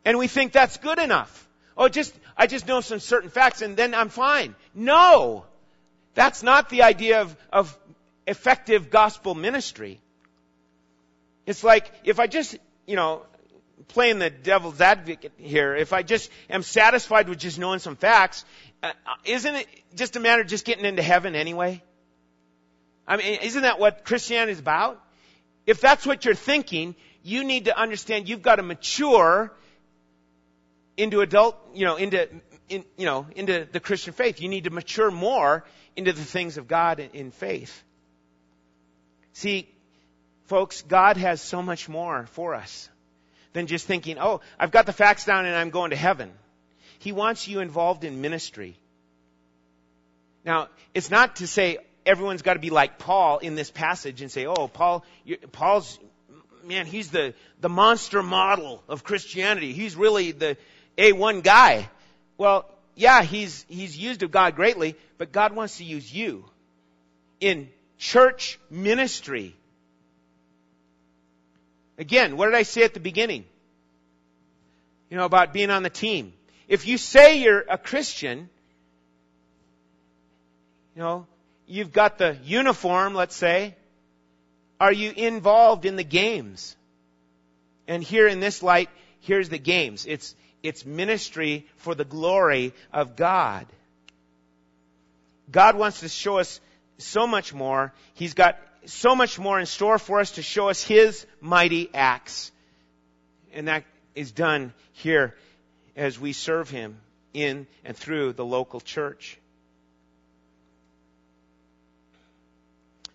And 0.04 0.18
we 0.18 0.26
think 0.26 0.52
that's 0.52 0.78
good 0.78 0.98
enough. 0.98 1.48
Oh, 1.76 1.88
just, 1.88 2.14
I 2.36 2.46
just 2.46 2.66
know 2.66 2.80
some 2.80 2.98
certain 2.98 3.30
facts 3.30 3.62
and 3.62 3.76
then 3.76 3.94
I'm 3.94 4.08
fine. 4.08 4.54
No! 4.74 5.44
That's 6.14 6.42
not 6.42 6.70
the 6.70 6.82
idea 6.82 7.20
of, 7.20 7.36
of 7.52 7.78
effective 8.26 8.90
gospel 8.90 9.34
ministry. 9.34 10.00
It's 11.46 11.62
like, 11.62 11.90
if 12.04 12.18
I 12.18 12.26
just, 12.26 12.56
you 12.86 12.96
know, 12.96 13.22
playing 13.86 14.18
the 14.18 14.30
devil's 14.30 14.80
advocate 14.80 15.32
here, 15.36 15.76
if 15.76 15.92
I 15.92 16.02
just 16.02 16.30
am 16.50 16.62
satisfied 16.62 17.28
with 17.28 17.38
just 17.38 17.58
knowing 17.58 17.78
some 17.78 17.96
facts, 17.96 18.44
uh, 18.82 18.92
isn't 19.24 19.54
it 19.54 19.66
just 19.94 20.16
a 20.16 20.20
matter 20.20 20.42
of 20.42 20.48
just 20.48 20.64
getting 20.64 20.84
into 20.84 21.02
heaven 21.02 21.34
anyway? 21.34 21.82
I 23.06 23.16
mean, 23.16 23.38
isn't 23.42 23.62
that 23.62 23.78
what 23.78 24.04
Christianity 24.04 24.52
is 24.52 24.58
about? 24.58 25.02
If 25.66 25.80
that's 25.80 26.06
what 26.06 26.24
you're 26.24 26.34
thinking, 26.34 26.94
you 27.22 27.44
need 27.44 27.66
to 27.66 27.78
understand 27.78 28.28
you've 28.28 28.42
got 28.42 28.56
to 28.56 28.62
mature 28.62 29.52
into 30.96 31.20
adult, 31.20 31.56
you 31.74 31.86
know, 31.86 31.96
into, 31.96 32.28
in, 32.68 32.84
you 32.96 33.06
know, 33.06 33.26
into 33.34 33.66
the 33.70 33.80
Christian 33.80 34.12
faith. 34.12 34.40
You 34.40 34.48
need 34.48 34.64
to 34.64 34.70
mature 34.70 35.10
more 35.10 35.64
into 35.96 36.12
the 36.12 36.24
things 36.24 36.58
of 36.58 36.68
God 36.68 37.00
in, 37.00 37.10
in 37.10 37.30
faith. 37.30 37.82
See, 39.32 39.68
folks, 40.46 40.82
God 40.82 41.16
has 41.16 41.40
so 41.40 41.62
much 41.62 41.88
more 41.88 42.26
for 42.32 42.54
us 42.54 42.88
than 43.52 43.66
just 43.66 43.86
thinking, 43.86 44.18
oh, 44.18 44.40
I've 44.58 44.70
got 44.70 44.86
the 44.86 44.92
facts 44.92 45.24
down 45.24 45.46
and 45.46 45.54
I'm 45.54 45.70
going 45.70 45.90
to 45.90 45.96
heaven. 45.96 46.30
He 46.98 47.12
wants 47.12 47.46
you 47.46 47.60
involved 47.60 48.04
in 48.04 48.20
ministry. 48.20 48.76
Now, 50.44 50.68
it's 50.94 51.10
not 51.10 51.36
to 51.36 51.46
say 51.46 51.78
everyone's 52.04 52.42
got 52.42 52.54
to 52.54 52.60
be 52.60 52.70
like 52.70 52.98
Paul 52.98 53.38
in 53.38 53.54
this 53.54 53.70
passage 53.70 54.22
and 54.22 54.30
say, 54.30 54.46
oh, 54.46 54.68
Paul, 54.68 55.04
Paul's, 55.52 55.98
man, 56.64 56.86
he's 56.86 57.10
the, 57.10 57.34
the 57.60 57.68
monster 57.68 58.22
model 58.22 58.82
of 58.88 59.04
Christianity. 59.04 59.72
He's 59.72 59.94
really 59.94 60.32
the 60.32 60.56
A1 60.96 61.42
guy. 61.42 61.88
Well, 62.36 62.64
yeah, 62.94 63.22
he's, 63.22 63.64
he's 63.68 63.96
used 63.96 64.22
of 64.22 64.30
God 64.30 64.56
greatly, 64.56 64.96
but 65.18 65.32
God 65.32 65.54
wants 65.54 65.78
to 65.78 65.84
use 65.84 66.12
you 66.12 66.44
in 67.40 67.68
church 67.98 68.58
ministry. 68.70 69.54
Again, 71.98 72.36
what 72.36 72.46
did 72.46 72.54
I 72.54 72.62
say 72.62 72.84
at 72.84 72.94
the 72.94 73.00
beginning? 73.00 73.44
You 75.10 75.16
know, 75.16 75.24
about 75.24 75.52
being 75.52 75.70
on 75.70 75.82
the 75.82 75.90
team. 75.90 76.32
If 76.68 76.86
you 76.86 76.96
say 76.96 77.40
you're 77.40 77.64
a 77.68 77.76
Christian, 77.76 78.48
you 80.94 81.02
know, 81.02 81.26
you've 81.66 81.92
got 81.92 82.18
the 82.18 82.36
uniform, 82.44 83.14
let's 83.14 83.34
say. 83.34 83.74
Are 84.80 84.92
you 84.92 85.10
involved 85.10 85.86
in 85.86 85.96
the 85.96 86.04
games? 86.04 86.76
And 87.88 88.02
here 88.02 88.28
in 88.28 88.38
this 88.38 88.62
light, 88.62 88.90
here's 89.20 89.48
the 89.48 89.58
games. 89.58 90.06
It's, 90.06 90.36
it's 90.62 90.86
ministry 90.86 91.66
for 91.78 91.94
the 91.94 92.04
glory 92.04 92.74
of 92.92 93.16
God. 93.16 93.66
God 95.50 95.76
wants 95.76 96.00
to 96.00 96.08
show 96.08 96.38
us 96.38 96.60
so 96.98 97.26
much 97.26 97.54
more. 97.54 97.92
He's 98.14 98.34
got 98.34 98.58
so 98.88 99.14
much 99.14 99.38
more 99.38 99.60
in 99.60 99.66
store 99.66 99.98
for 99.98 100.20
us 100.20 100.32
to 100.32 100.42
show 100.42 100.68
us 100.68 100.82
His 100.82 101.26
mighty 101.40 101.90
acts. 101.94 102.50
And 103.52 103.68
that 103.68 103.84
is 104.14 104.32
done 104.32 104.72
here 104.92 105.34
as 105.96 106.18
we 106.18 106.32
serve 106.32 106.70
Him 106.70 106.98
in 107.34 107.66
and 107.84 107.96
through 107.96 108.32
the 108.32 108.44
local 108.44 108.80
church. 108.80 109.38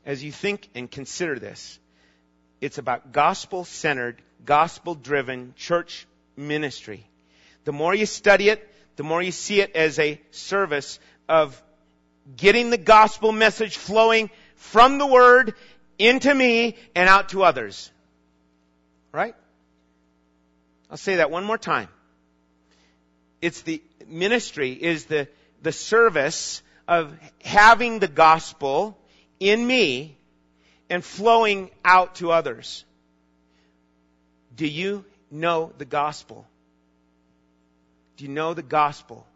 As 0.05 0.23
you 0.23 0.31
think 0.31 0.69
and 0.75 0.89
consider 0.91 1.39
this, 1.39 1.79
it's 2.61 2.77
about 2.77 3.11
gospel 3.11 3.65
centered, 3.65 4.21
gospel 4.45 4.95
driven 4.95 5.53
church 5.57 6.05
ministry. 6.35 7.05
The 7.63 7.71
more 7.71 7.95
you 7.95 8.05
study 8.05 8.49
it, 8.49 8.69
the 8.95 9.03
more 9.03 9.21
you 9.21 9.31
see 9.31 9.61
it 9.61 9.75
as 9.75 9.97
a 9.99 10.21
service 10.31 10.99
of 11.27 11.61
getting 12.37 12.69
the 12.69 12.77
gospel 12.77 13.31
message 13.31 13.77
flowing 13.77 14.29
from 14.63 14.97
the 14.97 15.05
word 15.05 15.53
into 15.99 16.33
me 16.33 16.75
and 16.95 17.09
out 17.09 17.29
to 17.29 17.43
others. 17.43 17.91
Right? 19.11 19.35
I'll 20.89 20.97
say 20.97 21.17
that 21.17 21.29
one 21.29 21.43
more 21.43 21.57
time. 21.57 21.89
It's 23.41 23.61
the 23.61 23.83
ministry 24.07 24.71
is 24.71 25.05
the, 25.05 25.27
the 25.61 25.71
service 25.71 26.63
of 26.87 27.13
having 27.43 27.99
the 27.99 28.07
gospel 28.07 28.97
in 29.39 29.65
me 29.65 30.17
and 30.89 31.03
flowing 31.03 31.69
out 31.83 32.15
to 32.15 32.31
others. 32.31 32.85
Do 34.55 34.65
you 34.65 35.03
know 35.29 35.73
the 35.77 35.85
gospel? 35.85 36.47
Do 38.17 38.23
you 38.23 38.31
know 38.31 38.53
the 38.53 38.63
gospel? 38.63 39.27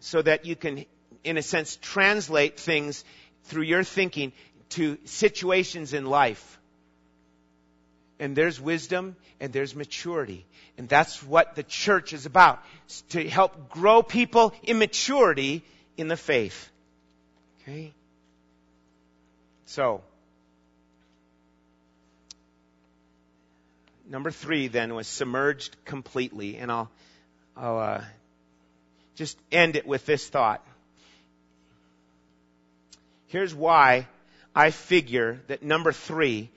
So 0.00 0.22
that 0.22 0.44
you 0.44 0.56
can, 0.56 0.86
in 1.24 1.36
a 1.36 1.42
sense, 1.42 1.78
translate 1.80 2.58
things 2.58 3.04
through 3.46 3.62
your 3.62 3.84
thinking 3.84 4.32
to 4.70 4.98
situations 5.04 5.92
in 5.92 6.06
life. 6.06 6.58
And 8.18 8.34
there's 8.34 8.60
wisdom 8.60 9.16
and 9.40 9.52
there's 9.52 9.74
maturity. 9.74 10.46
And 10.78 10.88
that's 10.88 11.22
what 11.22 11.54
the 11.54 11.62
church 11.62 12.12
is 12.12 12.26
about. 12.26 12.62
To 13.10 13.28
help 13.28 13.70
grow 13.70 14.02
people 14.02 14.54
in 14.62 14.78
maturity 14.78 15.62
in 15.96 16.08
the 16.08 16.16
faith. 16.16 16.70
Okay? 17.62 17.92
So, 19.66 20.02
number 24.08 24.30
three 24.30 24.68
then 24.68 24.94
was 24.94 25.06
submerged 25.06 25.76
completely. 25.84 26.56
And 26.56 26.72
I'll, 26.72 26.90
I'll 27.56 27.78
uh, 27.78 28.04
just 29.14 29.38
end 29.52 29.76
it 29.76 29.86
with 29.86 30.06
this 30.06 30.26
thought. 30.26 30.65
Here's 33.28 33.54
why 33.54 34.06
I 34.54 34.70
figure 34.70 35.40
that 35.48 35.62
number 35.62 35.92
three 35.92 36.50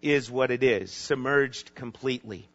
is 0.00 0.30
what 0.30 0.50
it 0.50 0.62
is 0.62 0.92
submerged 0.92 1.74
completely. 1.74 2.48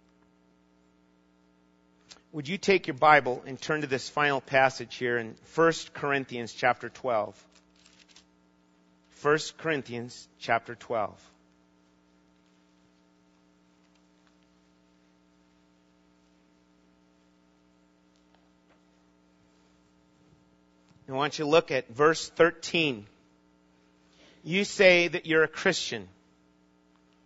Would 2.31 2.47
you 2.47 2.57
take 2.57 2.87
your 2.87 2.93
Bible 2.93 3.43
and 3.45 3.59
turn 3.59 3.81
to 3.81 3.87
this 3.87 4.09
final 4.09 4.41
passage 4.41 4.95
here 4.95 5.17
in 5.17 5.35
1 5.55 5.73
Corinthians 5.93 6.53
chapter 6.53 6.89
12? 6.89 7.41
1 9.21 9.39
Corinthians 9.57 10.27
chapter 10.39 10.75
12. 10.75 11.31
I 21.09 21.13
want 21.13 21.39
you 21.39 21.45
to 21.45 21.49
look 21.49 21.71
at 21.71 21.87
verse 21.87 22.27
13. 22.29 23.07
You 24.47 24.63
say 24.63 25.09
that 25.09 25.25
you're 25.25 25.43
a 25.43 25.49
Christian. 25.49 26.07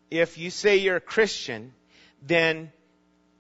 If 0.10 0.40
you 0.40 0.50
say 0.50 0.78
you're 0.78 0.96
a 0.96 1.00
Christian, 1.00 1.72
then 2.26 2.72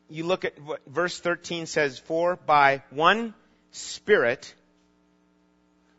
you 0.07 0.23
look 0.23 0.45
at 0.45 0.61
what 0.61 0.81
verse 0.85 1.19
13 1.19 1.65
says, 1.65 1.97
For 1.97 2.35
by 2.35 2.83
one 2.91 3.33
Spirit 3.71 4.53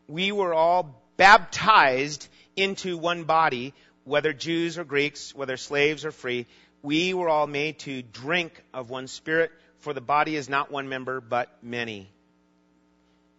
we 0.07 0.31
were 0.31 0.53
all 0.53 1.03
baptized 1.17 2.29
into 2.55 2.97
one 2.97 3.25
body, 3.25 3.73
whether 4.05 4.31
Jews 4.31 4.77
or 4.77 4.85
Greeks, 4.85 5.35
whether 5.35 5.57
slaves 5.57 6.05
or 6.05 6.11
free. 6.11 6.45
We 6.83 7.13
were 7.13 7.27
all 7.27 7.47
made 7.47 7.79
to 7.79 8.01
drink 8.01 8.63
of 8.73 8.91
one 8.91 9.07
Spirit, 9.07 9.51
for 9.79 9.91
the 9.91 9.99
body 9.99 10.37
is 10.37 10.47
not 10.47 10.71
one 10.71 10.87
member, 10.87 11.19
but 11.19 11.49
many. 11.61 12.09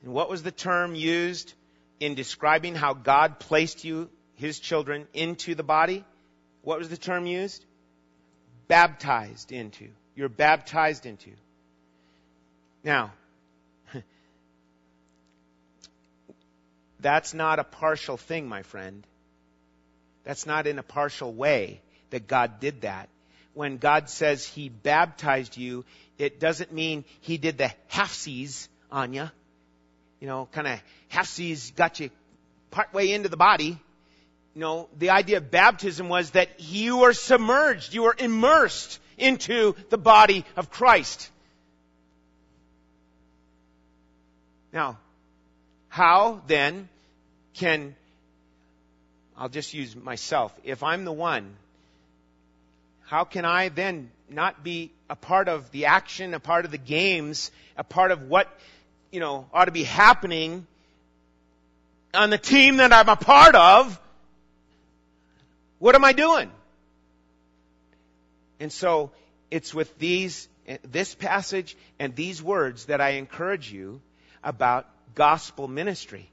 And 0.03 0.13
what 0.13 0.29
was 0.29 0.43
the 0.43 0.53
term 0.53 0.95
used 0.95 1.55
in 1.99 2.15
describing 2.15 2.75
how 2.75 2.93
God 2.93 3.39
placed 3.39 3.85
you, 3.85 4.11
His 4.37 4.59
children, 4.59 5.07
into 5.13 5.55
the 5.55 5.63
body? 5.63 6.05
What 6.63 6.79
was 6.79 6.89
the 6.89 6.97
term 6.97 7.27
used? 7.27 7.65
Baptized 8.69 9.53
into. 9.53 9.89
You're 10.17 10.29
baptized 10.29 11.07
into. 11.07 11.31
Now, 12.83 13.13
that's 17.01 17.35
not 17.35 17.59
a 17.59 17.65
partial 17.65 18.17
thing, 18.17 18.49
my 18.49 18.63
friend. 18.63 19.07
That's 20.25 20.47
not 20.47 20.67
in 20.67 20.79
a 20.79 20.83
partial 20.83 21.33
way 21.33 21.81
that 22.11 22.27
God 22.27 22.61
did 22.61 22.83
that. 22.83 23.09
When 23.53 23.79
God 23.79 24.09
says 24.09 24.47
He 24.47 24.69
baptized 24.69 25.57
you, 25.57 25.85
it 26.19 26.41
doesn't 26.41 26.73
mean 26.73 27.05
He 27.21 27.39
did 27.39 27.59
the 27.59 27.73
halfsies 27.91 28.69
on 28.91 29.13
you 29.13 29.29
you 30.25 30.31
know, 30.31 30.49
kind 30.53 30.67
of 30.67 30.83
half-seas 31.09 31.73
got 31.77 32.01
you 32.01 32.09
part 32.71 32.95
way 32.95 33.13
into 33.13 33.29
the 33.29 33.37
body. 33.37 33.79
Know, 34.57 34.89
the 34.99 35.11
idea 35.11 35.39
of 35.39 35.51
baptism 35.51 36.09
was 36.09 36.31
that 36.31 36.49
you 36.61 37.05
are 37.05 37.13
submerged, 37.13 37.93
you 37.93 38.05
are 38.05 38.15
immersed 38.17 39.01
into 39.19 39.75
the 39.91 39.99
body 39.99 40.45
of 40.57 40.71
Christ. 40.71 41.29
Now, 44.73 44.99
how 45.89 46.41
then 46.47 46.89
can, 47.55 47.97
I'll 49.37 49.49
just 49.49 49.75
use 49.75 49.97
myself, 49.97 50.53
if 50.63 50.83
I'm 50.83 51.05
the 51.05 51.13
one, 51.13 51.57
how 53.07 53.25
can 53.25 53.45
I 53.45 53.69
then 53.69 54.11
not 54.31 54.63
be 54.63 54.91
a 55.11 55.17
part 55.17 55.49
of 55.49 55.71
the 55.73 55.87
action, 55.87 56.33
a 56.33 56.41
part 56.41 56.65
of 56.65 56.71
the 56.71 56.79
games, 56.79 57.51
a 57.77 57.85
part 57.85 58.11
of 58.11 58.23
what 58.23 58.49
you 59.15 59.21
know, 59.21 59.47
ought 59.53 59.67
to 59.67 59.71
be 59.71 59.85
happening 59.85 60.67
on 62.13 62.31
the 62.31 62.39
team 62.39 62.79
that 62.79 62.93
I'm 62.93 63.09
a 63.09 63.15
part 63.15 63.55
of, 63.55 64.01
what 65.85 65.95
am 65.95 66.03
I 66.03 66.15
doing? 66.15 66.51
And 68.59 68.73
so 68.73 69.11
it's 69.51 69.75
with 69.75 69.99
these, 69.99 70.49
this 70.83 71.15
passage 71.15 71.77
and 71.99 72.17
these 72.17 72.43
words 72.43 72.87
that 72.87 73.03
I 73.03 73.11
encourage 73.11 73.71
you 73.71 74.01
about 74.43 74.87
gospel 75.15 75.69
ministry. 75.69 76.31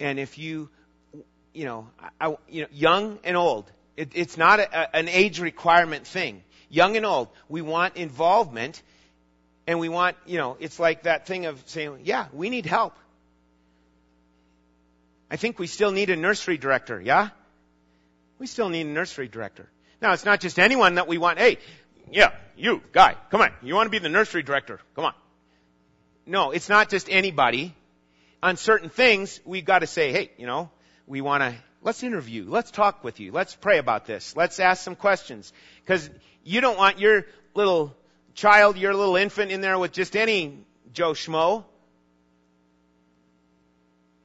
And 0.00 0.18
if 0.18 0.38
you, 0.38 0.70
you 1.52 1.66
know, 1.66 1.88
I, 2.18 2.34
you 2.48 2.62
know, 2.62 2.68
young 2.72 3.18
and 3.22 3.36
old, 3.36 3.70
it, 3.98 4.12
it's 4.14 4.38
not 4.38 4.58
a, 4.58 4.96
an 4.96 5.08
age 5.08 5.38
requirement 5.38 6.06
thing. 6.06 6.42
Young 6.70 6.96
and 6.96 7.04
old, 7.04 7.28
we 7.50 7.60
want 7.60 7.96
involvement 7.96 8.82
And 9.66 9.78
we 9.78 9.88
want, 9.88 10.16
you 10.26 10.38
know, 10.38 10.56
it's 10.58 10.78
like 10.80 11.04
that 11.04 11.26
thing 11.26 11.46
of 11.46 11.62
saying, 11.66 12.00
yeah, 12.04 12.26
we 12.32 12.50
need 12.50 12.66
help. 12.66 12.94
I 15.30 15.36
think 15.36 15.58
we 15.58 15.66
still 15.66 15.92
need 15.92 16.10
a 16.10 16.16
nursery 16.16 16.58
director, 16.58 17.00
yeah? 17.00 17.28
We 18.42 18.48
still 18.48 18.68
need 18.68 18.88
a 18.88 18.90
nursery 18.90 19.28
director. 19.28 19.68
Now, 20.00 20.14
it's 20.14 20.24
not 20.24 20.40
just 20.40 20.58
anyone 20.58 20.96
that 20.96 21.06
we 21.06 21.16
want, 21.16 21.38
hey, 21.38 21.58
yeah, 22.10 22.32
you, 22.56 22.82
guy, 22.90 23.14
come 23.30 23.40
on, 23.40 23.52
you 23.62 23.76
want 23.76 23.86
to 23.86 23.90
be 23.92 24.00
the 24.00 24.08
nursery 24.08 24.42
director, 24.42 24.80
come 24.96 25.04
on. 25.04 25.14
No, 26.26 26.50
it's 26.50 26.68
not 26.68 26.88
just 26.88 27.08
anybody. 27.08 27.72
On 28.42 28.56
certain 28.56 28.88
things, 28.88 29.38
we've 29.44 29.64
got 29.64 29.78
to 29.78 29.86
say, 29.86 30.10
hey, 30.10 30.32
you 30.38 30.48
know, 30.48 30.70
we 31.06 31.20
want 31.20 31.44
to, 31.44 31.54
let's 31.82 32.02
interview, 32.02 32.46
let's 32.48 32.72
talk 32.72 33.04
with 33.04 33.20
you, 33.20 33.30
let's 33.30 33.54
pray 33.54 33.78
about 33.78 34.06
this, 34.06 34.34
let's 34.34 34.58
ask 34.58 34.82
some 34.82 34.96
questions. 34.96 35.52
Because 35.84 36.10
you 36.42 36.60
don't 36.60 36.76
want 36.76 36.98
your 36.98 37.26
little 37.54 37.94
child, 38.34 38.76
your 38.76 38.92
little 38.92 39.14
infant 39.14 39.52
in 39.52 39.60
there 39.60 39.78
with 39.78 39.92
just 39.92 40.16
any 40.16 40.58
Joe 40.92 41.12
Schmo. 41.12 41.64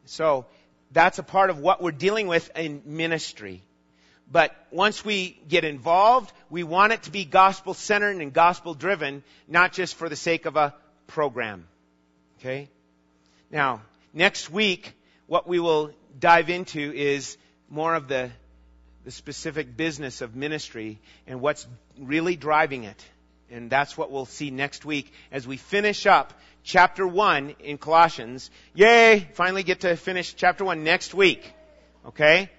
So, 0.06 0.48
that's 0.92 1.20
a 1.20 1.24
part 1.24 1.52
of 1.52 1.60
what 1.60 1.84
we're 1.84 1.92
dealing 1.92 2.26
with 2.26 2.50
in 2.58 2.82
ministry. 2.84 3.62
But 4.30 4.54
once 4.72 5.06
we 5.06 5.40
get 5.48 5.64
involved, 5.64 6.34
we 6.50 6.64
want 6.64 6.94
it 6.94 7.04
to 7.04 7.12
be 7.12 7.24
gospel 7.24 7.74
centered 7.74 8.18
and 8.18 8.34
gospel 8.34 8.74
driven, 8.74 9.24
not 9.48 9.72
just 9.72 9.96
for 9.96 10.10
the 10.10 10.16
sake 10.16 10.46
of 10.46 10.58
a 10.58 10.76
program. 11.08 11.68
Okay? 12.40 12.70
Now, 13.50 13.82
next 14.14 14.50
week, 14.50 14.94
what 15.28 15.48
we 15.48 15.60
will 15.60 15.92
dive 16.20 16.50
into 16.50 16.94
is 16.94 17.38
more 17.70 17.96
of 17.96 18.10
the, 18.10 18.30
the 19.06 19.12
specific 19.12 19.78
business 19.78 20.22
of 20.22 20.36
ministry 20.36 21.00
and 21.26 21.40
what's 21.40 21.66
really 21.98 22.36
driving 22.36 22.84
it. 22.84 23.06
And 23.50 23.70
that's 23.70 23.98
what 23.98 24.12
we'll 24.12 24.26
see 24.26 24.52
next 24.52 24.84
week 24.84 25.12
as 25.32 25.48
we 25.48 25.56
finish 25.56 26.06
up 26.06 26.34
chapter 26.64 27.08
1 27.08 27.56
in 27.60 27.78
Colossians. 27.78 28.52
Yay! 28.74 29.26
Finally 29.36 29.64
get 29.64 29.82
to 29.82 29.96
finish 29.96 30.36
chapter 30.36 30.66
1 30.66 30.84
next 30.84 31.14
week. 31.14 31.54
Okay? 32.06 32.50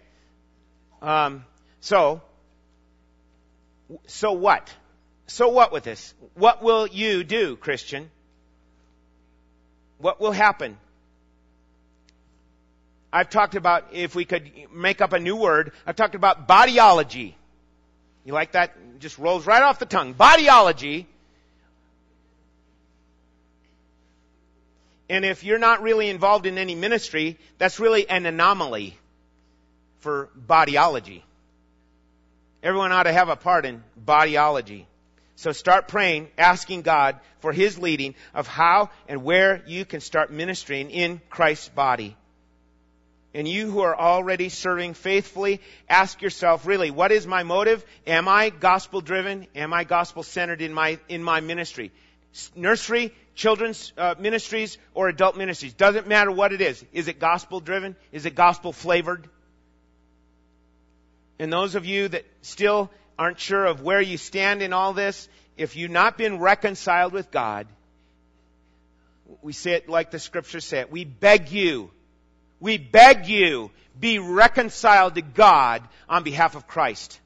Um, 1.03 1.45
so, 1.81 2.23
so 4.07 4.33
what? 4.33 4.73
So 5.27 5.49
what 5.49 5.73
with 5.73 5.85
this? 5.85 6.15
What 6.35 6.63
will 6.63 6.87
you 6.87 7.25
do, 7.25 7.57
Christian? 7.57 8.11
What 9.99 10.21
will 10.21 10.33
happen? 10.33 10.79
I've 13.13 13.31
talked 13.31 13.55
about, 13.55 13.89
if 13.93 14.15
we 14.15 14.25
could 14.25 14.51
make 14.73 15.01
up 15.01 15.13
a 15.13 15.19
new 15.19 15.37
word, 15.37 15.73
I've 15.87 15.97
talked 15.97 16.15
about 16.15 16.47
bodyology. 16.47 17.35
You 18.25 18.33
like 18.33 18.53
that? 18.53 18.77
It 18.95 19.01
just 19.01 19.19
rolls 19.19 19.47
right 19.47 19.63
off 19.63 19.79
the 19.79 19.87
tongue. 19.87 20.15
Bodyology. 20.15 21.07
And 25.09 25.25
if 25.25 25.43
you're 25.43 25.59
not 25.59 25.83
really 25.83 26.11
involved 26.11 26.45
in 26.45 26.59
any 26.59 26.75
ministry, 26.75 27.39
that's 27.57 27.81
really 27.81 28.09
an 28.09 28.27
anomaly 28.27 28.99
for 30.01 30.29
bodyology. 30.39 31.23
Everyone 32.63 32.93
ought 32.93 33.05
to 33.05 33.13
have 33.13 33.29
a 33.29 33.37
part 33.37 33.65
in 33.65 33.83
bodyology. 34.05 34.85
So 35.37 35.53
start 35.53 35.87
praying, 35.87 36.29
asking 36.37 36.83
God 36.83 37.21
for 37.39 37.53
His 37.53 37.79
leading 37.79 38.17
of 38.35 38.49
how 38.49 38.91
and 39.07 39.23
where 39.23 39.63
you 39.67 39.85
can 39.85 40.01
start 40.01 40.33
ministering 40.33 40.91
in 40.91 41.21
Christ's 41.31 41.69
body. 41.69 42.17
And 43.35 43.47
you 43.47 43.71
who 43.71 43.81
are 43.81 43.97
already 43.97 44.49
serving 44.49 44.95
faithfully, 44.95 45.61
ask 45.89 46.23
yourself, 46.23 46.67
really, 46.67 46.91
what 46.91 47.13
is 47.13 47.27
my 47.27 47.45
motive? 47.45 47.85
Am 48.07 48.27
I 48.27 48.51
gospel 48.51 49.01
driven? 49.01 49.47
Am 49.55 49.73
I 49.73 49.85
gospel 49.85 50.25
centered 50.25 50.61
in 50.61 50.73
my, 50.73 50.99
in 51.09 51.23
my 51.23 51.39
ministry? 51.41 51.93
Nursery, 52.57 53.15
children's 53.37 53.93
uh, 53.97 54.17
ministries, 54.19 54.77
or 54.93 55.09
adult 55.09 55.37
ministries. 55.37 55.75
Doesn't 55.75 56.09
matter 56.09 56.33
what 56.33 56.53
it 56.53 56.61
is. 56.61 56.85
Is 56.93 57.07
it 57.07 57.21
gospel 57.21 57.61
driven? 57.61 57.95
Is 58.11 58.27
it 58.27 58.35
gospel 58.35 58.73
flavored? 58.73 59.29
And 61.39 61.53
those 61.53 61.75
of 61.75 61.87
you 61.87 62.09
that 62.09 62.25
still 62.43 62.91
aren't 63.19 63.41
sure 63.41 63.65
of 63.65 63.83
where 63.83 64.01
you 64.01 64.17
stand 64.17 64.63
in 64.63 64.73
all 64.73 64.93
this, 64.93 65.29
if 65.57 65.77
you've 65.77 65.91
not 65.91 66.17
been 66.17 66.39
reconciled 66.39 67.13
with 67.13 67.31
God, 67.31 67.67
we 69.43 69.53
say 69.53 69.73
it 69.73 69.89
like 69.89 70.11
the 70.11 70.19
scriptures 70.19 70.65
say 70.65 70.81
it. 70.81 70.91
We 70.91 71.05
beg 71.05 71.51
you, 71.51 71.91
we 72.61 72.79
beg 72.79 73.27
you, 73.27 73.71
be 73.99 74.19
reconciled 74.19 75.17
to 75.17 75.23
God 75.23 75.83
on 76.09 76.23
behalf 76.23 76.55
of 76.55 76.67
Christ. 76.67 77.21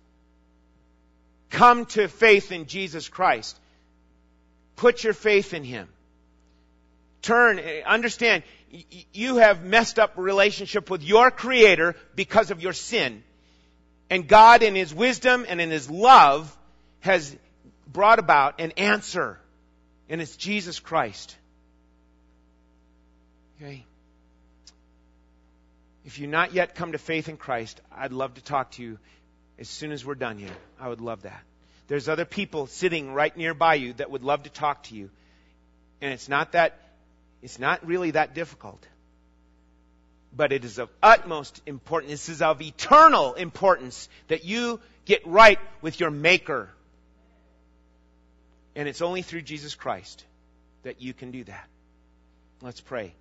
Come 1.51 1.85
to 1.87 2.09
faith 2.09 2.51
in 2.51 2.67
Jesus 2.67 3.09
Christ. 3.09 3.59
Put 4.77 5.05
your 5.05 5.13
faith 5.13 5.53
in 5.53 5.65
Him. 5.65 5.89
Turn, 7.21 7.61
understand, 7.87 8.43
you 9.13 9.37
have 9.37 9.63
messed 9.63 9.99
up 9.99 10.15
relationship 10.17 10.91
with 10.91 11.03
your 11.03 11.31
Creator 11.31 11.95
because 12.17 12.51
of 12.51 12.63
your 12.63 12.73
sin. 12.73 13.23
And 14.13 14.29
God 14.29 14.63
in 14.63 14.75
His 14.75 14.95
wisdom 14.95 15.47
and 15.49 15.59
in 15.59 15.71
His 15.71 15.89
love 15.89 16.55
has 17.01 17.35
brought 17.91 18.19
about 18.19 18.61
an 18.61 18.73
answer. 18.73 19.39
And 20.07 20.21
it's 20.21 20.37
Jesus 20.37 20.81
Christ. 20.81 21.35
Okay? 23.57 23.87
If 26.05 26.19
you've 26.19 26.29
not 26.29 26.53
yet 26.53 26.75
come 26.75 26.93
to 26.93 26.99
faith 26.99 27.31
in 27.31 27.39
Christ, 27.39 27.81
I'd 27.91 28.13
love 28.13 28.35
to 28.35 28.45
talk 28.45 28.73
to 28.73 28.83
you 28.83 28.99
as 29.59 29.71
soon 29.71 29.93
as 29.93 30.05
we're 30.05 30.15
done 30.15 30.37
here. 30.37 30.59
I 30.79 30.91
would 30.91 31.01
love 31.01 31.23
that. 31.23 31.43
There's 31.89 32.07
other 32.07 32.27
people 32.27 32.67
sitting 32.67 33.15
right 33.15 33.35
nearby 33.35 33.77
you 33.77 33.95
that 33.95 34.11
would 34.11 34.23
love 34.23 34.43
to 34.43 34.51
talk 34.51 34.83
to 34.85 34.95
you. 34.95 35.09
And 36.03 36.13
it's 36.13 36.29
not 36.29 36.53
that, 36.53 36.79
it's 37.41 37.59
not 37.59 37.87
really 37.87 38.11
that 38.11 38.35
difficult 38.35 38.87
but 40.35 40.53
it 40.53 40.65
is 40.65 40.79
of 40.79 40.89
utmost 41.03 41.61
importance. 41.67 42.11
This 42.11 42.29
is 42.29 42.43
of 42.43 42.63
eternal 42.63 43.35
importance 43.35 44.09
that 44.29 44.45
you 44.45 44.81
get 45.05 45.27
right 45.27 45.59
with 45.81 46.01
your 46.01 46.11
Maker. 46.11 46.71
And 48.75 48.89
it's 48.89 49.03
only 49.03 49.23
through 49.23 49.43
Jesus 49.43 49.75
Christ 49.75 50.25
that 50.83 51.03
you 51.03 51.13
can 51.13 51.31
do 51.31 51.45
that. 51.45 51.69
Let's 52.63 52.81
pray. 52.81 53.15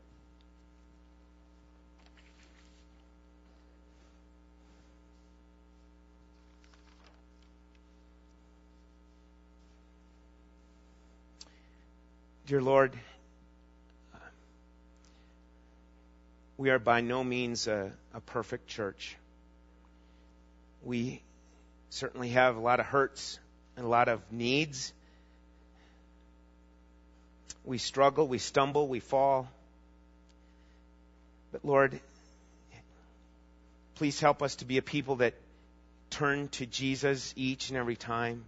Dear 12.48 12.62
Lord, 12.62 12.94
we 16.62 16.70
are 16.70 16.78
by 16.78 17.02
no 17.02 17.24
means 17.24 17.66
a, 17.66 17.92
a 18.14 18.22
perfect 18.22 18.68
church. 18.68 19.18
We 20.84 21.24
certainly 21.90 22.30
have 22.30 22.56
a 22.56 22.60
lot 22.60 22.80
of 22.80 22.86
hurts 22.86 23.40
and 23.76 23.84
a 23.84 23.90
lot 23.90 24.08
of 24.08 24.22
needs. 24.32 24.94
We 27.66 27.80
struggle, 27.80 28.28
we 28.28 28.38
stumble, 28.38 28.88
we 28.88 29.00
fall. 29.00 29.50
But 31.52 31.66
Lord, 31.66 32.00
please 33.96 34.20
help 34.20 34.44
us 34.44 34.58
to 34.58 34.66
be 34.66 34.78
a 34.78 34.84
people 34.84 35.16
that 35.16 35.34
turn 36.12 36.48
to 36.50 36.68
Jesus 36.68 37.34
each 37.36 37.70
and 37.70 37.78
every 37.78 37.96
time. 37.96 38.46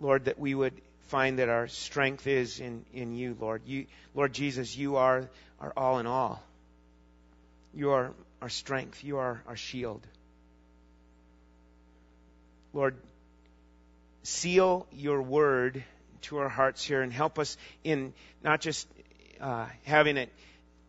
Lord, 0.00 0.24
that 0.24 0.36
we 0.36 0.52
would 0.52 0.74
find 1.06 1.38
that 1.38 1.48
our 1.48 1.68
strength 1.68 2.26
is 2.26 2.60
in, 2.60 2.84
in 2.92 3.14
you, 3.14 3.36
Lord. 3.38 3.62
You, 3.66 3.86
Lord 4.14 4.32
Jesus, 4.32 4.76
you 4.76 4.96
are 4.96 5.28
our 5.60 5.72
all 5.76 5.98
in 5.98 6.06
all. 6.06 6.42
You 7.74 7.90
are 7.90 8.12
our 8.40 8.48
strength. 8.48 9.02
You 9.04 9.18
are 9.18 9.42
our 9.46 9.56
shield. 9.56 10.06
Lord, 12.72 12.96
seal 14.22 14.86
your 14.92 15.20
word 15.20 15.84
to 16.22 16.38
our 16.38 16.48
hearts 16.48 16.84
here 16.84 17.02
and 17.02 17.12
help 17.12 17.38
us 17.38 17.56
in 17.84 18.14
not 18.42 18.60
just 18.60 18.88
uh, 19.40 19.66
having 19.84 20.16
it 20.16 20.30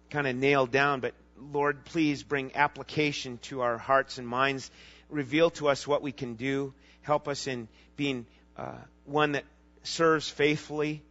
kind 0.09 0.27
of 0.27 0.35
nailed 0.35 0.71
down, 0.71 0.99
but 0.99 1.13
Lord, 1.51 1.83
please 1.85 2.23
bring 2.23 2.55
application 2.55 3.39
to 3.43 3.61
our 3.61 3.77
hearts 3.77 4.17
and 4.17 4.27
minds. 4.27 4.69
Reveal 5.09 5.49
to 5.51 5.67
us 5.67 5.87
what 5.87 6.01
we 6.01 6.11
can 6.11 6.35
do. 6.35 6.73
Help 7.01 7.27
us 7.27 7.47
in 7.47 7.67
being 7.97 8.25
uh, 8.57 8.77
one 9.05 9.33
that 9.33 9.43
serves 9.83 10.29
faithfully. 10.29 11.01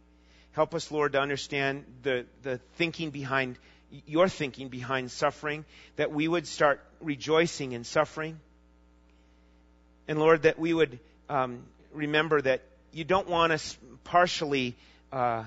Help 0.51 0.75
us, 0.75 0.91
Lord, 0.91 1.13
to 1.13 1.19
understand 1.19 1.85
the, 2.03 2.25
the 2.43 2.59
thinking 2.75 3.09
behind, 3.09 3.57
your 4.05 4.27
thinking 4.27 4.69
behind 4.69 5.11
suffering, 5.11 5.65
that 5.95 6.11
we 6.11 6.27
would 6.27 6.47
start 6.47 6.81
rejoicing 7.01 7.71
in 7.71 7.83
suffering. 7.83 8.39
And 10.07 10.19
Lord, 10.19 10.43
that 10.43 10.59
we 10.59 10.73
would 10.73 10.99
um, 11.29 11.63
remember 11.93 12.41
that 12.41 12.61
you 12.91 13.03
don't 13.03 13.27
want 13.27 13.53
us 13.53 13.77
partially 14.03 14.75
uh, 15.11 15.43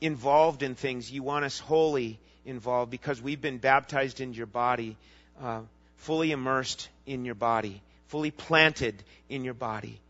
involved 0.00 0.62
in 0.62 0.74
things. 0.74 1.10
You 1.10 1.22
want 1.22 1.44
us 1.44 1.58
wholly 1.58 2.18
involved 2.44 2.90
because 2.90 3.20
we've 3.20 3.40
been 3.40 3.58
baptized 3.58 4.20
into 4.20 4.36
your 4.36 4.46
body, 4.46 4.96
uh, 5.42 5.60
fully 5.98 6.32
immersed 6.32 6.88
in 7.06 7.24
your 7.24 7.34
body, 7.34 7.82
fully 8.08 8.30
planted 8.30 8.94
in 9.28 9.44
your 9.44 9.54
body. 9.54 10.00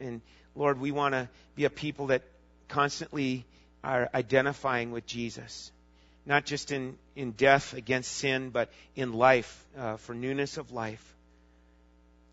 And 0.00 0.20
Lord, 0.56 0.80
we 0.80 0.90
want 0.90 1.12
to 1.12 1.28
be 1.54 1.66
a 1.66 1.70
people 1.70 2.06
that 2.08 2.22
constantly 2.68 3.44
are 3.84 4.08
identifying 4.14 4.90
with 4.90 5.06
Jesus, 5.06 5.70
not 6.24 6.46
just 6.46 6.72
in, 6.72 6.96
in 7.14 7.32
death 7.32 7.74
against 7.74 8.10
sin, 8.10 8.50
but 8.50 8.70
in 8.96 9.12
life, 9.12 9.64
uh, 9.78 9.98
for 9.98 10.14
newness 10.14 10.56
of 10.56 10.72
life. 10.72 11.14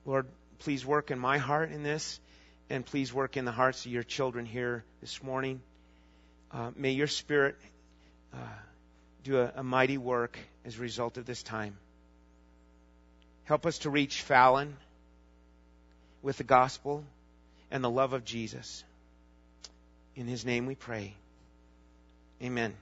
Lord, 0.06 0.26
please 0.60 0.86
work 0.86 1.12
in 1.12 1.20
my 1.20 1.38
heart 1.38 1.72
in 1.72 1.84
this, 1.84 2.20
and 2.70 2.86
please 2.86 3.14
work 3.14 3.36
in 3.36 3.44
the 3.44 3.52
hearts 3.52 3.86
of 3.86 3.92
your 3.92 4.04
children 4.04 4.46
here 4.46 4.86
this 5.02 5.22
morning. 5.22 5.62
Uh, 6.52 6.72
may 6.78 6.92
your 6.92 7.08
Spirit 7.08 7.56
uh, 8.34 8.38
do 9.26 9.40
a, 9.40 9.52
a 9.58 9.64
mighty 9.64 9.98
work 9.98 10.40
as 10.66 10.78
a 10.78 10.82
result 10.82 11.18
of 11.18 11.26
this 11.26 11.44
time. 11.44 11.76
Help 13.44 13.66
us 13.66 13.80
to 13.80 13.90
reach 13.90 14.22
Fallon 14.22 14.78
with 16.22 16.38
the 16.38 16.46
gospel 16.46 17.04
and 17.74 17.84
the 17.84 17.90
love 17.90 18.14
of 18.14 18.24
Jesus. 18.24 18.84
In 20.16 20.28
his 20.28 20.46
name 20.46 20.68
we 20.68 20.76
pray. 20.76 21.16
Amen. 22.42 22.76